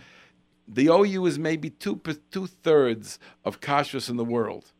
The 0.68 0.88
OU 0.88 1.26
is 1.26 1.38
maybe 1.38 1.70
two 1.70 2.00
two 2.30 2.46
thirds 2.46 3.18
of 3.44 3.60
kashrus 3.60 4.08
in 4.08 4.16
the 4.16 4.24
world. 4.24 4.72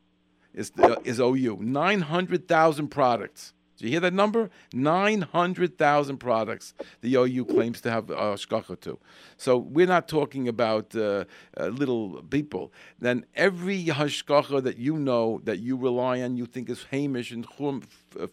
Is 0.53 0.71
the, 0.71 1.01
is 1.03 1.19
OU 1.19 1.59
nine 1.63 2.03
hundred 2.03 2.47
thousand 2.47 2.89
products. 2.89 3.54
Do 3.77 3.87
you 3.87 3.91
hear 3.91 4.01
that 4.01 4.13
number? 4.13 4.51
900,000 4.73 6.19
products 6.19 6.75
the 7.01 7.15
OU 7.17 7.47
claims 7.47 7.81
to 7.83 7.91
have 7.91 8.11
uh, 8.11 8.37
to. 8.37 8.99
So 9.37 9.57
we're 9.57 9.87
not 9.87 10.09
talking 10.09 10.49
about 10.49 10.95
uh, 10.95 11.25
uh, 11.59 11.67
little 11.67 12.23
people. 12.23 12.73
Then 12.99 13.27
every 13.35 13.85
hashgacha 13.87 14.63
that 14.63 14.79
you 14.79 14.97
know, 14.97 15.41
that 15.45 15.59
you 15.59 15.77
rely 15.77 16.23
on, 16.23 16.37
you 16.37 16.47
think 16.47 16.71
is 16.71 16.85
Hamish 16.91 17.33
and 17.33 17.47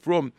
Frum, 0.02 0.34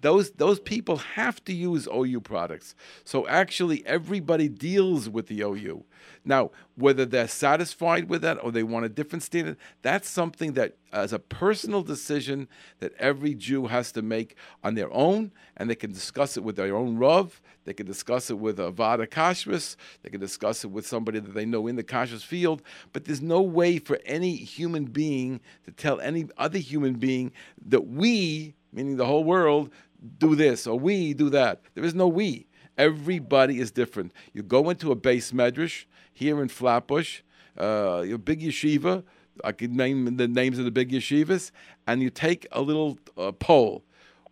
those 0.00 0.30
those 0.32 0.60
people 0.60 0.96
have 0.98 1.42
to 1.44 1.52
use 1.52 1.86
OU 1.86 2.20
products. 2.20 2.74
So 3.04 3.26
actually, 3.26 3.84
everybody 3.86 4.48
deals 4.48 5.08
with 5.08 5.26
the 5.26 5.42
OU. 5.42 5.84
Now, 6.24 6.50
whether 6.76 7.06
they're 7.06 7.28
satisfied 7.28 8.08
with 8.08 8.22
that 8.22 8.42
or 8.42 8.52
they 8.52 8.62
want 8.62 8.84
a 8.84 8.88
different 8.88 9.22
standard, 9.22 9.56
that's 9.82 10.08
something 10.08 10.52
that, 10.52 10.76
as 10.92 11.12
a 11.12 11.18
personal 11.18 11.82
decision, 11.82 12.48
that 12.80 12.92
every 12.98 13.34
Jew 13.34 13.66
has 13.66 13.92
to 13.92 14.02
make 14.02 14.36
on 14.62 14.74
their 14.74 14.92
own, 14.92 15.32
and 15.56 15.70
they 15.70 15.74
can 15.74 15.92
discuss 15.92 16.36
it 16.36 16.44
with 16.44 16.56
their 16.56 16.76
own 16.76 16.98
rav. 16.98 17.40
They 17.64 17.74
can 17.74 17.86
discuss 17.86 18.30
it 18.30 18.38
with 18.38 18.58
a 18.58 18.70
Vaad 18.72 19.06
Hakashrus. 19.06 19.76
They 20.02 20.10
can 20.10 20.20
discuss 20.20 20.64
it 20.64 20.68
with 20.68 20.86
somebody 20.86 21.18
that 21.20 21.34
they 21.34 21.44
know 21.44 21.66
in 21.66 21.76
the 21.76 21.84
kashrus 21.84 22.24
field. 22.24 22.62
But 22.92 23.04
there's 23.04 23.20
no 23.20 23.42
way 23.42 23.78
for 23.78 23.98
any 24.06 24.36
human 24.36 24.84
being 24.84 25.40
to 25.64 25.72
tell 25.72 26.00
any 26.00 26.28
other 26.36 26.58
human 26.58 26.94
being 26.94 27.32
that 27.66 27.86
we, 27.86 28.54
meaning 28.72 28.96
the 28.96 29.06
whole 29.06 29.24
world, 29.24 29.70
do 30.18 30.34
this 30.34 30.66
or 30.66 30.78
we 30.78 31.14
do 31.14 31.30
that. 31.30 31.62
There 31.74 31.84
is 31.84 31.94
no 31.94 32.08
we. 32.08 32.46
Everybody 32.76 33.58
is 33.58 33.70
different. 33.70 34.12
You 34.32 34.42
go 34.42 34.70
into 34.70 34.92
a 34.92 34.96
beis 34.96 35.32
medrash 35.32 35.86
here 36.12 36.40
in 36.40 36.48
Flatbush, 36.48 37.22
uh, 37.58 38.04
your 38.06 38.18
big 38.18 38.40
yeshiva. 38.40 39.02
I 39.44 39.52
could 39.52 39.74
name 39.74 40.16
the 40.16 40.28
names 40.28 40.58
of 40.58 40.64
the 40.64 40.70
big 40.70 40.90
yeshivas, 40.90 41.50
and 41.86 42.02
you 42.02 42.10
take 42.10 42.46
a 42.52 42.60
little 42.60 42.98
uh, 43.16 43.32
poll 43.32 43.84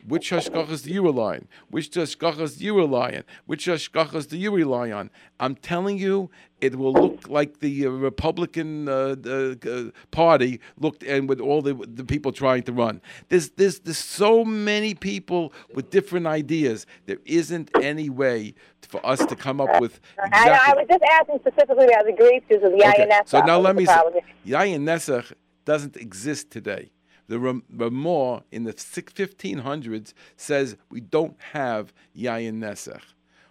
which 0.07 0.31
hashgachas 0.31 0.85
do 0.85 0.91
you 0.91 1.03
rely 1.03 1.35
on? 1.37 1.49
Which 1.71 1.91
hashgachas 1.91 2.59
do 2.59 2.65
you 2.65 2.77
rely 2.77 3.13
on? 3.13 3.25
Which 3.47 3.67
hashgachas 3.67 4.29
do 4.29 4.37
you 4.37 4.53
rely 4.53 4.93
on? 4.93 5.11
I'm 5.41 5.57
telling 5.57 5.99
you, 5.99 6.31
it 6.61 6.77
will 6.77 6.93
look 6.93 7.29
like 7.29 7.59
the 7.61 7.87
uh, 7.87 7.91
Republican 7.91 8.89
uh, 8.89 9.17
uh, 9.27 9.91
Party 10.11 10.61
looked 10.79 11.03
and 11.03 11.29
with 11.29 11.41
all 11.41 11.61
the, 11.61 11.75
the 11.75 12.05
people 12.05 12.33
trying 12.33 12.63
to 12.65 12.73
run. 12.73 13.03
There's, 13.29 13.51
there's, 13.51 13.81
there's 13.81 13.99
so 13.99 14.45
many 14.45 14.95
people 14.95 15.53
with 15.75 15.91
different 15.91 16.27
ideas. 16.27 16.87
There 17.07 17.19
isn't 17.25 17.71
any 17.83 18.09
way 18.09 18.55
for 18.89 19.05
us 19.05 19.25
to 19.27 19.37
come 19.37 19.61
up 19.61 19.81
with 19.81 20.01
exactly. 20.25 20.53
I, 20.53 20.71
I 20.71 20.75
was 20.75 20.87
just 20.89 21.03
asking 21.03 21.39
specifically 21.41 21.87
about 21.87 22.07
the 22.07 22.13
Jews 22.13 22.63
of 22.63 22.73
the 22.73 22.89
okay. 22.89 23.21
So 23.27 23.41
now 23.41 23.59
let 23.59 23.77
me 23.77 23.87
say, 23.87 24.01
Yayin 24.47 24.83
Nesach 24.83 25.33
doesn't 25.65 25.97
exist 25.97 26.51
today. 26.51 26.91
The 27.29 27.39
Ramah 27.39 28.45
in 28.53 28.65
the 28.65 28.73
1500s 28.73 30.13
says 30.37 30.77
we 30.91 31.01
don't 31.01 31.37
have 31.53 31.93
Yayin 32.17 32.55
Nesach. 32.55 33.03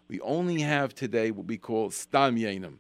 We 0.08 0.20
only 0.22 0.62
have 0.62 0.94
today 0.94 1.32
what 1.32 1.48
we 1.48 1.58
call 1.58 1.92
Stam 1.92 2.38
Yeinam, 2.38 2.78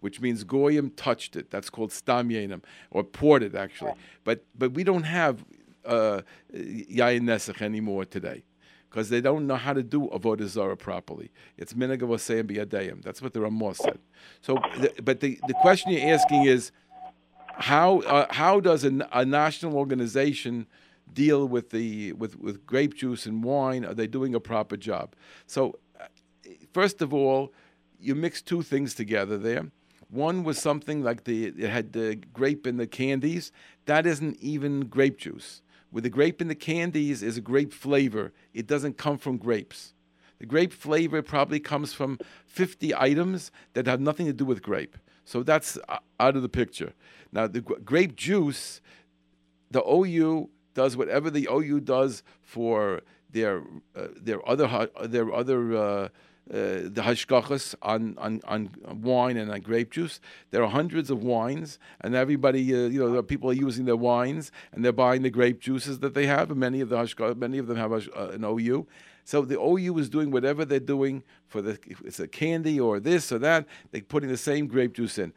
which 0.00 0.20
means 0.20 0.44
Goyim 0.44 0.90
touched 0.90 1.36
it. 1.36 1.50
That's 1.50 1.70
called 1.70 1.92
Stam 1.92 2.28
Yeinam, 2.28 2.62
or 2.90 3.04
poured 3.04 3.42
it 3.42 3.54
actually. 3.54 3.92
But, 4.24 4.44
but 4.56 4.72
we 4.72 4.84
don't 4.84 5.04
have 5.04 5.44
uh, 5.84 6.22
Yayin 6.52 7.22
Nesach 7.22 7.62
anymore 7.62 8.04
today 8.04 8.42
because 8.90 9.10
they 9.10 9.20
don't 9.20 9.46
know 9.46 9.56
how 9.56 9.72
to 9.72 9.82
do 9.82 10.08
avodah 10.08 10.46
zarah 10.46 10.76
properly. 10.76 11.30
It's 11.56 11.74
minhag 11.74 11.98
biyadayim. 12.00 13.02
That's 13.02 13.20
what 13.20 13.32
the 13.32 13.40
Ramah 13.40 13.74
said. 13.74 13.98
So, 14.40 14.54
the, 14.78 14.92
but 15.02 15.20
the, 15.20 15.38
the 15.46 15.54
question 15.54 15.92
you're 15.92 16.14
asking 16.14 16.44
is, 16.44 16.72
how 17.58 18.00
uh, 18.00 18.26
how 18.30 18.60
does 18.60 18.84
a, 18.84 19.08
a, 19.12 19.24
national 19.24 19.76
organization 19.76 20.66
deal 21.12 21.46
with 21.46 21.70
the 21.70 22.12
with, 22.12 22.38
with 22.38 22.66
grape 22.66 22.94
juice 22.94 23.26
and 23.26 23.42
wine? 23.42 23.84
Are 23.84 23.94
they 23.94 24.06
doing 24.06 24.34
a 24.34 24.40
proper 24.40 24.76
job? 24.76 25.14
So, 25.46 25.78
uh, 25.98 26.06
first 26.72 27.00
of 27.00 27.14
all, 27.14 27.52
you 27.98 28.14
mix 28.14 28.42
two 28.42 28.62
things 28.62 28.94
together 28.94 29.38
there. 29.38 29.70
One 30.10 30.44
was 30.44 30.58
something 30.58 31.02
like 31.02 31.24
the 31.24 31.46
it 31.46 31.70
had 31.70 31.92
the 31.92 32.16
grape 32.32 32.66
in 32.66 32.76
the 32.76 32.86
candies. 32.86 33.52
That 33.86 34.06
isn't 34.06 34.38
even 34.40 34.80
grape 34.86 35.18
juice. 35.18 35.62
With 35.90 36.04
the 36.04 36.10
grape 36.10 36.42
in 36.42 36.48
the 36.48 36.54
candies 36.54 37.22
is 37.22 37.38
a 37.38 37.40
grape 37.40 37.72
flavor. 37.72 38.32
It 38.52 38.66
doesn't 38.66 38.98
come 38.98 39.18
from 39.18 39.38
grapes. 39.38 39.94
The 40.38 40.46
grape 40.46 40.72
flavor 40.72 41.22
probably 41.22 41.60
comes 41.60 41.94
from 41.94 42.18
50 42.44 42.94
items 42.94 43.50
that 43.72 43.86
have 43.86 44.00
nothing 44.00 44.26
to 44.26 44.32
do 44.34 44.44
with 44.44 44.62
grape. 44.62 44.98
So 45.26 45.42
that's 45.42 45.76
uh, 45.88 45.98
out 46.18 46.36
of 46.36 46.42
the 46.42 46.48
picture. 46.48 46.94
Now, 47.32 47.46
the 47.48 47.60
grape 47.60 48.16
juice, 48.16 48.80
the 49.70 49.82
OU 49.84 50.48
does 50.72 50.96
whatever 50.96 51.28
the 51.30 51.48
OU 51.50 51.80
does 51.80 52.22
for 52.42 53.02
their 53.30 53.62
uh, 53.94 54.06
their 54.16 54.48
other 54.48 54.88
their 55.02 55.34
other 55.34 55.76
uh, 55.76 56.08
uh, 56.48 56.86
the 56.94 57.02
hashgachas 57.02 57.74
on, 57.82 58.14
on, 58.18 58.40
on 58.44 58.70
wine 59.02 59.36
and 59.36 59.50
on 59.50 59.60
grape 59.60 59.90
juice. 59.90 60.20
There 60.52 60.62
are 60.62 60.70
hundreds 60.70 61.10
of 61.10 61.24
wines, 61.24 61.80
and 62.02 62.14
everybody, 62.14 62.72
uh, 62.72 62.86
you 62.86 63.00
know, 63.04 63.20
people 63.20 63.50
are 63.50 63.54
using 63.54 63.84
their 63.84 63.96
wines 63.96 64.52
and 64.70 64.84
they're 64.84 64.92
buying 64.92 65.22
the 65.22 65.30
grape 65.30 65.58
juices 65.58 65.98
that 65.98 66.14
they 66.14 66.26
have. 66.28 66.52
And 66.52 66.60
many 66.60 66.80
of 66.80 66.88
the 66.88 66.98
hashgachas, 66.98 67.36
many 67.36 67.58
of 67.58 67.66
them 67.66 67.76
have 67.76 67.90
uh, 67.92 68.28
an 68.28 68.44
OU. 68.44 68.86
So 69.26 69.42
the 69.42 69.60
OU 69.60 69.98
is 69.98 70.08
doing 70.08 70.30
whatever 70.30 70.64
they're 70.64 70.78
doing 70.78 71.24
for 71.48 71.60
the 71.60 71.78
it's 72.04 72.20
a 72.20 72.28
candy 72.28 72.78
or 72.78 73.00
this 73.00 73.32
or 73.32 73.40
that. 73.40 73.66
They're 73.90 74.00
putting 74.00 74.28
the 74.28 74.36
same 74.36 74.68
grape 74.68 74.94
juice 74.94 75.18
in. 75.18 75.32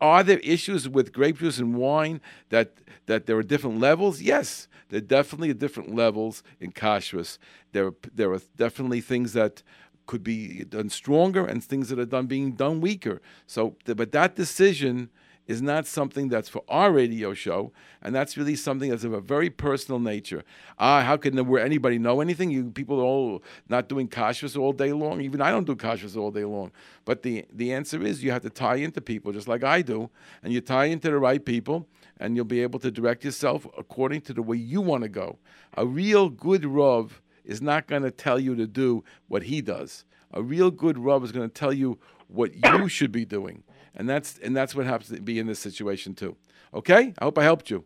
Are 0.00 0.22
there 0.22 0.38
issues 0.38 0.88
with 0.88 1.12
grape 1.12 1.38
juice 1.38 1.58
and 1.58 1.74
wine 1.74 2.22
that 2.48 2.78
that 3.04 3.26
there 3.26 3.36
are 3.36 3.42
different 3.42 3.78
levels? 3.78 4.22
Yes, 4.22 4.68
there 4.88 4.98
are 4.98 5.02
definitely 5.02 5.52
different 5.52 5.94
levels 5.94 6.42
in 6.60 6.72
kashrus. 6.72 7.36
There 7.72 7.88
are, 7.88 7.94
there 8.14 8.32
are 8.32 8.40
definitely 8.56 9.02
things 9.02 9.34
that 9.34 9.62
could 10.06 10.24
be 10.24 10.64
done 10.64 10.88
stronger 10.88 11.44
and 11.44 11.62
things 11.62 11.90
that 11.90 11.98
are 11.98 12.06
done 12.06 12.26
being 12.26 12.52
done 12.52 12.80
weaker. 12.80 13.20
So, 13.46 13.76
but 13.84 14.12
that 14.12 14.34
decision 14.34 15.10
is 15.46 15.60
not 15.60 15.86
something 15.86 16.28
that's 16.28 16.48
for 16.48 16.62
our 16.68 16.90
radio 16.90 17.34
show, 17.34 17.72
and 18.02 18.14
that's 18.14 18.36
really 18.36 18.56
something 18.56 18.90
that's 18.90 19.04
of 19.04 19.12
a 19.12 19.20
very 19.20 19.50
personal 19.50 19.98
nature. 19.98 20.42
Ah, 20.78 21.02
how 21.02 21.16
can 21.16 21.38
anybody 21.58 21.98
know 21.98 22.20
anything? 22.20 22.50
You 22.50 22.70
people 22.70 22.98
are 23.00 23.04
all 23.04 23.42
not 23.68 23.88
doing 23.88 24.08
kashrus 24.08 24.58
all 24.58 24.72
day 24.72 24.92
long. 24.92 25.20
Even 25.20 25.40
I 25.40 25.50
don't 25.50 25.66
do 25.66 25.76
kashrus 25.76 26.16
all 26.16 26.30
day 26.30 26.44
long. 26.44 26.72
But 27.04 27.22
the 27.22 27.44
the 27.52 27.72
answer 27.72 28.02
is 28.02 28.24
you 28.24 28.30
have 28.30 28.42
to 28.42 28.50
tie 28.50 28.76
into 28.76 29.00
people 29.00 29.32
just 29.32 29.48
like 29.48 29.64
I 29.64 29.82
do, 29.82 30.10
and 30.42 30.52
you 30.52 30.60
tie 30.60 30.86
into 30.86 31.10
the 31.10 31.18
right 31.18 31.44
people, 31.44 31.86
and 32.18 32.36
you'll 32.36 32.46
be 32.46 32.62
able 32.62 32.78
to 32.80 32.90
direct 32.90 33.24
yourself 33.24 33.66
according 33.76 34.22
to 34.22 34.32
the 34.32 34.42
way 34.42 34.56
you 34.56 34.80
want 34.80 35.02
to 35.02 35.08
go. 35.08 35.38
A 35.76 35.86
real 35.86 36.30
good 36.30 36.62
rov 36.62 37.10
is 37.44 37.60
not 37.60 37.86
going 37.86 38.02
to 38.02 38.10
tell 38.10 38.40
you 38.40 38.56
to 38.56 38.66
do 38.66 39.04
what 39.28 39.42
he 39.42 39.60
does. 39.60 40.06
A 40.32 40.42
real 40.42 40.70
good 40.70 40.96
rov 40.96 41.22
is 41.22 41.32
going 41.32 41.48
to 41.48 41.54
tell 41.54 41.72
you 41.72 41.98
what 42.28 42.54
you 42.54 42.88
should 42.88 43.12
be 43.12 43.26
doing 43.26 43.62
and 43.96 44.08
that's 44.08 44.38
and 44.38 44.56
that's 44.56 44.74
what 44.74 44.86
happens 44.86 45.10
to 45.10 45.20
be 45.20 45.38
in 45.38 45.46
this 45.46 45.58
situation 45.58 46.14
too. 46.14 46.36
Okay, 46.72 47.14
I 47.18 47.24
hope 47.24 47.38
I 47.38 47.44
helped 47.44 47.70
you. 47.70 47.84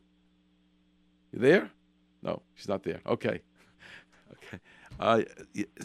You 1.32 1.40
there? 1.40 1.70
No, 2.22 2.42
she's 2.54 2.68
not 2.68 2.82
there. 2.82 3.00
Okay, 3.06 3.40
okay. 4.32 4.58
Uh, 4.98 5.22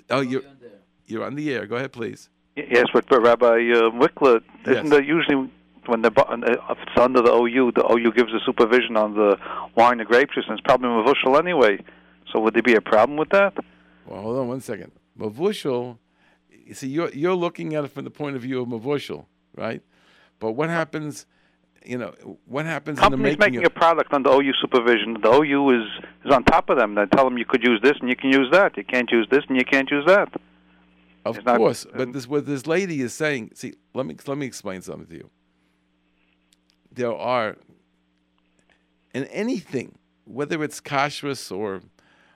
oh, 0.09 0.21
you're 0.21 0.43
you're 1.05 1.23
on 1.23 1.35
the 1.35 1.53
air. 1.53 1.65
Go 1.65 1.75
ahead, 1.75 1.91
please. 1.91 2.29
Yes, 2.55 2.85
but, 2.93 3.07
but 3.09 3.21
Rabbi 3.21 3.45
uh, 3.45 3.89
Wikler, 3.89 4.41
isn't 4.67 4.85
yes. 4.85 4.89
there 4.89 5.03
usually 5.03 5.49
when 5.87 6.01
the 6.01 6.11
if 6.69 6.77
it's 6.81 7.01
under 7.01 7.21
the 7.21 7.31
OU, 7.31 7.71
the 7.75 7.91
OU 7.91 8.11
gives 8.13 8.31
the 8.31 8.39
supervision 8.45 8.95
on 8.95 9.15
the 9.15 9.37
wine 9.75 9.99
and 9.99 10.07
grape 10.07 10.29
juice, 10.33 10.45
and 10.47 10.57
it's 10.57 10.63
probably 10.63 10.89
mavushal 10.89 11.37
anyway. 11.37 11.83
So 12.31 12.39
would 12.39 12.53
there 12.53 12.63
be 12.63 12.75
a 12.75 12.81
problem 12.81 13.17
with 13.17 13.29
that? 13.29 13.53
Well, 14.05 14.21
hold 14.21 14.37
on 14.37 14.47
one 14.47 14.61
second. 14.61 14.91
Mavushal, 15.19 15.97
you 16.49 16.73
see, 16.73 16.87
you're 16.87 17.09
you're 17.09 17.35
looking 17.35 17.75
at 17.75 17.83
it 17.83 17.89
from 17.89 18.03
the 18.03 18.11
point 18.11 18.35
of 18.35 18.43
view 18.43 18.61
of 18.61 18.67
mavushal, 18.67 19.25
right? 19.55 19.81
But 20.43 20.51
what 20.51 20.69
happens? 20.69 21.25
You 21.85 21.97
know, 21.97 22.13
what 22.45 22.65
happens 22.65 22.99
Companies 22.99 23.33
in 23.33 23.39
the 23.39 23.45
making, 23.45 23.61
making 23.61 23.65
of, 23.65 23.71
a 23.75 23.79
product 23.79 24.13
under 24.13 24.29
OU 24.29 24.51
supervision. 24.59 25.17
The 25.21 25.31
OU 25.31 25.69
is 25.69 25.87
is 26.25 26.31
on 26.33 26.43
top 26.43 26.69
of 26.69 26.77
them. 26.77 26.95
They 26.95 27.05
tell 27.05 27.23
them 27.23 27.37
you 27.37 27.45
could 27.45 27.63
use 27.63 27.79
this 27.81 27.93
and 28.01 28.09
you 28.09 28.15
can 28.17 28.29
use 28.29 28.49
that. 28.51 28.75
You 28.75 28.83
can't 28.83 29.09
use 29.09 29.25
this 29.31 29.45
and 29.47 29.57
you 29.57 29.63
can't 29.63 29.89
use 29.89 30.05
that. 30.05 30.27
Of 31.23 31.37
it's 31.37 31.45
course, 31.45 31.85
not, 31.85 31.95
but 31.95 32.11
this 32.11 32.27
what 32.27 32.45
this 32.45 32.67
lady 32.67 32.99
is 32.99 33.13
saying. 33.13 33.51
See, 33.53 33.75
let 33.93 34.05
me 34.05 34.17
let 34.27 34.37
me 34.37 34.45
explain 34.45 34.81
something 34.81 35.07
to 35.07 35.15
you. 35.15 35.29
There 36.91 37.15
are 37.15 37.55
in 39.13 39.23
anything, 39.25 39.97
whether 40.25 40.61
it's 40.61 40.81
kashrus 40.81 41.55
or 41.55 41.83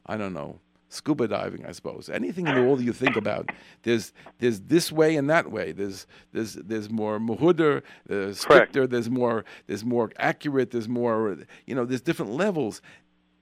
I 0.06 0.16
don't 0.16 0.34
know, 0.34 0.62
scuba 0.90 1.28
diving, 1.28 1.66
I 1.66 1.72
suppose. 1.72 2.10
Anything 2.10 2.48
in 2.48 2.56
the 2.56 2.64
world 2.64 2.82
you 2.82 2.94
think 2.94 3.16
about, 3.16 3.50
there's 3.84 4.14
there's 4.40 4.62
this 4.62 4.92
way 4.92 5.16
and 5.16 5.30
that 5.30 5.52
way. 5.52 5.72
There's 5.72 6.08
there's 6.34 6.54
there's 6.54 6.90
more 6.90 7.20
muhuder, 7.20 7.84
there's 8.06 8.38
uh, 8.38 8.40
stricter, 8.40 8.88
there's 8.88 9.10
more 9.10 9.46
there's 9.68 9.86
more 9.86 10.12
accurate, 10.18 10.72
there's 10.72 10.90
more 10.90 11.38
you 11.66 11.76
know, 11.76 11.86
there's 11.86 12.02
different 12.02 12.32
levels. 12.32 12.82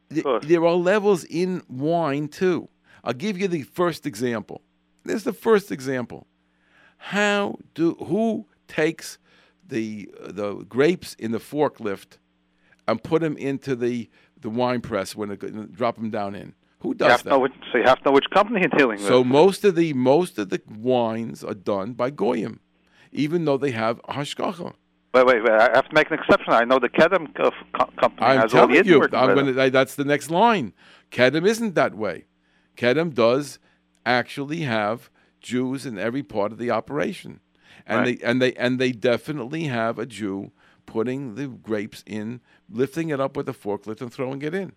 There 0.09 0.63
are 0.63 0.75
levels 0.75 1.23
in 1.25 1.63
wine 1.67 2.27
too. 2.27 2.69
I'll 3.03 3.13
give 3.13 3.37
you 3.39 3.47
the 3.47 3.63
first 3.63 4.05
example. 4.05 4.61
This 5.03 5.17
is 5.17 5.23
the 5.23 5.33
first 5.33 5.71
example. 5.71 6.27
How 6.97 7.57
do 7.73 7.93
who 7.95 8.47
takes 8.67 9.17
the 9.67 10.09
the 10.19 10.65
grapes 10.69 11.13
in 11.15 11.31
the 11.31 11.39
forklift 11.39 12.17
and 12.87 13.03
put 13.03 13.21
them 13.21 13.37
into 13.37 13.75
the 13.75 14.09
the 14.39 14.49
wine 14.49 14.81
press 14.81 15.15
when 15.15 15.31
it 15.31 15.73
drop 15.73 15.95
them 15.95 16.09
down 16.09 16.35
in. 16.35 16.53
Who 16.79 16.93
does 16.93 17.05
you 17.05 17.11
have 17.11 17.23
that? 17.23 17.29
To 17.29 17.35
know 17.35 17.39
which, 17.39 17.53
so 17.71 17.77
you 17.79 17.83
have 17.85 17.99
to 17.99 18.05
know 18.05 18.11
which 18.11 18.29
company 18.33 18.59
you're 18.61 18.77
dealing 18.77 18.97
with. 18.97 19.07
So 19.07 19.23
most 19.23 19.63
of 19.63 19.75
the 19.75 19.93
most 19.93 20.37
of 20.37 20.49
the 20.49 20.61
wines 20.69 21.43
are 21.43 21.53
done 21.53 21.93
by 21.93 22.09
goyim, 22.11 22.59
even 23.11 23.45
though 23.45 23.57
they 23.57 23.71
have 23.71 24.01
hashgacha. 24.03 24.73
Wait, 25.13 25.25
wait, 25.25 25.43
wait! 25.43 25.51
I 25.53 25.71
have 25.73 25.87
to 25.87 25.93
make 25.95 26.11
an 26.11 26.19
exception. 26.19 26.51
I 26.53 26.65
know 26.65 26.77
the 26.77 26.89
Kedem 26.89 27.33
co- 27.35 27.51
co- 27.73 27.89
company 27.99 28.27
I'm 28.27 28.41
has 28.41 28.53
all 28.53 28.67
the 28.67 28.83
you, 28.85 29.01
I'm 29.01 29.33
going 29.33 29.45
to. 29.55 29.69
That's 29.71 29.95
the 29.95 30.03
next 30.05 30.29
line. 30.29 30.73
Kedem 31.11 31.47
isn't 31.47 31.73
that 31.75 31.95
way. 31.95 32.25
Kedem 32.75 33.13
does 33.13 33.57
actually 34.05 34.61
have 34.61 35.09
Jews 35.39 35.85
in 35.85 35.97
every 35.97 36.21
part 36.23 36.51
of 36.51 36.57
the 36.57 36.69
operation, 36.69 37.39
and 37.87 37.99
Right. 37.99 38.19
they 38.19 38.25
and 38.25 38.41
they 38.41 38.53
and 38.55 38.77
they 38.79 38.91
definitely 38.91 39.63
have 39.65 39.97
a 39.97 40.05
Jew 40.05 40.51
putting 40.85 41.35
the 41.35 41.47
grapes 41.47 42.03
in, 42.05 42.41
lifting 42.69 43.09
it 43.09 43.19
up 43.21 43.37
with 43.37 43.47
a 43.49 43.53
forklift 43.53 44.01
and 44.01 44.13
throwing 44.13 44.41
it 44.41 44.53
in. 44.53 44.73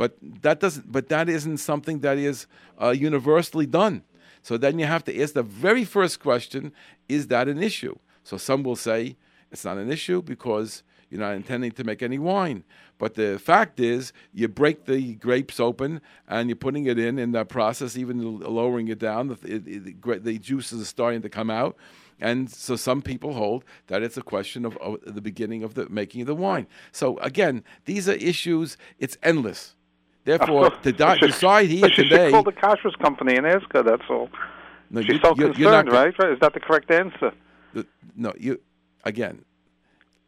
But 0.00 0.16
that 0.40 0.60
doesn't. 0.60 0.90
But 0.90 1.10
that 1.10 1.28
isn't 1.28 1.58
something 1.58 1.98
that 2.00 2.16
is 2.16 2.46
uh, 2.80 2.88
universally 2.88 3.66
done. 3.66 4.02
So 4.40 4.56
then 4.56 4.78
you 4.78 4.86
have 4.86 5.04
to 5.04 5.22
ask 5.22 5.34
the 5.34 5.42
very 5.42 5.84
first 5.84 6.20
question: 6.20 6.72
Is 7.06 7.26
that 7.26 7.48
an 7.48 7.62
issue? 7.62 7.96
So 8.24 8.38
some 8.38 8.62
will 8.62 8.76
say 8.76 9.18
it's 9.52 9.62
not 9.62 9.76
an 9.76 9.92
issue 9.92 10.22
because 10.22 10.84
you're 11.10 11.20
not 11.20 11.34
intending 11.34 11.72
to 11.72 11.84
make 11.84 12.02
any 12.02 12.18
wine. 12.18 12.64
But 12.96 13.12
the 13.12 13.38
fact 13.38 13.78
is, 13.78 14.14
you 14.32 14.48
break 14.48 14.86
the 14.86 15.16
grapes 15.16 15.60
open 15.60 16.00
and 16.26 16.48
you're 16.48 16.56
putting 16.56 16.86
it 16.86 16.98
in. 16.98 17.18
In 17.18 17.32
that 17.32 17.50
process, 17.50 17.94
even 17.98 18.40
lowering 18.40 18.88
it 18.88 19.00
down, 19.00 19.28
the, 19.28 20.18
the 20.18 20.38
juices 20.38 20.80
are 20.80 20.86
starting 20.86 21.20
to 21.20 21.28
come 21.28 21.50
out. 21.50 21.76
And 22.22 22.50
so 22.50 22.74
some 22.74 23.02
people 23.02 23.34
hold 23.34 23.66
that 23.88 24.02
it's 24.02 24.16
a 24.16 24.22
question 24.22 24.64
of, 24.64 24.78
of 24.78 25.00
the 25.04 25.20
beginning 25.20 25.62
of 25.62 25.74
the 25.74 25.90
making 25.90 26.22
of 26.22 26.26
the 26.26 26.34
wine. 26.34 26.68
So 26.90 27.18
again, 27.18 27.64
these 27.84 28.08
are 28.08 28.14
issues. 28.14 28.78
It's 28.98 29.18
endless. 29.22 29.74
Therefore, 30.38 30.70
to 30.82 30.92
di- 30.92 31.16
she- 31.18 31.26
decide 31.26 31.68
here 31.68 31.88
she 31.88 31.94
should 31.94 32.08
today. 32.10 32.30
call 32.30 32.42
the 32.42 32.52
Kashrus 32.52 32.96
company 32.98 33.36
and 33.36 33.46
ask 33.46 33.66
her. 33.72 33.82
That's 33.82 34.02
all. 34.08 34.28
No, 34.90 35.00
She's 35.02 35.10
you- 35.14 35.20
so 35.22 35.34
you- 35.36 35.44
you're 35.44 35.54
concerned, 35.54 35.88
gonna- 35.88 36.04
right? 36.04 36.18
Right? 36.18 36.32
Is 36.32 36.38
that 36.40 36.54
the 36.54 36.60
correct 36.60 36.90
answer? 36.90 37.32
The, 37.74 37.86
no, 38.16 38.32
you 38.38 38.60
again. 39.04 39.44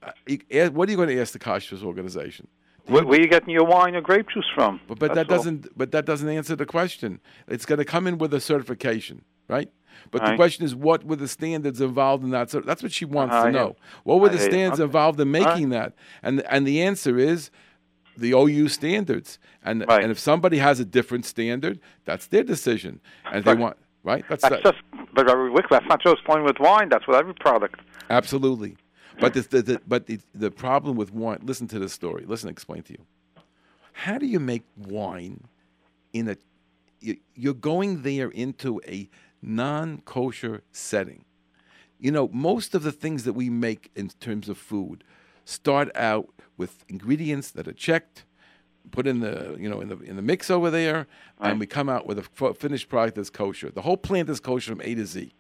uh, 0.03 0.11
you, 0.27 0.39
what 0.71 0.89
are 0.89 0.93
you 0.93 0.97
going 0.97 1.09
to 1.09 1.21
ask 1.21 1.33
the 1.33 1.39
Kashrus 1.39 1.83
organization? 1.83 2.49
Where, 2.87 3.05
where 3.05 3.19
are 3.19 3.23
you 3.23 3.29
getting 3.29 3.51
your 3.51 3.65
wine 3.65 3.95
or 3.95 4.01
grape 4.01 4.27
juice 4.35 4.51
from? 4.55 4.81
But 4.89 4.99
but 4.99 5.15
that 5.15 5.29
doesn't 5.29 5.67
but 5.79 5.93
that 5.93 6.05
doesn't 6.05 6.29
answer 6.29 6.57
the 6.57 6.67
question. 6.67 7.21
It's 7.47 7.65
going 7.65 7.79
to 7.79 7.85
come 7.85 8.07
in 8.09 8.19
with 8.19 8.35
a 8.35 8.41
certification, 8.41 9.25
right? 9.49 9.71
But 10.11 10.25
the 10.25 10.35
question 10.37 10.65
is, 10.65 10.75
what 10.75 11.05
were 11.05 11.17
the 11.17 11.29
standards 11.29 11.81
involved 11.81 12.25
in 12.25 12.31
that? 12.31 12.51
So 12.51 12.61
that's 12.61 12.83
what 12.83 12.91
she 12.93 13.05
wants 13.05 13.37
to 13.37 13.51
know. 13.53 13.77
What 14.05 14.21
were 14.21 14.29
the 14.31 14.39
standards 14.39 14.81
Okay. 14.81 14.85
involved 14.87 15.21
in 15.21 15.29
All 15.29 15.43
making 15.45 15.69
that? 15.69 15.95
And 16.25 16.41
and 16.49 16.67
the 16.67 16.83
answer 16.83 17.19
is 17.19 17.51
the 18.17 18.33
OU 18.35 18.69
standards. 18.69 19.39
And 19.65 19.85
Right. 19.89 20.03
and 20.03 20.11
if 20.11 20.19
somebody 20.19 20.59
has 20.59 20.81
a 20.81 20.85
different 20.85 21.25
standard, 21.25 21.81
that's 22.05 22.27
their 22.27 22.43
decision. 22.45 23.01
And 23.25 23.45
they 23.45 23.55
want 23.55 23.77
right, 24.05 24.25
that's, 24.29 24.43
That's 24.43 24.63
that- 24.63 24.75
just, 24.75 24.83
but 25.15 25.29
uh, 25.31 25.37
Rick, 25.37 25.67
that's 25.71 25.87
not 25.87 26.03
just 26.03 26.25
going 26.25 26.43
with 26.45 26.59
wine. 26.59 26.89
That's 26.89 27.07
with 27.07 27.17
every 27.17 27.35
product. 27.35 27.81
Absolutely. 28.11 28.77
But 29.21 29.35
the, 29.35 29.43
the, 29.43 29.63
the 29.63 29.81
but 29.87 30.07
the, 30.07 30.19
the 30.35 30.51
problem 30.51 30.97
with 30.97 31.13
wine. 31.13 31.41
Listen 31.45 31.69
to 31.69 31.79
this 31.79 31.93
story. 31.93 32.25
Listen, 32.27 32.49
explain 32.49 32.83
to 32.85 32.93
you. 32.95 33.05
How 33.93 34.17
do 34.19 34.27
you 34.27 34.41
make 34.41 34.63
wine 34.77 35.45
in 36.13 36.29
a? 36.29 36.37
you- 37.01 37.19
You're 37.35 37.55
going 37.55 38.03
there 38.03 38.31
into 38.31 38.81
a 38.89 39.09
non-kosher 39.43 40.63
setting. 40.73 41.25
You 42.01 42.11
know, 42.11 42.29
most 42.33 42.75
of 42.75 42.83
the 42.83 42.91
things 42.93 43.25
that 43.25 43.35
we 43.35 43.49
make 43.51 43.91
in 43.95 44.09
terms 44.09 44.49
of 44.49 44.59
food 44.59 45.05
start 45.45 45.91
out 45.95 46.29
with 46.57 46.85
ingredients 46.89 47.51
that 47.53 47.67
are 47.67 47.73
checked, 47.73 48.25
put 48.91 49.07
in 49.07 49.21
the 49.21 49.57
you 49.59 49.69
know 49.69 49.81
in 49.81 49.89
the 49.89 49.99
in 50.01 50.17
the 50.17 50.23
mix 50.23 50.51
over 50.51 50.71
there, 50.71 51.07
and 51.41 51.59
we 51.61 51.67
come 51.67 51.89
out 51.89 52.07
with 52.07 52.19
a 52.19 52.27
f- 52.41 52.57
finished 52.57 52.89
product 52.89 53.17
that's 53.17 53.31
kosher. 53.31 53.71
The 53.71 53.83
whole 53.83 53.97
plant 53.97 54.29
is 54.29 54.41
kosher 54.41 54.73
from 54.73 54.83
A 54.83 54.95
to 54.95 55.07
Z. 55.07 55.33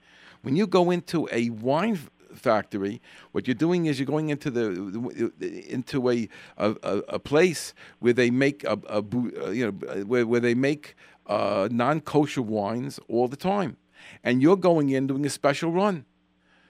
When 0.42 0.56
you 0.56 0.66
go 0.66 0.90
into 0.90 1.28
a 1.30 1.50
wine 1.50 1.98
factory, 2.34 3.00
what 3.32 3.46
you're 3.46 3.54
doing 3.54 3.86
is 3.86 3.98
you're 3.98 4.06
going 4.06 4.30
into 4.30 4.50
the 4.50 5.66
into 5.68 6.10
a 6.10 6.28
a, 6.56 6.70
a, 7.08 7.18
place 7.18 7.74
where 8.00 8.12
they 8.12 8.30
make 8.30 8.64
a, 8.64 8.78
a 8.88 8.98
uh, 8.98 9.50
you 9.50 9.66
know 9.66 10.04
where, 10.04 10.26
where 10.26 10.40
they 10.40 10.54
make 10.54 10.96
uh, 11.26 11.68
non-kosher 11.70 12.42
wines 12.42 12.98
all 13.08 13.28
the 13.28 13.36
time, 13.36 13.76
and 14.24 14.42
you're 14.42 14.56
going 14.56 14.90
in 14.90 15.06
doing 15.06 15.26
a 15.26 15.30
special 15.30 15.70
run. 15.70 16.04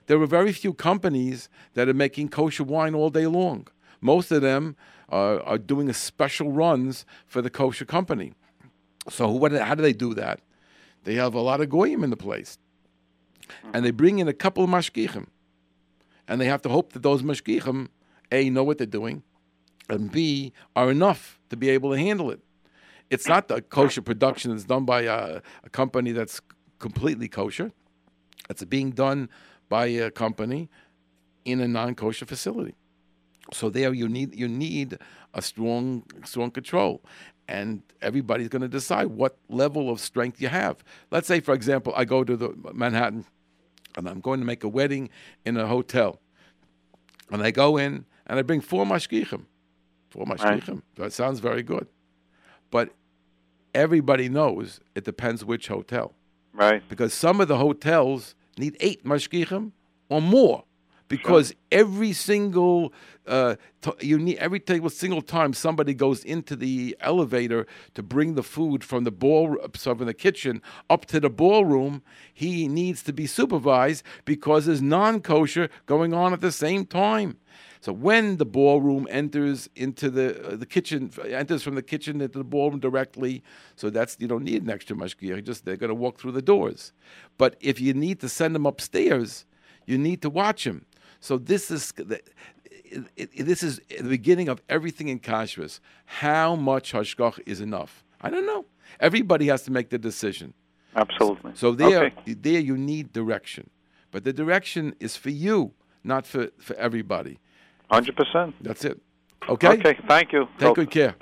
There 0.07 0.21
are 0.21 0.27
very 0.27 0.53
few 0.53 0.73
companies 0.73 1.49
that 1.75 1.89
are 1.89 1.95
making 1.95 2.29
kosher 2.29 2.65
wine 2.65 2.95
all 2.95 3.11
day 3.11 3.27
long. 3.27 3.69
Most 4.01 4.33
of 4.33 4.43
them 4.43 4.77
are, 5.09 5.41
are 5.43 5.59
doing 5.59 5.89
a 5.89 5.95
special 5.95 6.51
runs 6.51 7.07
for 7.27 7.41
the 7.41 7.51
kosher 7.51 7.85
company. 7.85 8.33
So 9.09 9.29
what? 9.31 9.53
How 9.53 9.75
do 9.75 9.83
they 9.83 9.93
do 9.93 10.15
that? 10.15 10.41
They 11.05 11.15
have 11.15 11.35
a 11.35 11.41
lot 11.41 11.61
of 11.61 11.69
goyim 11.69 12.05
in 12.05 12.11
the 12.11 12.17
place, 12.17 12.59
and 13.73 13.85
they 13.85 13.91
bring 13.91 14.19
in 14.19 14.29
a 14.29 14.33
couple 14.33 14.63
of 14.63 14.71
mashgichim, 14.71 15.27
and 16.29 16.41
they 16.41 16.47
have 16.47 16.63
to 16.63 16.69
hope 16.69 16.93
that 16.93 17.03
those 17.03 17.23
mashgichim 17.23 17.89
a 18.31 18.49
know 18.49 18.65
what 18.65 18.79
they're 18.79 18.87
doing, 18.87 19.23
and 19.89 20.11
b 20.11 20.53
are 20.75 20.91
enough 20.91 21.41
to 21.51 21.57
be 21.57 21.69
able 21.69 21.91
to 21.91 21.99
handle 21.99 22.31
it. 22.31 22.41
It's 23.11 23.29
not 23.29 23.49
the 23.49 23.61
kosher 23.61 24.03
production 24.03 24.51
that's 24.51 24.65
done 24.65 24.85
by 24.85 25.03
a, 25.03 25.43
a 25.65 25.71
company 25.71 26.13
that's 26.13 26.41
completely 26.79 27.29
kosher. 27.29 27.73
It's 28.49 28.65
being 28.65 28.91
done 28.91 29.29
by 29.73 29.87
a 29.87 30.11
company 30.11 30.69
in 31.47 31.59
a 31.63 31.67
non-kosher 31.67 32.27
facility. 32.27 32.75
So 33.55 33.71
there 33.71 33.95
you 33.95 34.07
need 34.07 34.31
you 34.43 34.47
need 34.47 34.99
a 35.33 35.41
strong 35.41 36.05
strong 36.25 36.51
control, 36.51 37.03
and 37.49 37.83
everybody's 38.09 38.51
going 38.55 38.67
to 38.71 38.75
decide 38.81 39.07
what 39.07 39.33
level 39.49 39.85
of 39.93 39.99
strength 39.99 40.37
you 40.43 40.49
have. 40.49 40.77
Let's 41.11 41.27
say, 41.27 41.41
for 41.41 41.55
example, 41.55 41.93
I 41.97 42.05
go 42.05 42.23
to 42.23 42.37
the 42.37 42.49
Manhattan, 42.83 43.25
and 43.97 44.07
I'm 44.11 44.21
going 44.21 44.41
to 44.41 44.47
make 44.53 44.63
a 44.63 44.69
wedding 44.79 45.09
in 45.47 45.57
a 45.57 45.67
hotel, 45.67 46.21
and 47.31 47.43
I 47.43 47.51
go 47.51 47.79
in 47.79 48.05
and 48.27 48.39
I 48.39 48.43
bring 48.43 48.61
four 48.61 48.85
mashgichim, 48.85 49.43
four 50.11 50.27
mashgichim. 50.27 50.83
That 50.97 51.13
sounds 51.15 51.39
very 51.41 51.63
good, 51.63 51.87
but 52.71 52.91
everybody 53.75 54.29
knows 54.29 54.81
it 54.95 55.05
depends 55.05 55.47
which 55.47 55.69
hotel 55.69 56.13
Right. 56.53 56.83
because 56.93 57.15
some 57.15 57.41
of 57.41 57.49
the 57.49 57.57
hotels 57.57 58.35
need 58.59 58.77
eight 58.81 59.05
mashgichim 59.05 59.73
or 60.09 60.21
more. 60.21 60.65
Because 61.09 61.55
every 61.71 62.15
single 62.15 62.93
uh, 63.27 63.57
t- 63.83 63.93
you 64.01 64.19
need 64.19 64.39
every 64.39 64.59
table 64.59 64.89
single 64.89 65.23
time 65.23 65.53
somebody 65.53 65.95
goes 65.95 66.25
into 66.25 66.57
the 66.57 66.97
elevator 67.01 67.67
to 67.95 68.03
bring 68.03 68.35
the 68.35 68.43
food 68.43 68.83
from 68.83 69.05
the 69.05 69.11
ball 69.11 69.59
so 69.77 69.95
from 69.95 70.07
the 70.07 70.15
kitchen 70.15 70.61
up 70.91 71.05
to 71.07 71.21
the 71.21 71.31
ballroom 71.31 72.03
he 72.33 72.67
needs 72.67 73.03
to 73.03 73.13
be 73.13 73.27
supervised 73.27 74.03
because 74.25 74.67
there's 74.67 74.83
non-kosher 74.83 75.69
going 75.87 76.13
on 76.13 76.33
at 76.33 76.41
the 76.41 76.51
same 76.51 76.85
time 76.85 77.37
so 77.85 77.93
when 77.93 78.37
the 78.37 78.45
ballroom 78.47 79.09
enters 79.11 79.69
into 79.75 80.09
the 80.09 80.27
uh, 80.53 80.57
the 80.63 80.67
kitchen, 80.77 81.11
enters 81.43 81.63
from 81.65 81.75
the 81.75 81.83
kitchen 81.83 82.21
into 82.21 82.39
the 82.39 82.45
ballroom 82.55 82.79
directly, 82.79 83.43
so 83.75 83.91
that's 83.91 84.17
you 84.21 84.29
don't 84.29 84.45
need 84.45 84.63
an 84.63 84.71
extra 84.71 84.95
mashgiach. 84.97 85.43
Just 85.45 85.65
they're 85.65 85.77
going 85.85 85.95
to 85.97 86.01
walk 86.05 86.15
through 86.21 86.31
the 86.41 86.47
doors. 86.55 86.93
But 87.39 87.57
if 87.61 87.81
you 87.81 87.93
need 87.93 88.21
to 88.21 88.29
send 88.29 88.55
them 88.55 88.67
upstairs, 88.67 89.47
you 89.85 89.99
need 89.99 90.23
to 90.23 90.31
watch 90.31 90.63
them. 90.63 90.87
So 91.19 91.39
this 91.39 91.73
is 91.73 91.91
the- 91.97 92.23
it, 93.17 93.31
it, 93.35 93.47
this 93.47 93.63
is 93.65 93.81
the 93.89 94.09
beginning 94.19 94.49
of 94.49 94.63
everything 94.69 95.09
in 95.09 95.19
kashrus. 95.19 95.81
How 96.05 96.55
much 96.55 96.93
hashgach 96.93 97.41
is 97.47 97.61
enough? 97.61 98.05
I 98.21 98.29
don't 98.31 98.47
know. 98.47 98.65
Everybody 99.01 99.47
has 99.49 99.63
to 99.63 99.73
make 99.73 99.89
the 99.91 99.99
decision. 99.99 100.55
Absolutely. 100.95 101.53
So 101.55 101.73
there, 101.73 102.05
Okay. 102.05 102.35
there 102.35 102.61
you 102.61 102.77
need 102.77 103.13
direction, 103.13 103.71
but 104.13 104.23
the 104.25 104.33
direction 104.33 104.95
is 105.01 105.17
for 105.17 105.31
you, 105.31 105.73
not 106.05 106.27
for 106.29 106.43
for 106.59 106.77
everybody. 106.77 107.39
Hundred 107.93 108.17
percent. 108.17 108.55
That's 108.63 108.85
it. 108.85 109.01
Okay. 109.49 109.69
Okay. 109.69 109.99
Thank 110.09 110.33
you. 110.33 110.47
Take 110.59 110.61
So- 110.69 110.75
good 110.75 110.91
care. 110.91 111.15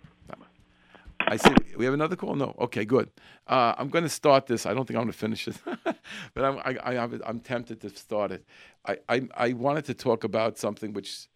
I 1.23 1.37
see. 1.37 1.55
We 1.77 1.85
have 1.85 1.95
another 1.95 2.17
call. 2.17 2.35
No. 2.35 2.55
Okay. 2.59 2.85
Good. 2.85 3.11
Uh, 3.47 3.75
I'm 3.77 3.89
going 3.89 4.05
to 4.05 4.09
start 4.11 4.47
this. 4.47 4.65
I 4.67 4.73
don't 4.75 4.87
think 4.87 4.97
I'm 4.97 5.03
going 5.05 5.13
to 5.13 5.19
finish 5.19 5.49
it, 5.49 5.57
but 6.35 6.45
I'm, 6.45 6.59
I, 6.59 6.77
I, 6.83 6.95
have- 6.95 7.21
I'm 7.27 7.41
tempted 7.41 7.81
to 7.83 7.91
start 7.91 8.31
it. 8.33 8.45
I, 8.87 8.99
I, 9.09 9.29
I 9.35 9.53
wanted 9.53 9.85
to 9.87 9.95
talk 9.95 10.25
about 10.25 10.57
something 10.59 10.93
which 10.93 11.29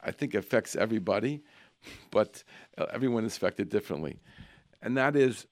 I 0.00 0.10
think 0.10 0.34
affects 0.34 0.74
everybody, 0.76 1.42
but 2.10 2.42
uh, 2.78 2.86
everyone 2.92 3.24
is 3.24 3.36
affected 3.36 3.68
differently, 3.68 4.20
and 4.82 4.96
that 4.96 5.16
is 5.16 5.46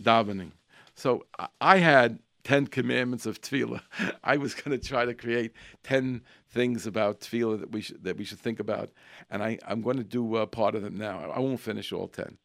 davening. 0.00 0.52
So 0.94 1.24
I 1.60 1.78
had 1.78 2.18
ten 2.44 2.66
commandments 2.66 3.26
of 3.26 3.40
tefillah. 3.40 3.82
I 4.24 4.36
was 4.36 4.54
going 4.54 4.78
to 4.78 4.86
try 4.86 5.04
to 5.04 5.14
create 5.14 5.52
ten 5.82 6.22
things 6.50 6.86
about 6.86 7.20
tefillah 7.20 7.60
that 7.60 7.72
we 7.72 7.80
should 7.80 8.02
that 8.04 8.16
we 8.16 8.24
should 8.24 8.40
think 8.40 8.60
about, 8.60 8.90
and 9.30 9.42
I 9.42 9.58
I'm 9.66 9.82
going 9.82 9.98
to 9.98 10.04
do 10.04 10.36
uh, 10.36 10.46
part 10.46 10.74
of 10.74 10.82
them 10.82 10.96
now. 10.96 11.30
I 11.34 11.38
won't 11.38 11.60
finish 11.60 11.92
all 11.92 12.08
ten. 12.08 12.38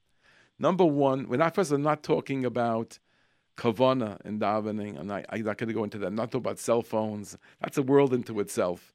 Number 0.60 0.86
one, 0.86 1.28
we're 1.28 1.38
not 1.38 1.56
first. 1.56 1.72
I'm 1.72 1.84
not 1.84 2.04
talking 2.04 2.46
about 2.46 3.00
kavana 3.58 4.24
in 4.26 4.40
davening, 4.40 5.00
and 5.00 5.12
I, 5.12 5.26
I'm 5.30 5.44
not 5.44 5.58
going 5.58 5.68
to 5.68 5.74
go 5.74 5.84
into 5.84 5.98
that. 6.00 6.08
I'm 6.08 6.16
not 6.16 6.32
talking 6.32 6.46
about 6.46 6.60
cell 6.60 6.82
phones. 6.82 7.38
That's 7.62 7.78
a 7.78 7.84
world 7.84 8.14
into 8.14 8.40
itself. 8.40 8.94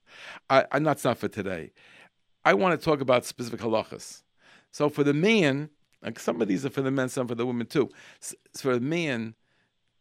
I, 0.49 0.65
I'm 0.71 0.83
not, 0.83 1.03
not 1.03 1.17
for 1.17 1.27
today. 1.27 1.71
I 2.45 2.53
want 2.53 2.79
to 2.79 2.83
talk 2.83 3.01
about 3.01 3.25
specific 3.25 3.59
halachas. 3.59 4.23
So 4.71 4.89
for 4.89 5.03
the 5.03 5.13
man, 5.13 5.69
like 6.01 6.19
some 6.19 6.41
of 6.41 6.47
these 6.47 6.65
are 6.65 6.69
for 6.69 6.81
the 6.81 6.91
men, 6.91 7.09
some 7.09 7.27
for 7.27 7.35
the 7.35 7.45
women 7.45 7.67
too. 7.67 7.89
So 8.19 8.35
for 8.55 8.73
the 8.75 8.81
man, 8.81 9.35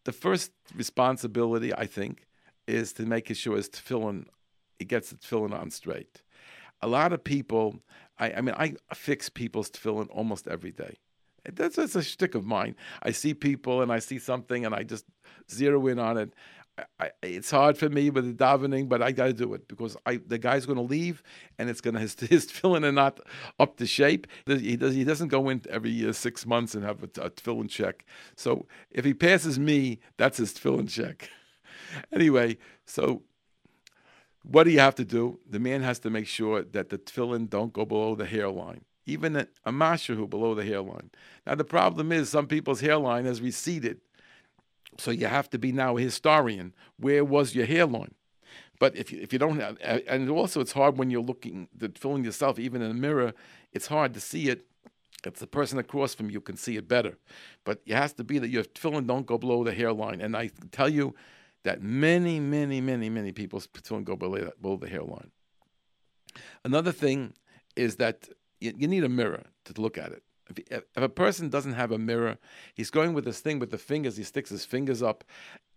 the 0.04 0.12
first 0.12 0.52
responsibility, 0.74 1.74
I 1.74 1.86
think, 1.86 2.26
is 2.66 2.92
to 2.94 3.04
make 3.04 3.34
sure 3.34 3.56
his 3.56 3.68
tefillin, 3.68 4.26
he 4.78 4.84
gets 4.84 5.10
the 5.10 5.16
tefillin 5.16 5.52
on 5.52 5.70
straight. 5.70 6.22
A 6.80 6.88
lot 6.88 7.12
of 7.12 7.22
people, 7.22 7.80
I, 8.18 8.32
I 8.32 8.40
mean, 8.40 8.54
I 8.58 8.74
fix 8.94 9.28
people's 9.28 9.70
tefillin 9.70 10.08
almost 10.10 10.48
every 10.48 10.72
day. 10.72 10.98
That's, 11.44 11.76
that's 11.76 11.96
a 11.96 12.02
shtick 12.02 12.34
of 12.34 12.44
mine. 12.44 12.76
I 13.02 13.10
see 13.10 13.34
people 13.34 13.82
and 13.82 13.92
I 13.92 13.98
see 13.98 14.18
something 14.18 14.64
and 14.64 14.74
I 14.74 14.84
just 14.84 15.04
zero 15.50 15.86
in 15.88 15.98
on 15.98 16.16
it. 16.16 16.32
I, 16.98 17.10
it's 17.22 17.50
hard 17.50 17.76
for 17.76 17.88
me 17.88 18.08
with 18.08 18.26
the 18.26 18.44
davening, 18.44 18.88
but 18.88 19.02
I 19.02 19.12
got 19.12 19.26
to 19.26 19.32
do 19.32 19.52
it 19.54 19.68
because 19.68 19.96
I 20.06 20.16
the 20.26 20.38
guy's 20.38 20.64
going 20.64 20.76
to 20.76 20.82
leave 20.82 21.22
and 21.58 21.68
it's 21.68 21.80
going 21.80 21.94
to 21.94 22.00
his 22.00 22.18
his 22.18 22.46
tefillin 22.46 22.84
are 22.84 22.92
not 22.92 23.20
up 23.58 23.76
to 23.76 23.86
shape. 23.86 24.26
He 24.46 24.76
does 24.76 24.94
he 24.94 25.04
doesn't 25.04 25.28
go 25.28 25.48
in 25.48 25.62
every 25.68 26.12
six 26.12 26.46
months 26.46 26.74
and 26.74 26.84
have 26.84 27.02
a, 27.02 27.06
a 27.20 27.30
tefillin 27.30 27.68
check. 27.68 28.04
So 28.36 28.66
if 28.90 29.04
he 29.04 29.14
passes 29.14 29.58
me, 29.58 30.00
that's 30.16 30.38
his 30.38 30.54
tefillin 30.54 30.88
check. 30.88 31.28
anyway, 32.12 32.56
so 32.86 33.22
what 34.42 34.64
do 34.64 34.70
you 34.70 34.80
have 34.80 34.94
to 34.96 35.04
do? 35.04 35.40
The 35.48 35.60
man 35.60 35.82
has 35.82 35.98
to 36.00 36.10
make 36.10 36.26
sure 36.26 36.62
that 36.62 36.88
the 36.88 36.98
tefillin 36.98 37.50
don't 37.50 37.72
go 37.72 37.84
below 37.84 38.14
the 38.14 38.26
hairline 38.26 38.84
even 39.04 39.36
a, 39.36 39.48
a 39.64 39.72
mashahu 39.72 40.30
below 40.30 40.54
the 40.54 40.64
hairline. 40.64 41.10
Now 41.46 41.54
the 41.56 41.64
problem 41.64 42.12
is 42.12 42.28
some 42.28 42.46
people's 42.46 42.80
hairline 42.80 43.24
has 43.24 43.40
receded, 43.40 44.00
so 44.98 45.10
you 45.10 45.26
have 45.26 45.48
to 45.50 45.58
be 45.58 45.72
now 45.72 45.96
a 45.96 46.00
historian. 46.00 46.74
Where 46.98 47.24
was 47.24 47.54
your 47.54 47.66
hairline? 47.66 48.14
But 48.78 48.96
if 48.96 49.12
you, 49.12 49.20
if 49.20 49.32
you 49.32 49.38
don't 49.38 49.60
have, 49.60 49.78
and 50.08 50.28
also 50.28 50.60
it's 50.60 50.72
hard 50.72 50.98
when 50.98 51.10
you're 51.10 51.22
looking, 51.22 51.68
filling 51.94 52.24
yourself, 52.24 52.58
even 52.58 52.82
in 52.82 52.90
a 52.90 52.94
mirror, 52.94 53.32
it's 53.72 53.86
hard 53.86 54.12
to 54.14 54.20
see 54.20 54.48
it. 54.48 54.66
If 55.24 55.34
the 55.34 55.46
person 55.46 55.78
across 55.78 56.16
from 56.16 56.30
you 56.30 56.40
can 56.40 56.56
see 56.56 56.76
it 56.76 56.88
better, 56.88 57.16
but 57.64 57.80
it 57.86 57.94
has 57.94 58.12
to 58.14 58.24
be 58.24 58.40
that 58.40 58.48
your 58.48 58.64
tefillin 58.64 59.06
don't 59.06 59.24
go 59.24 59.38
below 59.38 59.62
the 59.62 59.72
hairline. 59.72 60.20
And 60.20 60.36
I 60.36 60.50
tell 60.72 60.88
you 60.88 61.14
that 61.62 61.80
many, 61.80 62.40
many, 62.40 62.80
many, 62.80 63.08
many 63.08 63.30
people's 63.30 63.68
tefillin 63.68 64.02
go 64.02 64.16
below, 64.16 64.50
below 64.60 64.76
the 64.76 64.88
hairline. 64.88 65.30
Another 66.64 66.90
thing 66.90 67.34
is 67.76 67.96
that 67.96 68.28
you, 68.60 68.72
you 68.76 68.88
need 68.88 69.04
a 69.04 69.08
mirror 69.08 69.44
to 69.66 69.80
look 69.80 69.96
at 69.96 70.10
it. 70.10 70.24
If, 70.70 70.84
a 70.96 71.08
person 71.08 71.48
doesn't 71.48 71.74
have 71.74 71.92
a 71.92 71.98
mirror, 71.98 72.38
he's 72.74 72.90
going 72.90 73.14
with 73.14 73.24
this 73.24 73.40
thing 73.40 73.58
with 73.58 73.70
the 73.70 73.78
fingers. 73.78 74.16
He 74.16 74.24
sticks 74.24 74.50
his 74.50 74.64
fingers 74.64 75.02
up. 75.02 75.24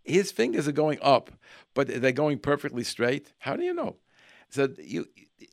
His 0.03 0.31
fingers 0.31 0.67
are 0.67 0.73
going 0.73 0.99
up, 1.01 1.31
but 1.73 1.87
they're 1.87 2.11
going 2.11 2.39
perfectly 2.39 2.83
straight. 2.83 3.33
How 3.39 3.55
do 3.55 3.63
you 3.63 3.73
know? 3.73 3.97
So 4.49 4.69
you, 4.77 5.07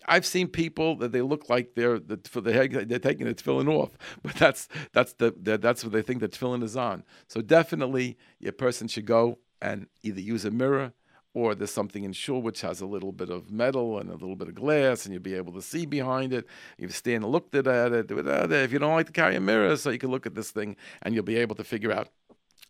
I've 0.07 0.27
seen 0.27 0.49
people 0.49 0.97
that 0.97 1.13
they 1.13 1.23
look 1.23 1.49
like 1.49 1.75
they're 1.75 1.99
the, 1.99 2.21
for 2.29 2.41
the 2.41 2.53
they're 2.87 2.99
taking 2.99 3.27
the 3.27 3.35
tefillin 3.35 3.69
off, 3.69 3.97
but 4.23 4.35
that's 4.35 4.69
that's 4.93 5.15
the 5.15 5.33
that's 5.61 5.85
what 5.85 5.93
they 5.93 6.03
think 6.03 6.21
the 6.21 6.29
tefillin 6.29 6.63
is 6.63 6.77
on. 6.77 7.05
So 7.29 7.41
definitely, 7.41 8.19
a 8.45 8.53
person 8.53 8.89
should 8.89 9.07
go 9.07 9.39
and 9.61 9.87
either 10.03 10.21
use 10.21 10.45
a 10.45 10.51
mirror 10.51 10.93
or 11.35 11.55
there's 11.55 11.71
something 11.71 12.05
in 12.05 12.13
shul 12.13 12.43
which 12.43 12.61
has 12.61 12.81
a 12.81 12.87
little 12.87 13.13
bit 13.13 13.31
of 13.31 13.51
metal 13.51 13.99
and 13.99 14.11
a 14.11 14.15
little 14.15 14.37
bit 14.37 14.49
of 14.49 14.55
glass, 14.55 15.05
and 15.05 15.15
you'll 15.15 15.23
be 15.23 15.35
able 15.35 15.53
to 15.53 15.63
see 15.63 15.87
behind 15.87 16.33
it. 16.33 16.47
You 16.77 16.89
stand 16.91 17.25
and 17.25 17.33
looked 17.33 17.55
at 17.55 17.67
it. 17.67 18.11
If 18.11 18.73
you 18.73 18.79
don't 18.79 18.95
like 18.95 19.07
to 19.07 19.13
carry 19.13 19.37
a 19.37 19.41
mirror, 19.41 19.77
so 19.77 19.91
you 19.91 19.99
can 19.99 20.11
look 20.11 20.27
at 20.27 20.35
this 20.35 20.51
thing, 20.51 20.77
and 21.03 21.15
you'll 21.15 21.25
be 21.25 21.37
able 21.37 21.55
to 21.57 21.65
figure 21.65 21.93
out 21.93 22.09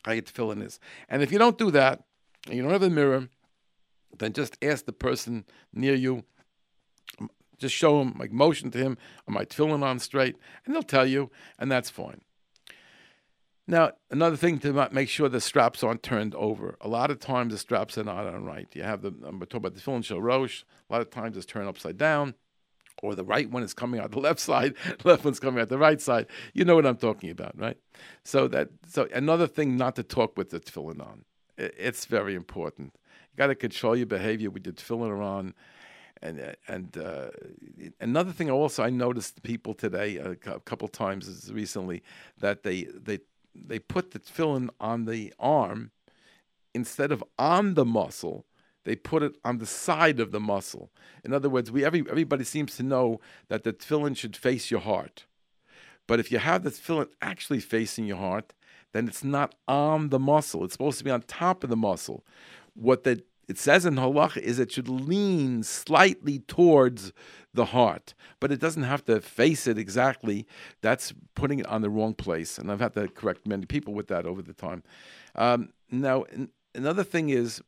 how 0.05 0.13
your 0.13 0.23
tefillin 0.23 0.63
is. 0.65 0.79
And 1.09 1.23
if 1.23 1.33
you 1.33 1.39
don't 1.39 1.59
do 1.59 1.71
that, 1.73 2.05
and 2.47 2.57
you 2.57 2.63
don't 2.63 2.73
have 2.73 2.83
a 2.83 2.91
mirror, 2.91 3.29
then 4.19 4.33
just 4.33 4.57
ask 4.63 4.85
the 4.85 4.93
person 4.93 5.45
near 5.73 5.95
you. 5.95 6.25
Just 7.59 7.75
show 7.75 8.01
him, 8.01 8.17
like 8.19 8.33
motion 8.33 8.71
to 8.73 8.79
him, 8.79 8.99
am 9.29 9.37
I 9.37 9.45
tefillin 9.45 9.83
on 9.83 9.99
straight? 10.01 10.37
And 10.67 10.75
they'll 10.75 10.83
tell 10.83 11.07
you, 11.07 11.31
and 11.59 11.71
that's 11.71 11.91
fine. 11.91 12.21
Now, 13.67 13.93
another 14.11 14.37
thing 14.37 14.59
to 14.61 14.89
make 14.91 15.09
sure 15.09 15.29
the 15.29 15.41
straps 15.41 15.85
aren't 15.85 16.03
turned 16.03 16.35
over. 16.35 16.77
A 16.81 16.89
lot 16.89 17.11
of 17.11 17.21
times 17.21 17.53
the 17.53 17.59
straps 17.59 17.97
are 17.97 18.05
not 18.05 18.27
on 18.27 18.45
right. 18.45 18.69
You 18.75 18.83
have 18.83 19.03
the, 19.03 19.09
I'm 19.25 19.39
talking 19.41 19.59
about 19.59 19.75
the 19.75 19.81
tefillin 19.81 20.05
shel 20.05 20.21
rosh. 20.21 20.65
A 20.91 20.93
lot 20.93 21.03
of 21.03 21.11
times 21.11 21.37
it's 21.37 21.47
turned 21.47 21.69
upside 21.69 21.97
down, 21.97 22.35
or 23.03 23.15
the 23.15 23.25
right 23.25 23.49
one 23.49 23.63
is 23.63 23.73
coming 23.73 24.01
out 24.01 24.11
the 24.11 24.19
left 24.21 24.41
side, 24.41 24.75
left 25.05 25.25
one's 25.25 25.39
coming 25.39 25.61
out 25.61 25.69
the 25.69 25.79
right 25.79 26.01
side. 26.01 26.27
You 26.55 26.65
know 26.65 26.75
what 26.75 26.87
I'm 26.87 26.97
talking 26.97 27.31
about, 27.31 27.57
right? 27.59 27.77
So 28.25 28.49
that, 28.49 28.71
so 28.89 29.09
another 29.15 29.47
thing 29.47 29.77
not 29.77 29.95
to 29.97 30.03
talk 30.03 30.37
with 30.37 30.51
the 30.51 30.59
tefillin 30.59 31.01
on. 31.01 31.25
It's 31.57 32.07
very 32.07 32.35
important. 32.35 32.95
You 33.31 33.37
got 33.37 33.47
to 33.47 33.55
control 33.55 33.95
your 33.95 34.07
behavior 34.07 34.51
with 34.51 34.67
your 34.67 34.75
tefillin 34.75 35.23
on. 35.23 35.55
And 36.21 36.55
and 36.69 36.97
uh, 36.97 37.31
another 38.01 38.31
thing 38.31 38.49
also 38.49 38.85
I 38.85 38.91
noticed 38.91 39.43
people 39.43 39.75
today 39.75 40.19
a 40.19 40.37
couple 40.37 40.87
times 40.87 41.51
recently 41.53 42.05
that 42.39 42.63
they 42.63 42.85
they 42.85 43.19
they 43.55 43.79
put 43.79 44.11
the 44.11 44.19
tefillin 44.19 44.69
on 44.81 45.05
the 45.05 45.33
arm 45.39 45.91
instead 46.75 47.13
of 47.13 47.23
on 47.39 47.75
the 47.75 47.85
muscle. 47.85 48.47
They 48.85 48.97
put 48.97 49.23
it 49.23 49.37
on 49.45 49.59
the 49.59 49.67
side 49.67 50.19
of 50.19 50.33
the 50.33 50.41
muscle. 50.41 50.91
In 51.25 51.33
other 51.33 51.49
words, 51.49 51.71
we 51.71 51.85
every, 51.85 52.01
everybody 52.01 52.45
seems 52.45 52.77
to 52.77 52.83
know 52.83 53.21
that 53.49 53.63
the 53.63 53.73
tefillin 53.73 54.17
should 54.17 54.37
face 54.37 54.71
your 54.71 54.81
heart. 54.81 55.27
But 56.09 56.19
if 56.19 56.33
you 56.33 56.39
have 56.39 56.65
the 56.65 56.71
tefillin 56.71 57.09
actually 57.21 57.61
facing 57.61 58.07
your 58.07 58.17
heart, 58.17 58.53
then 58.93 59.07
it's 59.09 59.25
not 59.25 59.55
on 59.69 60.09
the 60.09 60.19
muscle. 60.19 60.65
It's 60.65 60.75
supposed 60.75 60.99
to 60.99 61.05
be 61.05 61.11
on 61.11 61.23
top 61.23 61.63
of 61.65 61.71
the 61.71 61.77
muscle. 61.77 62.25
What 62.75 63.05
the 63.05 63.23
it 63.49 63.59
says 63.59 63.85
in 63.85 63.97
halacha 63.97 64.39
is 64.39 64.59
it 64.59 64.73
should 64.73 64.89
lean 64.89 65.63
slightly 65.63 66.41
towards 66.41 67.13
the 67.53 67.67
heart, 67.67 68.15
but 68.41 68.51
it 68.51 68.61
doesn't 68.61 68.85
have 68.85 69.05
to 69.05 69.21
face 69.21 69.67
it 69.67 69.79
exactly. 69.79 70.47
That's 70.81 71.13
putting 71.35 71.59
it 71.59 71.67
on 71.67 71.83
the 71.83 71.91
wrong 71.91 72.15
place, 72.15 72.59
and 72.59 72.71
I've 72.71 72.81
had 72.81 72.95
to 72.95 73.09
correct 73.09 73.47
many 73.47 73.67
people 73.67 73.95
with 73.95 74.09
that 74.09 74.27
over 74.27 74.43
the 74.43 74.55
time. 74.55 74.83
Um, 75.35 75.71
now, 75.91 76.25
another 76.75 77.05
thing 77.05 77.31
is 77.31 77.61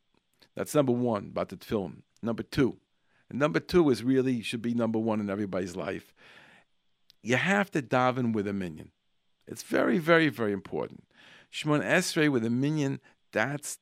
that's 0.55 0.73
number 0.73 0.91
one 0.91 1.25
about 1.25 1.49
the 1.49 1.57
film. 1.57 2.03
Number 2.21 2.43
two, 2.43 2.77
and 3.29 3.37
number 3.37 3.59
two 3.59 3.89
is 3.89 4.03
really 4.03 4.41
should 4.41 4.61
be 4.61 4.73
number 4.73 4.97
one 4.97 5.19
in 5.19 5.29
everybody's 5.29 5.75
life. 5.75 6.13
You 7.21 7.35
have 7.35 7.69
to 7.71 7.81
daven 7.81 8.33
with 8.33 8.47
a 8.47 8.53
minyan. 8.53 8.91
It's 9.47 9.63
very, 9.63 9.97
very, 9.99 10.29
very 10.29 10.53
important. 10.53 11.03
Shimon 11.49 11.81
Esrei 11.81 12.29
with 12.29 12.45
a 12.45 12.49
minyan. 12.49 12.99
That's 13.31 13.77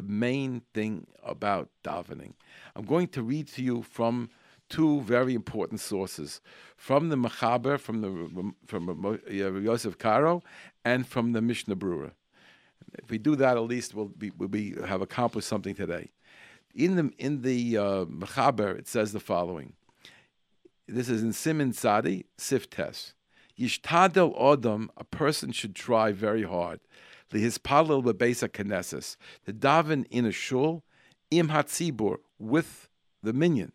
the 0.00 0.12
main 0.12 0.62
thing 0.72 1.06
about 1.22 1.68
davening. 1.84 2.32
I'm 2.74 2.86
going 2.86 3.08
to 3.08 3.22
read 3.22 3.48
to 3.48 3.62
you 3.62 3.82
from 3.82 4.30
two 4.70 5.02
very 5.02 5.34
important 5.34 5.80
sources 5.80 6.40
from 6.76 7.10
the 7.10 7.16
Mechaber, 7.16 7.78
from 7.78 8.00
the 8.00 8.52
from 8.66 9.18
Yosef 9.30 9.98
Karo, 9.98 10.42
and 10.86 11.06
from 11.06 11.32
the 11.32 11.42
Mishnah 11.42 11.76
Berurah. 11.76 12.12
If 12.94 13.10
we 13.10 13.18
do 13.18 13.36
that, 13.36 13.58
at 13.58 13.62
least 13.62 13.94
we'll 13.94 14.06
be, 14.06 14.30
we'll 14.30 14.48
be 14.48 14.74
have 14.86 15.02
accomplished 15.02 15.48
something 15.48 15.74
today. 15.74 16.10
In 16.74 16.96
the 16.96 17.12
in 17.18 17.42
the 17.42 17.76
uh, 17.76 18.04
Mechaber, 18.06 18.78
it 18.78 18.88
says 18.88 19.12
the 19.12 19.20
following. 19.20 19.74
This 20.88 21.10
is 21.10 21.22
in 21.22 21.32
Siman 21.32 21.74
Sadi 21.74 22.24
Siftes. 22.38 23.12
Yishtadel 23.58 24.40
Odom, 24.40 24.88
a 24.96 25.04
person 25.04 25.52
should 25.52 25.74
try 25.74 26.10
very 26.10 26.44
hard 26.44 26.80
his 27.38 27.58
palil 27.58 28.02
bebeisa 28.04 28.48
knesses, 28.48 29.16
to 29.46 29.52
daven 29.52 30.06
in 30.10 30.26
a 30.26 30.32
shul, 30.32 30.82
im 31.30 31.48
hatzibur, 31.48 32.18
with 32.38 32.88
the 33.22 33.32
minyan. 33.32 33.72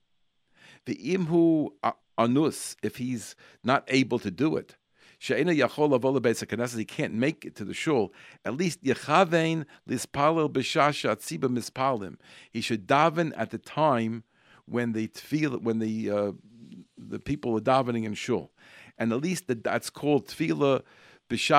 The 0.85 0.95
imhu 0.95 1.69
anus, 2.19 2.75
if 2.83 2.97
he's 2.97 3.35
not 3.63 3.83
able 3.87 4.19
to 4.19 4.31
do 4.31 4.55
it, 4.57 4.75
she'ena 5.19 5.51
yachol 5.51 5.99
beisa 5.99 6.45
knesses, 6.45 6.77
he 6.77 6.85
can't 6.85 7.13
make 7.13 7.45
it 7.45 7.55
to 7.55 7.65
the 7.65 7.73
shul. 7.73 8.13
At 8.43 8.55
least 8.55 8.83
yechavein 8.83 9.65
lispalil 9.89 10.51
b'shasha 10.51 11.15
tziba 11.15 11.49
mispalim. 11.49 12.17
He 12.51 12.61
should 12.61 12.87
daven 12.87 13.33
at 13.37 13.51
the 13.51 13.57
time 13.57 14.23
when 14.65 14.93
the 14.93 15.07
tefillah, 15.07 15.61
when 15.61 15.79
the 15.79 16.09
uh, 16.11 16.31
the 16.97 17.19
people 17.19 17.55
are 17.55 17.61
davening 17.61 18.05
in 18.05 18.13
shul, 18.15 18.51
and 18.97 19.13
at 19.13 19.21
least 19.21 19.47
the, 19.47 19.55
that's 19.55 19.89
called 19.89 20.27
tefillah. 20.27 20.81
It's 21.27 21.49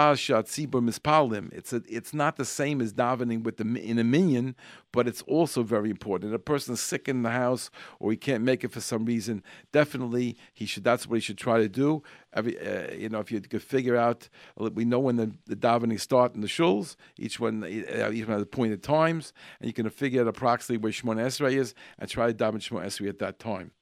a, 1.72 1.82
it's 1.88 2.14
not 2.14 2.36
the 2.36 2.44
same 2.44 2.80
as 2.80 2.92
davening 2.92 3.42
with 3.42 3.56
the 3.56 3.64
in 3.64 3.98
a 3.98 4.04
minyan, 4.04 4.54
but 4.92 5.08
it's 5.08 5.22
also 5.22 5.62
very 5.62 5.90
important. 5.90 6.32
If 6.32 6.36
a 6.36 6.38
person 6.38 6.74
is 6.74 6.80
sick 6.80 7.08
in 7.08 7.22
the 7.22 7.30
house 7.30 7.70
or 7.98 8.10
he 8.10 8.16
can't 8.16 8.44
make 8.44 8.62
it 8.62 8.70
for 8.70 8.80
some 8.80 9.04
reason, 9.04 9.42
definitely 9.72 10.36
he 10.54 10.66
should. 10.66 10.84
That's 10.84 11.06
what 11.08 11.16
he 11.16 11.20
should 11.20 11.38
try 11.38 11.58
to 11.58 11.68
do. 11.68 12.02
Every 12.32 12.58
uh, 12.58 12.92
you 12.92 13.08
know, 13.08 13.18
if 13.18 13.32
you 13.32 13.40
could 13.40 13.62
figure 13.62 13.96
out, 13.96 14.28
we 14.56 14.84
know 14.84 15.00
when 15.00 15.16
the, 15.16 15.32
the 15.46 15.56
davening 15.56 16.00
start 16.00 16.34
in 16.34 16.42
the 16.42 16.46
shuls. 16.46 16.96
Each 17.18 17.40
one, 17.40 17.64
uh, 17.64 18.10
each 18.12 18.26
one 18.26 18.34
has 18.34 18.42
appointed 18.42 18.82
times, 18.82 19.32
and 19.58 19.66
you 19.66 19.72
can 19.72 19.88
figure 19.90 20.20
out 20.22 20.28
approximately 20.28 20.78
where 20.82 20.92
Shemon 20.92 21.16
Esrei 21.16 21.56
is, 21.56 21.74
and 21.98 22.08
try 22.08 22.28
to 22.28 22.34
daven 22.34 22.56
Shemon 22.56 22.84
Esrei 22.84 23.08
at 23.08 23.18
that 23.18 23.38
time. 23.38 23.72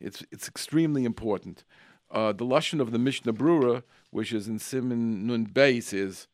It's 0.00 0.22
it's 0.30 0.48
extremely 0.48 1.04
important. 1.04 1.64
Uh, 2.10 2.32
the 2.32 2.44
lashon 2.44 2.80
of 2.80 2.92
the 2.92 2.98
Mishnah 2.98 3.32
Berurah, 3.32 3.82
which 4.10 4.32
is 4.32 4.46
in 4.48 4.58
Siman 4.58 5.22
Nun 5.22 5.46
Beis, 5.46 5.92
is 5.92 6.28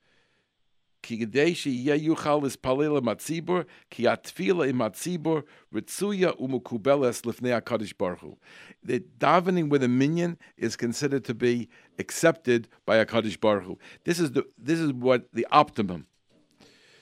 ki 1.03 1.25
gedeshi 1.25 1.87
yeyuchal 1.87 2.45
is 2.45 2.57
palila 2.57 3.01
matzibur 3.01 3.64
ki 3.89 4.05
atfila 4.05 4.71
imatzibur 4.71 4.71
matzibur 4.71 5.45
ritzuya 5.73 6.37
umukubeles 6.39 7.23
lifnei 7.23 7.97
Baruch 7.97 8.21
Hu. 8.21 8.37
The 8.83 9.01
davening 9.18 9.68
with 9.71 9.83
a 9.83 9.89
minion 9.89 10.39
is 10.57 10.77
considered 10.77 11.25
to 11.25 11.35
be 11.35 11.68
accepted 11.99 12.68
by 12.85 13.03
HaKadosh 13.03 13.41
Baruch 13.41 13.64
Hu. 13.64 13.79
This 14.05 14.21
is 14.21 14.33
the 14.33 14.45
this 14.59 14.79
is 14.79 14.93
what 14.93 15.33
the 15.33 15.47
optimum. 15.51 16.07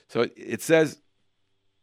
So 0.09 0.27
it, 0.35 0.61
says, 0.63 0.99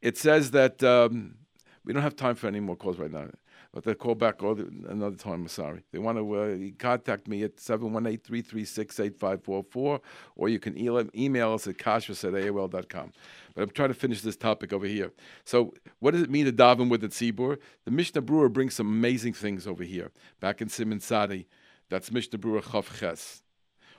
it 0.03 0.19
says 0.19 0.51
that 0.51 0.83
um, 0.83 1.37
we 1.85 1.93
don't 1.93 2.03
have 2.03 2.17
time 2.17 2.35
for 2.35 2.49
any 2.49 2.59
more 2.59 2.75
calls 2.75 2.99
right 2.99 3.11
now. 3.11 3.29
But 3.77 3.85
they'll 3.85 3.95
call 3.95 4.15
back 4.15 4.43
all 4.43 4.55
the, 4.55 4.67
another 4.89 5.17
time. 5.17 5.43
I'm 5.43 5.49
sorry. 5.49 5.83
They 5.93 5.99
want 5.99 6.17
to 6.17 6.35
uh, 6.35 6.57
contact 6.79 7.29
me 7.29 7.43
at 7.43 7.57
718-336-8544, 7.57 10.01
or 10.35 10.49
you 10.49 10.59
can 10.59 10.79
email, 10.79 11.53
us 11.53 11.67
at 11.67 11.77
kashrus 11.77 12.25
at 12.25 12.33
AOL.com. 12.33 13.13
But 13.55 13.63
I'm 13.63 13.69
trying 13.69 13.89
to 13.89 13.95
finish 13.95 14.23
this 14.23 14.39
topic 14.39 14.73
over 14.73 14.87
here. 14.87 15.13
So 15.45 15.75
what 15.99 16.13
does 16.13 16.23
it 16.23 16.31
mean 16.31 16.47
to 16.47 16.53
daven 16.53 16.89
with 16.89 17.03
the 17.03 17.09
tzibur? 17.09 17.59
The 17.85 17.91
Mishnah 17.91 18.23
Berurah 18.23 18.51
brings 18.51 18.73
some 18.73 18.87
amazing 18.87 19.35
things 19.35 19.67
over 19.67 19.85
here. 19.85 20.11
Back 20.41 20.63
in 20.63 20.69
Siman 20.69 21.03
Sadi, 21.03 21.47
that's 21.91 22.11
Mishnah 22.11 22.39
Berurah 22.39 22.63
Chav 22.63 22.99
Ches. 22.99 23.43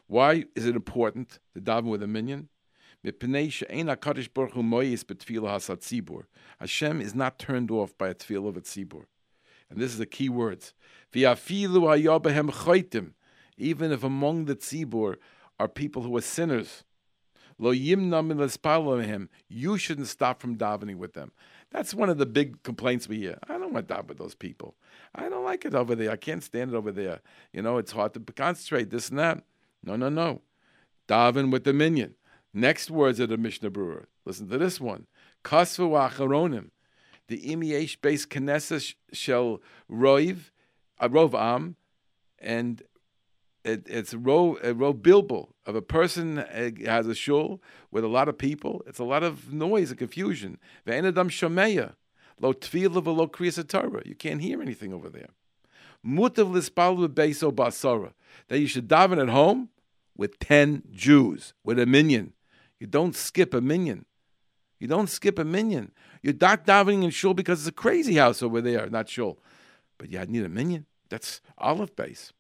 Why 0.07 0.45
is 0.55 0.65
it 0.65 0.75
important 0.75 1.37
to 1.53 1.61
daven 1.61 1.91
with 1.91 2.01
a 2.01 2.07
minyan? 2.07 2.49
Hashem 6.59 6.99
is 6.99 7.13
not 7.13 7.37
turned 7.37 7.69
off 7.69 7.95
by 7.95 8.07
a 8.07 8.15
tefillah 8.15 8.47
of 8.47 8.57
a 8.57 8.61
tzibur 8.61 9.05
and 9.69 9.79
this 9.79 9.91
is 9.91 9.97
the 9.97 10.05
key 10.05 10.29
words. 10.29 10.73
Even 11.13 11.33
if 13.91 14.03
among 14.03 14.45
the 14.45 14.55
tzibur 14.55 15.15
are 15.59 15.67
people 15.67 16.03
who 16.03 16.15
are 16.15 16.21
sinners, 16.21 16.83
lo 17.57 17.71
him, 17.71 19.29
you 19.49 19.77
shouldn't 19.77 20.07
stop 20.07 20.41
from 20.41 20.57
davening 20.57 20.97
with 20.97 21.13
them. 21.13 21.31
That's 21.71 21.93
one 21.93 22.09
of 22.09 22.17
the 22.17 22.25
big 22.25 22.63
complaints 22.63 23.09
we 23.09 23.17
hear. 23.17 23.39
I 23.49 23.57
don't 23.57 23.73
want 23.73 23.87
to 23.87 23.93
daven 23.93 24.07
with 24.07 24.17
those 24.17 24.35
people. 24.35 24.75
I 25.13 25.27
don't 25.27 25.43
like 25.43 25.65
it 25.65 25.75
over 25.75 25.95
there. 25.95 26.11
I 26.11 26.15
can't 26.15 26.43
stand 26.43 26.73
it 26.73 26.77
over 26.77 26.91
there. 26.91 27.19
You 27.51 27.61
know, 27.61 27.77
it's 27.77 27.91
hard 27.91 28.13
to 28.13 28.19
concentrate, 28.19 28.89
this 28.89 29.09
and 29.09 29.19
that. 29.19 29.43
No, 29.83 29.95
no, 29.95 30.09
no. 30.09 30.41
Daven 31.07 31.51
with 31.51 31.63
the 31.63 31.73
minyan. 31.73 32.15
Next 32.53 32.89
words 32.89 33.19
of 33.19 33.29
the 33.29 33.37
Mishnah 33.37 33.71
Berurah. 33.71 34.05
Listen 34.25 34.47
to 34.49 34.57
this 34.57 34.79
one. 34.79 35.07
Kasvu 35.43 36.09
acharonim 36.09 36.69
the 37.27 37.41
imiesh 37.41 37.99
base 38.01 38.25
Knesset 38.25 38.95
shel 39.11 39.61
roiv, 39.91 40.51
a 40.99 41.09
rov 41.09 41.33
uh, 41.33 41.55
am, 41.55 41.75
and 42.39 42.81
it, 43.63 43.83
it's 43.87 44.13
rov, 44.13 44.61
rov 44.61 45.01
bilbo 45.01 45.53
of 45.65 45.75
a 45.75 45.81
person 45.81 46.39
uh, 46.39 46.71
has 46.85 47.07
a 47.07 47.15
shul 47.15 47.61
with 47.91 48.03
a 48.03 48.07
lot 48.07 48.29
of 48.29 48.37
people. 48.37 48.83
It's 48.87 48.99
a 48.99 49.03
lot 49.03 49.23
of 49.23 49.51
noise 49.53 49.89
and 49.89 49.99
confusion. 49.99 50.57
Ve'enadam 50.87 51.29
shomeya, 51.29 51.95
lo 52.39 52.53
tefillah 52.53 53.03
v'lo 53.03 53.29
kriyas. 53.29 54.05
You 54.05 54.15
can't 54.15 54.41
hear 54.41 54.61
anything 54.61 54.93
over 54.93 55.09
there. 55.09 55.29
Mutav 56.05 56.51
lispal 56.51 57.07
beso 57.07 57.51
basara. 57.51 58.13
That 58.47 58.59
you 58.59 58.67
should 58.67 58.87
daven 58.87 59.21
at 59.21 59.29
home 59.29 59.69
with 60.15 60.39
ten 60.39 60.83
Jews, 60.91 61.53
with 61.63 61.79
a 61.79 61.85
minyan. 61.85 62.33
You 62.79 62.87
don't 62.87 63.15
skip 63.15 63.53
a 63.53 63.61
minyan. 63.61 64.05
You 64.79 64.87
don't 64.87 65.09
skip 65.09 65.39
a 65.39 65.43
minyan. 65.43 65.91
You're 66.21 66.35
not 66.39 66.65
davening 66.65 67.03
in 67.03 67.09
shul 67.09 67.33
because 67.33 67.59
it's 67.59 67.69
a 67.69 67.71
crazy 67.71 68.15
house 68.15 68.43
over 68.43 68.61
there, 68.61 68.89
not 68.89 69.09
shul. 69.09 69.39
But 69.97 70.11
you 70.11 70.19
need 70.25 70.43
a 70.43 70.49
minyan. 70.49 70.85
That's 71.09 71.41
olive 71.57 71.95
base. 71.95 72.33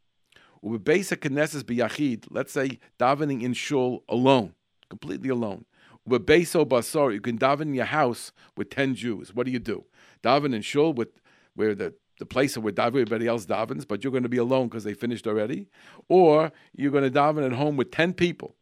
With 0.61 0.83
base 0.83 1.11
of 1.11 1.19
Knesset 1.19 1.63
biyachid, 1.63 2.27
let's 2.29 2.51
say 2.51 2.79
davening 2.99 3.41
in 3.41 3.53
shul 3.53 4.03
alone, 4.09 4.53
completely 4.89 5.29
alone. 5.29 5.65
With 6.05 6.25
base 6.25 6.53
basar, 6.53 7.13
you 7.13 7.21
can 7.21 7.37
daven 7.37 7.61
in 7.61 7.73
your 7.73 7.85
house 7.85 8.31
with 8.55 8.69
ten 8.69 8.95
Jews. 8.95 9.33
What 9.33 9.45
do 9.45 9.51
you 9.51 9.59
do? 9.59 9.85
Daven 10.23 10.55
in 10.55 10.61
shul 10.61 10.93
with 10.93 11.09
where 11.55 11.75
the 11.75 11.93
the 12.19 12.25
place 12.25 12.57
where 12.57 12.73
everybody 12.77 13.27
else 13.27 13.45
davens, 13.45 13.87
but 13.87 14.03
you're 14.03 14.11
going 14.11 14.23
to 14.23 14.29
be 14.29 14.37
alone 14.37 14.67
because 14.67 14.83
they 14.83 14.93
finished 14.93 15.27
already, 15.27 15.67
or 16.09 16.51
you're 16.75 16.91
going 16.91 17.03
to 17.03 17.11
daven 17.11 17.45
at 17.45 17.53
home 17.53 17.77
with 17.77 17.91
ten 17.91 18.13
people. 18.13 18.55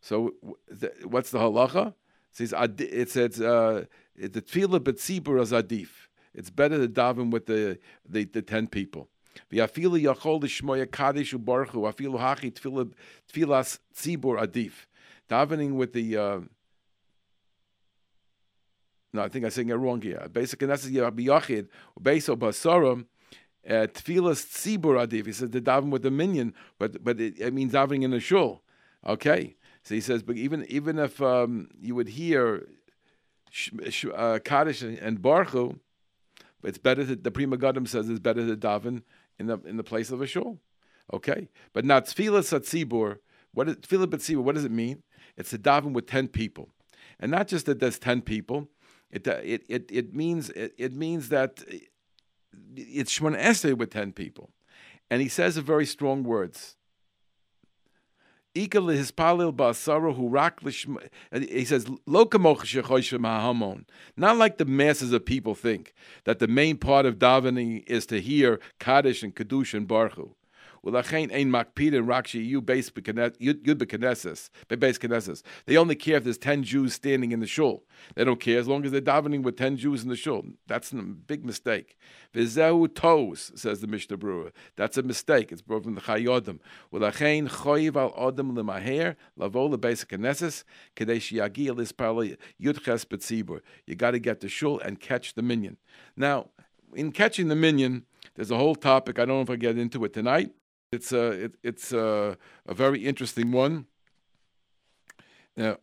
So, 0.00 0.34
what's 1.04 1.30
the 1.30 1.38
halacha? 1.38 1.94
Says 2.38 2.54
it 2.78 3.10
says 3.10 3.40
uh, 3.40 3.84
the 4.16 4.28
tefillah 4.28 4.78
betzibur 4.78 5.40
adif. 5.60 5.88
It's 6.32 6.50
better 6.50 6.78
to 6.78 6.86
daven 6.86 7.32
with 7.32 7.46
the, 7.46 7.80
the, 8.08 8.26
the 8.26 8.42
ten 8.42 8.68
people. 8.68 9.08
V'afilu 9.52 10.00
yachol 10.00 10.40
l'shmoya 10.40 10.88
kaddish 10.88 11.34
u'baruchu 11.34 11.92
afilu 11.92 12.16
hachi 12.16 12.52
tefillas 12.52 13.80
tzibur 13.92 14.40
adif. 14.40 14.86
Davening 15.28 15.72
with 15.72 15.92
the 15.92 16.16
uh, 16.16 16.40
no, 19.12 19.22
I 19.22 19.28
think 19.28 19.44
I'm 19.44 19.50
saying 19.50 19.70
it 19.70 19.74
wrong 19.74 20.00
here. 20.00 20.24
Basically, 20.30 20.68
that's 20.68 20.86
biyachid 20.86 21.66
beso 22.00 22.36
basarim. 22.38 23.06
Uh, 23.68 23.88
tefillas 23.88 24.46
tzibur 24.46 25.04
adif. 25.04 25.26
He 25.26 25.32
says 25.32 25.50
the 25.50 25.60
daven 25.60 25.90
with 25.90 26.02
the 26.02 26.12
minyan, 26.12 26.54
but 26.78 27.02
but 27.02 27.20
it, 27.20 27.40
it 27.40 27.52
means 27.52 27.72
davening 27.72 28.04
in 28.04 28.12
a 28.12 28.20
shul. 28.20 28.62
Okay, 29.04 29.56
so 29.82 29.94
he 29.94 30.00
says, 30.00 30.22
but 30.22 30.36
even 30.36 30.64
even 30.68 30.98
if 30.98 31.20
um, 31.22 31.68
you 31.80 31.94
would 31.94 32.08
hear 32.08 32.66
uh, 34.14 34.38
Kaddish 34.44 34.82
and, 34.82 34.98
and 34.98 35.20
Baruchu, 35.20 35.78
it's 36.62 36.78
better 36.78 37.04
that 37.04 37.24
the 37.24 37.30
Pri 37.30 37.46
Megadim 37.46 37.88
says 37.88 38.08
it's 38.08 38.20
better 38.20 38.46
to 38.46 38.56
daven 38.56 39.02
in 39.38 39.46
the 39.46 39.58
in 39.64 39.76
the 39.76 39.84
place 39.84 40.10
of 40.10 40.20
a 40.20 40.26
shul. 40.26 40.58
Okay, 41.12 41.48
but 41.72 41.84
not 41.84 42.06
tefillah 42.06 42.42
satzibur. 42.42 43.18
What 43.52 43.68
is 43.68 43.76
tefillah 43.76 44.06
satzibur? 44.06 44.42
What 44.42 44.54
does 44.54 44.64
it 44.64 44.72
mean? 44.72 45.02
It's 45.36 45.52
a 45.52 45.58
daven 45.58 45.92
with 45.92 46.06
ten 46.06 46.28
people, 46.28 46.68
and 47.18 47.30
not 47.30 47.48
just 47.48 47.66
that 47.66 47.80
there's 47.80 47.98
ten 47.98 48.20
people. 48.20 48.68
It 49.10 49.26
uh, 49.26 49.40
it 49.42 49.64
it, 49.68 49.90
it 49.90 50.14
means 50.14 50.50
it, 50.50 50.74
it 50.76 50.94
means 50.94 51.30
that 51.30 51.64
it's 52.76 53.18
Shemon 53.18 53.40
Esrei 53.40 53.76
with 53.76 53.90
ten 53.90 54.12
people, 54.12 54.50
and 55.10 55.22
he 55.22 55.28
says 55.28 55.56
very 55.56 55.86
strong 55.86 56.24
words. 56.24 56.76
He 58.54 58.68
says, 61.64 61.86
Not 64.16 64.36
like 64.36 64.58
the 64.58 64.64
masses 64.66 65.12
of 65.12 65.24
people 65.24 65.54
think 65.54 65.94
that 66.24 66.38
the 66.38 66.48
main 66.48 66.76
part 66.78 67.06
of 67.06 67.18
davening 67.18 67.84
is 67.86 68.06
to 68.06 68.20
hear 68.20 68.60
Kaddish 68.78 69.22
and 69.22 69.34
Kedusha 69.34 69.74
and 69.74 69.86
Baruch 69.86 70.36
Ulachain 70.84 71.32
ein 71.32 71.50
makpidin 71.50 72.06
rakshi 72.06 72.44
you 72.44 72.60
base 72.60 72.90
yud 72.90 73.62
bekeneses 73.62 74.50
base 74.78 74.98
keneses. 74.98 75.42
They 75.66 75.76
only 75.76 75.94
care 75.94 76.16
if 76.16 76.24
there's 76.24 76.38
ten 76.38 76.62
Jews 76.62 76.94
standing 76.94 77.32
in 77.32 77.40
the 77.40 77.46
shul. 77.46 77.84
They 78.14 78.24
don't 78.24 78.40
care 78.40 78.58
as 78.58 78.68
long 78.68 78.84
as 78.84 78.92
they're 78.92 79.00
davening 79.00 79.42
with 79.42 79.56
ten 79.56 79.76
Jews 79.76 80.02
in 80.02 80.08
the 80.08 80.16
shul. 80.16 80.44
That's 80.66 80.92
a 80.92 80.96
big 80.96 81.44
mistake. 81.44 81.96
Vizehu 82.34 82.94
tos 82.94 83.52
says 83.54 83.80
the 83.80 83.86
Mishnah 83.86 84.18
Berurah. 84.18 84.52
That's 84.76 84.96
a 84.96 85.02
mistake. 85.02 85.52
It's 85.52 85.62
brought 85.62 85.84
from 85.84 85.94
the 85.94 86.00
Chayei 86.00 86.36
Adam. 86.36 86.60
Ulachain 86.92 87.48
choyiv 87.48 87.96
al 87.96 88.12
odem 88.12 88.56
lemaher 88.56 89.16
lavo 89.36 89.68
lebase 89.68 90.06
keneses 90.06 90.64
kadesh 90.96 91.32
yagi 91.32 91.68
lispal 91.68 92.36
yudches 92.60 93.04
betzibur. 93.04 93.60
You 93.86 93.94
got 93.94 94.12
to 94.12 94.18
get 94.18 94.40
the 94.40 94.48
shul 94.48 94.78
and 94.80 95.00
catch 95.00 95.34
the 95.34 95.42
minyan. 95.42 95.76
Now, 96.16 96.50
in 96.94 97.12
catching 97.12 97.48
the 97.48 97.56
minyan. 97.56 98.04
there's 98.34 98.50
a 98.50 98.56
whole 98.56 98.74
topic. 98.74 99.18
I 99.18 99.24
don't 99.24 99.36
know 99.36 99.42
if 99.42 99.50
I 99.50 99.56
get 99.56 99.78
into 99.78 100.04
it 100.04 100.12
tonight. 100.12 100.52
It's 100.90 101.12
a 101.12 101.30
it, 101.30 101.54
it's 101.62 101.92
a, 101.92 102.38
a 102.66 102.74
very 102.74 103.04
interesting 103.04 103.52
one. 103.52 103.86
Now, 105.56 105.78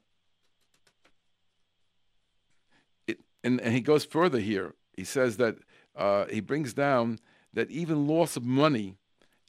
it, 3.07 3.19
and, 3.43 3.61
and 3.61 3.73
he 3.73 3.81
goes 3.81 4.05
further 4.05 4.39
here. 4.39 4.73
He 4.95 5.03
says 5.03 5.37
that 5.37 5.57
uh, 5.95 6.25
he 6.25 6.39
brings 6.39 6.73
down 6.73 7.19
that 7.53 7.69
even 7.69 8.07
loss 8.07 8.35
of 8.35 8.43
money 8.43 8.97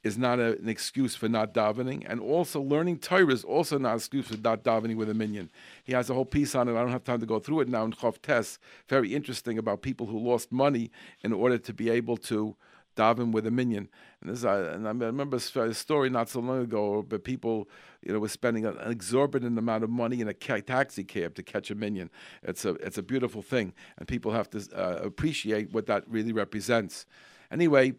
is 0.05 0.19
not 0.19 0.39
a, 0.39 0.59
an 0.59 0.69
excuse 0.69 1.17
for 1.17 1.29
not 1.29 1.55
davening, 1.55 2.05
and 2.07 2.21
also 2.21 2.61
learning 2.61 2.99
Torah 2.99 3.33
is 3.33 3.43
also 3.43 3.79
not 3.79 3.91
an 3.91 3.97
excuse 3.97 4.29
for 4.29 4.37
not 4.37 4.63
davening 4.63 4.97
with 4.97 5.09
a 5.09 5.15
minyan. 5.15 5.51
He 5.83 5.95
has 5.95 6.11
a 6.11 6.15
whole 6.15 6.25
piece 6.25 6.55
on 6.55 6.69
it. 6.69 6.73
I 6.73 6.81
don't 6.81 6.93
have 6.93 7.03
time 7.03 7.21
to 7.21 7.27
go 7.27 7.41
through 7.41 7.61
it 7.61 7.69
now 7.69 7.85
in 7.85 7.93
Chav 7.93 8.21
Tes. 8.21 8.59
Very 8.89 9.15
interesting 9.15 9.59
about 9.59 9.83
people 9.83 10.07
who 10.07 10.19
lost 10.19 10.53
money 10.53 10.91
in 11.23 11.33
order 11.33 11.59
to 11.59 11.73
be 11.73 11.89
able 11.89 12.17
to 12.19 12.57
daven 12.97 13.31
with 13.31 13.47
a 13.47 13.51
minyan. 13.51 13.89
And 14.21 14.31
this, 14.31 14.45
I, 14.45 14.59
and 14.59 14.87
I 14.87 14.91
remember 14.91 15.37
a 15.37 15.75
story 15.75 16.11
not 16.11 16.29
so 16.29 16.41
long 16.41 16.63
ago, 16.63 17.05
but 17.07 17.23
people, 17.23 17.69
you 18.03 18.13
know, 18.13 18.19
were 18.19 18.29
spending 18.29 18.65
an 18.67 18.77
exorbitant 18.87 19.59
amount 19.59 19.85
of 19.85 19.91
money 19.91 20.21
in 20.21 20.29
a 20.29 20.35
taxi 20.35 21.05
cab 21.05 21.35
to 21.35 21.43
catch 21.43 21.71
a 21.71 21.75
minyan. 21.75 22.11
It's 22.43 22.65
a 22.65 22.71
it's 22.75 22.99
a 22.99 23.03
beautiful 23.03 23.43
thing, 23.43 23.75
and 23.99 24.09
people 24.09 24.33
have 24.33 24.51
to 24.51 24.67
uh, 24.75 25.01
appreciate 25.05 25.73
what 25.73 25.87
that 25.87 26.09
really 26.09 26.33
represents. 26.33 27.07
Anyway, 27.51 27.95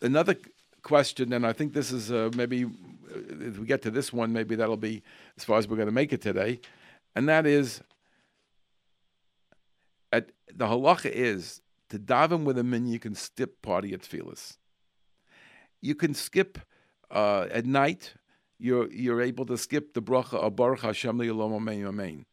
another 0.00 0.36
question, 0.82 1.32
and 1.32 1.46
I 1.46 1.52
think 1.52 1.74
this 1.74 1.92
is 1.92 2.10
uh, 2.10 2.30
maybe 2.34 2.64
uh, 2.64 2.68
if 3.40 3.58
we 3.58 3.66
get 3.66 3.82
to 3.82 3.90
this 3.90 4.12
one, 4.12 4.32
maybe 4.32 4.54
that'll 4.54 4.76
be 4.76 5.02
as 5.36 5.44
far 5.44 5.58
as 5.58 5.68
we're 5.68 5.76
going 5.76 5.86
to 5.86 5.92
make 5.92 6.12
it 6.12 6.22
today, 6.22 6.60
and 7.14 7.28
that 7.28 7.46
is. 7.46 7.82
At, 10.14 10.28
the 10.54 10.66
halacha 10.66 11.10
is 11.10 11.61
to 11.92 11.98
daven 11.98 12.44
with 12.44 12.56
a 12.56 12.64
min, 12.64 12.86
you 12.86 12.98
can 12.98 13.14
skip 13.14 13.60
party 13.60 13.92
at 13.92 14.00
tefillas. 14.00 14.56
You 15.82 15.94
can 15.94 16.14
skip 16.14 16.58
uh, 17.10 17.48
at 17.50 17.66
night. 17.66 18.14
You're 18.58 18.90
you're 18.90 19.20
able 19.20 19.44
to 19.46 19.58
skip 19.58 19.92
the 19.92 20.00
bracha 20.00 20.34
of 20.34 20.56
Baruch 20.56 20.80
Hashem 20.80 21.20
Amen 21.20 21.86
Amen. 21.86 22.24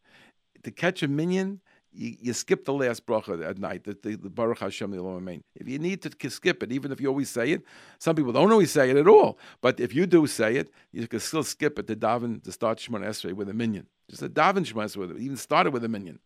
to 0.62 0.70
catch 0.70 1.02
a 1.02 1.08
minyan, 1.08 1.60
you, 1.92 2.16
you 2.20 2.32
skip 2.32 2.64
the 2.64 2.72
last 2.72 3.04
bracha 3.04 3.46
at 3.46 3.58
night, 3.58 3.84
the, 3.84 3.98
the, 4.02 4.16
the 4.16 4.30
Baruch 4.30 4.60
Hashem 4.60 4.94
Amen. 4.94 5.42
If 5.54 5.68
you 5.68 5.78
need 5.78 6.00
to 6.00 6.30
skip 6.30 6.62
it, 6.62 6.72
even 6.72 6.90
if 6.90 6.98
you 6.98 7.08
always 7.08 7.28
say 7.28 7.52
it, 7.52 7.62
some 7.98 8.16
people 8.16 8.32
don't 8.32 8.50
always 8.50 8.70
say 8.70 8.88
it 8.88 8.96
at 8.96 9.08
all. 9.08 9.38
But 9.60 9.78
if 9.78 9.94
you 9.94 10.06
do 10.06 10.26
say 10.26 10.56
it, 10.56 10.70
you 10.90 11.06
can 11.06 11.20
still 11.20 11.42
skip 11.42 11.78
it 11.78 11.86
to 11.88 11.96
daven 11.96 12.42
to 12.44 12.52
start 12.52 12.78
Shemon 12.78 13.04
Esrei 13.04 13.34
with 13.34 13.50
a 13.50 13.54
minyan. 13.54 13.88
Just 14.08 14.22
a 14.22 14.30
daven 14.30 14.64
Esrei 14.64 14.96
with 14.96 15.10
it. 15.10 15.18
Even 15.18 15.36
started 15.36 15.74
with 15.74 15.84
a 15.84 15.88
minyan. 15.88 16.18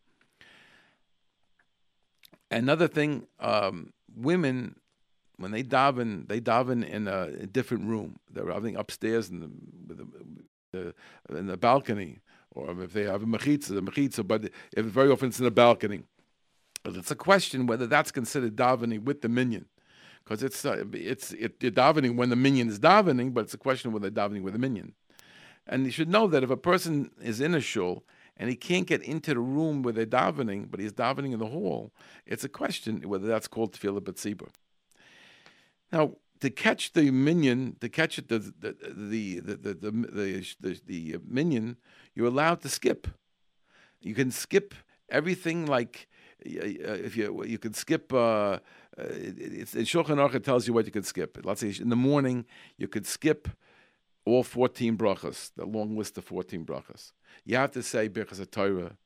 Another 2.51 2.89
thing, 2.89 3.27
um, 3.41 3.93
women 4.15 4.77
when 5.37 5.51
they 5.51 5.65
daven, 5.65 6.29
they 6.29 6.41
daven 6.41 6.89
in 6.89 7.09
a, 7.09 7.23
a 7.41 7.47
different 7.47 7.89
room. 7.89 8.21
They're 8.31 8.45
davening 8.45 8.79
upstairs 8.79 9.31
in 9.31 9.41
the, 9.41 9.95
the, 9.95 10.95
the, 11.29 11.37
in 11.37 11.47
the 11.49 11.57
balcony 11.57 12.21
or 12.55 12.71
if 12.83 12.93
they 12.93 13.03
have 13.05 13.23
a 13.23 13.27
mechitza, 13.27 13.69
the 13.69 13.83
mechitza, 13.83 14.27
but 14.27 14.51
if 14.77 14.87
very 14.87 15.11
often 15.11 15.29
it's 15.29 15.41
in 15.41 15.47
a 15.47 15.51
balcony. 15.51 16.05
But 16.83 16.97
it's 16.97 17.11
a 17.11 17.17
question 17.17 17.67
whether 17.67 17.87
that's 17.87 18.11
considered 18.11 18.57
davening 18.57 19.05
with 19.05 19.23
the 19.23 19.29
minyan, 19.29 19.67
because 20.23 20.43
it's 20.43 20.65
uh, 20.65 20.85
it's 20.93 21.33
it, 21.33 21.55
you're 21.61 21.73
davening 21.73 22.17
when 22.17 22.29
the 22.29 22.37
minyan 22.37 22.69
is 22.69 22.79
davening, 22.79 23.33
but 23.33 23.45
it's 23.45 23.55
a 23.55 23.59
question 23.59 23.93
whether 23.93 24.11
they're 24.11 24.29
davening 24.29 24.43
with 24.43 24.53
the 24.53 24.59
minyan. 24.59 24.95
And 25.67 25.87
you 25.87 25.91
should 25.91 26.11
know 26.11 26.27
that 26.29 26.43
if 26.43 26.51
a 26.51 26.59
person 26.59 27.11
is 27.23 27.41
in 27.41 27.55
a 27.55 27.61
shul 27.61 28.05
and 28.37 28.51
he 28.51 28.57
can't 28.57 28.87
get 28.87 29.03
into 29.03 29.33
the 29.35 29.41
room 29.41 29.83
where 29.83 29.93
they're 29.93 30.07
davening, 30.07 30.71
but 30.71 30.81
he's 30.81 30.93
davening 30.93 31.33
in 31.33 31.39
the 31.39 31.47
hall, 31.47 31.93
it's 32.27 32.45
a 32.45 32.49
question 32.49 33.01
whether 33.09 33.27
that's 33.27 33.49
called 33.49 33.73
tefillah 33.73 34.01
b'tzibur. 34.01 34.49
Now, 35.93 36.17
to 36.41 36.51
catch 36.51 36.93
the 36.93 37.11
minyan, 37.11 37.77
to 37.81 37.89
catch 37.89 38.19
it, 38.19 38.29
the 38.29 38.39
the 38.39 38.77
the 38.83 39.41
the 39.41 39.57
the, 39.57 39.75
the, 39.75 40.47
the, 40.61 40.81
the 40.87 41.21
minyan, 41.27 41.77
you're 42.15 42.27
allowed 42.27 42.61
to 42.63 42.69
skip. 42.69 43.07
You 44.01 44.15
can 44.15 44.31
skip 44.31 44.75
everything 45.09 45.67
like 45.67 46.09
uh, 46.45 47.07
if 47.09 47.17
you 47.17 47.45
you 47.45 47.59
can 47.59 47.73
skip. 47.73 48.13
Uh, 48.13 48.59
it's, 48.97 49.75
in 49.75 49.85
Shulchan 49.85 50.19
Aruch 50.19 50.43
tells 50.45 50.67
you 50.67 50.75
what 50.75 50.87
you 50.87 50.93
can 50.93 51.03
skip. 51.03 51.39
Let's 51.45 51.61
say 51.61 51.75
in 51.81 51.89
the 51.89 51.97
morning 51.97 52.45
you 52.77 52.89
could 52.89 53.07
skip 53.07 53.49
all 54.25 54.43
14 54.43 54.97
brachas, 54.97 55.51
the 55.57 55.67
long 55.67 55.97
list 55.97 56.17
of 56.19 56.25
14 56.25 56.65
brachas. 56.65 57.13
You 57.45 57.57
have 57.57 57.73
to 57.73 57.83
say 57.83 58.09
Birchas 58.09 58.51
Torah, 58.51 58.97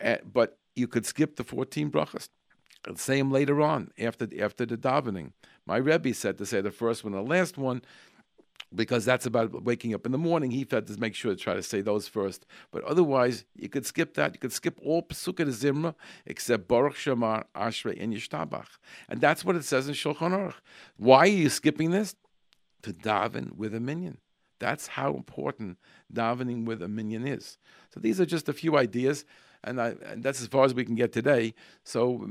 uh, 0.00 0.16
but 0.30 0.58
you 0.74 0.88
could 0.88 1.06
skip 1.06 1.36
the 1.36 1.44
14 1.44 1.90
brachas. 1.90 2.28
And 2.86 2.98
say 2.98 3.18
them 3.18 3.32
later 3.32 3.60
on 3.60 3.90
after 3.98 4.28
after 4.40 4.64
the 4.64 4.76
davening. 4.76 5.32
My 5.66 5.78
Rebbe 5.78 6.14
said 6.14 6.38
to 6.38 6.46
say 6.46 6.60
the 6.60 6.70
first 6.70 7.02
one 7.02 7.12
and 7.12 7.26
the 7.26 7.28
last 7.28 7.58
one 7.58 7.82
because 8.74 9.04
that's 9.04 9.26
about 9.26 9.64
waking 9.64 9.94
up 9.94 10.06
in 10.06 10.12
the 10.12 10.18
morning. 10.18 10.50
He 10.50 10.64
felt 10.64 10.86
to 10.86 10.98
make 10.98 11.14
sure 11.14 11.34
to 11.34 11.40
try 11.40 11.54
to 11.54 11.62
say 11.62 11.80
those 11.80 12.06
first. 12.06 12.46
But 12.70 12.84
otherwise, 12.84 13.44
you 13.56 13.68
could 13.68 13.86
skip 13.86 14.14
that. 14.14 14.34
You 14.34 14.38
could 14.38 14.52
skip 14.52 14.78
all 14.84 15.02
Pesukei 15.02 15.44
D'Zimra 15.44 15.94
except 16.26 16.68
Baruch 16.68 16.96
She'amar, 16.96 17.46
Ashrei, 17.54 18.00
and 18.00 18.12
Yishtabach. 18.12 18.66
And 19.08 19.20
that's 19.20 19.44
what 19.44 19.56
it 19.56 19.64
says 19.64 19.88
in 19.88 19.94
Shulchan 19.94 20.32
Aruch. 20.32 20.54
Why 20.96 21.20
are 21.20 21.26
you 21.26 21.48
skipping 21.48 21.90
this? 21.90 22.14
To 22.82 22.92
daven 22.92 23.56
with 23.56 23.74
a 23.74 23.80
minyan. 23.80 24.18
That's 24.58 24.86
how 24.88 25.14
important 25.14 25.78
davening 26.12 26.64
with 26.64 26.82
a 26.82 26.88
minyan 26.88 27.26
is. 27.26 27.58
So 27.94 28.00
these 28.00 28.20
are 28.20 28.26
just 28.26 28.48
a 28.48 28.52
few 28.52 28.76
ideas. 28.76 29.24
And, 29.64 29.80
I, 29.80 29.94
and 30.06 30.22
that's 30.22 30.40
as 30.40 30.46
far 30.46 30.64
as 30.64 30.74
we 30.74 30.84
can 30.84 30.94
get 30.94 31.12
today. 31.12 31.54
So 31.84 32.28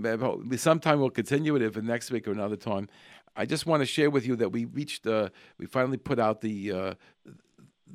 sometime 0.56 1.00
we'll 1.00 1.10
continue 1.10 1.56
it 1.56 1.62
if 1.62 1.76
next 1.78 2.10
week 2.12 2.28
or 2.28 2.32
another 2.32 2.56
time. 2.56 2.88
I 3.36 3.46
just 3.46 3.66
want 3.66 3.82
to 3.82 3.86
share 3.86 4.10
with 4.10 4.26
you 4.26 4.36
that 4.38 4.50
we 4.50 4.66
reached, 4.66 5.06
uh, 5.06 5.30
we 5.58 5.66
finally 5.66 5.98
put 5.98 6.20
out 6.20 6.42
the 6.42 6.72
uh, 6.72 6.94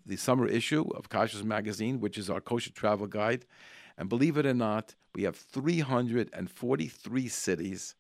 the 0.06 0.16
summer 0.16 0.46
issue 0.46 0.88
of 0.94 1.08
Kashrus 1.08 1.44
Magazine, 1.44 2.00
which 2.00 2.16
is 2.16 2.30
our 2.30 2.40
kosher 2.40 2.72
travel 2.72 3.06
guide. 3.06 3.44
And 3.98 4.08
believe 4.08 4.36
it 4.36 4.46
or 4.46 4.54
not, 4.54 4.94
we 5.14 5.24
have 5.24 5.36
343 5.36 7.28
cities. 7.28 7.94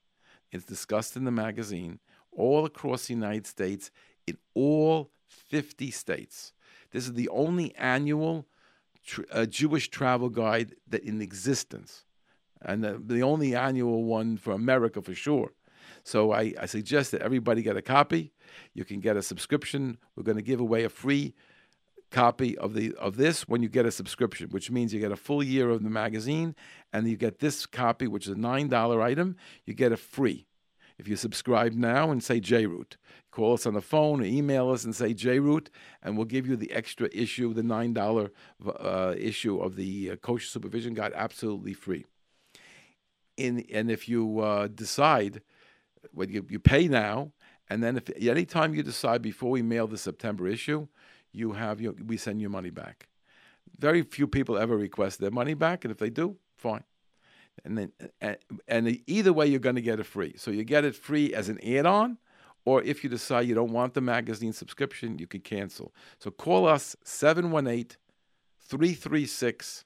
It's 0.50 0.64
discussed 0.64 1.16
in 1.16 1.24
the 1.24 1.30
magazine 1.30 2.00
all 2.30 2.64
across 2.64 3.06
the 3.06 3.14
United 3.14 3.46
States, 3.46 3.90
in 4.26 4.38
all 4.54 5.10
50 5.32 5.90
states. 5.90 6.52
This 6.92 7.06
is 7.06 7.14
the 7.14 7.28
only 7.28 7.74
annual 7.76 8.46
tr- 9.04 9.22
uh, 9.32 9.46
Jewish 9.46 9.88
travel 9.88 10.28
guide 10.28 10.74
that 10.88 11.02
in 11.02 11.20
existence, 11.20 12.04
and 12.60 12.84
the, 12.84 13.02
the 13.04 13.22
only 13.22 13.54
annual 13.54 14.04
one 14.04 14.36
for 14.36 14.52
America 14.52 15.02
for 15.02 15.14
sure. 15.14 15.52
So 16.04 16.32
I, 16.32 16.54
I 16.60 16.66
suggest 16.66 17.12
that 17.12 17.22
everybody 17.22 17.62
get 17.62 17.76
a 17.76 17.82
copy. 17.82 18.32
You 18.74 18.84
can 18.84 19.00
get 19.00 19.16
a 19.16 19.22
subscription. 19.22 19.98
We're 20.16 20.24
going 20.24 20.36
to 20.36 20.42
give 20.42 20.60
away 20.60 20.84
a 20.84 20.88
free 20.88 21.34
copy 22.10 22.58
of 22.58 22.74
the 22.74 22.94
of 22.96 23.16
this 23.16 23.48
when 23.48 23.62
you 23.62 23.68
get 23.68 23.86
a 23.86 23.90
subscription, 23.90 24.50
which 24.50 24.70
means 24.70 24.92
you 24.92 25.00
get 25.00 25.12
a 25.12 25.16
full 25.16 25.42
year 25.42 25.70
of 25.70 25.82
the 25.82 25.90
magazine, 25.90 26.54
and 26.92 27.08
you 27.08 27.16
get 27.16 27.38
this 27.38 27.66
copy, 27.66 28.06
which 28.06 28.26
is 28.26 28.34
a 28.34 28.38
nine 28.38 28.68
dollar 28.68 29.00
item. 29.00 29.36
You 29.64 29.74
get 29.74 29.92
it 29.92 29.98
free. 29.98 30.46
If 31.02 31.08
you 31.08 31.16
subscribe 31.16 31.72
now 31.72 32.12
and 32.12 32.22
say 32.22 32.40
JRoot, 32.40 32.94
call 33.32 33.54
us 33.54 33.66
on 33.66 33.74
the 33.74 33.80
phone 33.80 34.20
or 34.20 34.24
email 34.24 34.70
us 34.70 34.84
and 34.84 34.94
say 34.94 35.12
JRoot, 35.12 35.66
and 36.00 36.16
we'll 36.16 36.26
give 36.26 36.46
you 36.46 36.54
the 36.54 36.70
extra 36.70 37.08
issue, 37.12 37.52
the 37.52 37.62
$9 37.62 38.30
uh, 38.64 39.14
issue 39.18 39.58
of 39.58 39.74
the 39.74 40.12
uh, 40.12 40.16
Kosher 40.16 40.46
Supervision 40.46 40.94
Guide, 40.94 41.10
absolutely 41.16 41.72
free. 41.72 42.04
In, 43.36 43.66
and 43.72 43.90
if 43.90 44.08
you 44.08 44.38
uh, 44.38 44.68
decide 44.68 45.42
when 46.12 46.30
you, 46.30 46.46
you 46.48 46.60
pay 46.60 46.86
now, 46.86 47.32
and 47.68 47.82
then 47.82 47.96
if 47.96 48.08
any 48.16 48.44
time 48.44 48.72
you 48.72 48.84
decide 48.84 49.22
before 49.22 49.50
we 49.50 49.60
mail 49.60 49.88
the 49.88 49.98
September 49.98 50.46
issue, 50.46 50.86
you 51.32 51.50
have 51.50 51.80
your, 51.80 51.94
we 51.94 52.16
send 52.16 52.40
your 52.40 52.50
money 52.50 52.70
back. 52.70 53.08
Very 53.76 54.02
few 54.02 54.28
people 54.28 54.56
ever 54.56 54.76
request 54.76 55.18
their 55.18 55.32
money 55.32 55.54
back, 55.54 55.84
and 55.84 55.90
if 55.90 55.98
they 55.98 56.10
do, 56.10 56.36
fine. 56.56 56.84
And 57.64 57.78
then 57.78 57.92
and, 58.20 58.36
and 58.66 59.00
either 59.06 59.32
way, 59.32 59.46
you're 59.46 59.60
going 59.60 59.76
to 59.76 59.82
get 59.82 60.00
it 60.00 60.06
free. 60.06 60.34
So 60.36 60.50
you 60.50 60.64
get 60.64 60.84
it 60.84 60.96
free 60.96 61.32
as 61.34 61.48
an 61.48 61.58
add-on, 61.64 62.18
or 62.64 62.82
if 62.82 63.04
you 63.04 63.10
decide 63.10 63.46
you 63.46 63.54
don't 63.54 63.72
want 63.72 63.94
the 63.94 64.00
magazine 64.00 64.52
subscription, 64.52 65.18
you 65.18 65.26
can 65.26 65.40
cancel. 65.40 65.92
So 66.18 66.30
call 66.30 66.66
us 66.66 66.96
718 67.04 67.96
336 68.60 69.84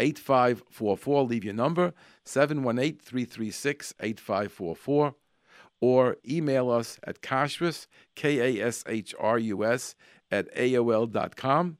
8544. 0.00 1.22
Leave 1.24 1.44
your 1.44 1.54
number 1.54 1.94
718 2.24 2.98
336 2.98 3.94
8544 4.00 5.14
or 5.80 6.16
email 6.26 6.70
us 6.70 6.98
at 7.04 7.20
kashrus, 7.20 7.86
K 8.14 8.58
A 8.58 8.66
S 8.66 8.84
H 8.86 9.14
R 9.18 9.38
U 9.38 9.64
S, 9.64 9.94
at 10.30 10.52
AOL.com. 10.54 11.76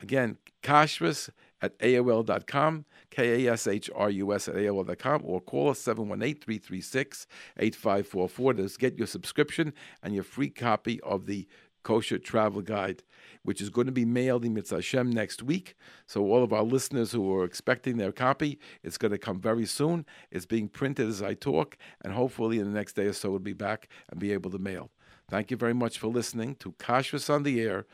Again, 0.00 0.38
kashrus 0.62 1.28
at 1.60 1.78
AOL.com, 1.78 2.86
K 3.12 3.46
A 3.46 3.52
S 3.52 3.66
H 3.68 3.88
R 3.94 4.10
U 4.10 4.32
S 4.32 4.48
at 4.48 4.56
AOL.com, 4.56 5.22
or 5.24 5.40
call 5.40 5.70
us 5.70 5.78
718 5.78 6.40
336 6.40 7.26
8544 7.58 8.54
to 8.54 8.78
get 8.78 8.98
your 8.98 9.06
subscription 9.06 9.72
and 10.02 10.14
your 10.14 10.24
free 10.24 10.50
copy 10.50 11.00
of 11.02 11.26
the 11.26 11.46
Kosher 11.84 12.18
Travel 12.18 12.62
Guide 12.62 13.02
which 13.42 13.60
is 13.60 13.70
going 13.70 13.86
to 13.86 13.92
be 13.92 14.04
mailed 14.04 14.44
in 14.44 14.54
Mitzvah 14.54 14.76
Hashem 14.76 15.10
next 15.10 15.42
week. 15.42 15.74
So 16.06 16.22
all 16.22 16.42
of 16.42 16.52
our 16.52 16.62
listeners 16.62 17.12
who 17.12 17.34
are 17.34 17.44
expecting 17.44 17.96
their 17.96 18.12
copy, 18.12 18.58
it's 18.82 18.98
going 18.98 19.12
to 19.12 19.18
come 19.18 19.40
very 19.40 19.66
soon. 19.66 20.06
It's 20.30 20.46
being 20.46 20.68
printed 20.68 21.08
as 21.08 21.22
I 21.22 21.34
talk, 21.34 21.76
and 22.02 22.12
hopefully 22.12 22.58
in 22.58 22.64
the 22.64 22.78
next 22.78 22.94
day 22.94 23.06
or 23.06 23.12
so, 23.12 23.30
we'll 23.30 23.38
be 23.40 23.52
back 23.52 23.88
and 24.10 24.20
be 24.20 24.32
able 24.32 24.50
to 24.50 24.58
mail. 24.58 24.90
Thank 25.28 25.50
you 25.50 25.56
very 25.56 25.74
much 25.74 25.98
for 25.98 26.08
listening 26.08 26.56
to 26.56 26.72
Kashrus 26.72 27.32
on 27.32 27.42
the 27.42 27.60
Air. 27.60 27.86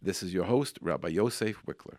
This 0.00 0.22
is 0.22 0.32
your 0.32 0.44
host, 0.44 0.78
Rabbi 0.80 1.08
Yosef 1.08 1.62
Wikler. 1.66 1.98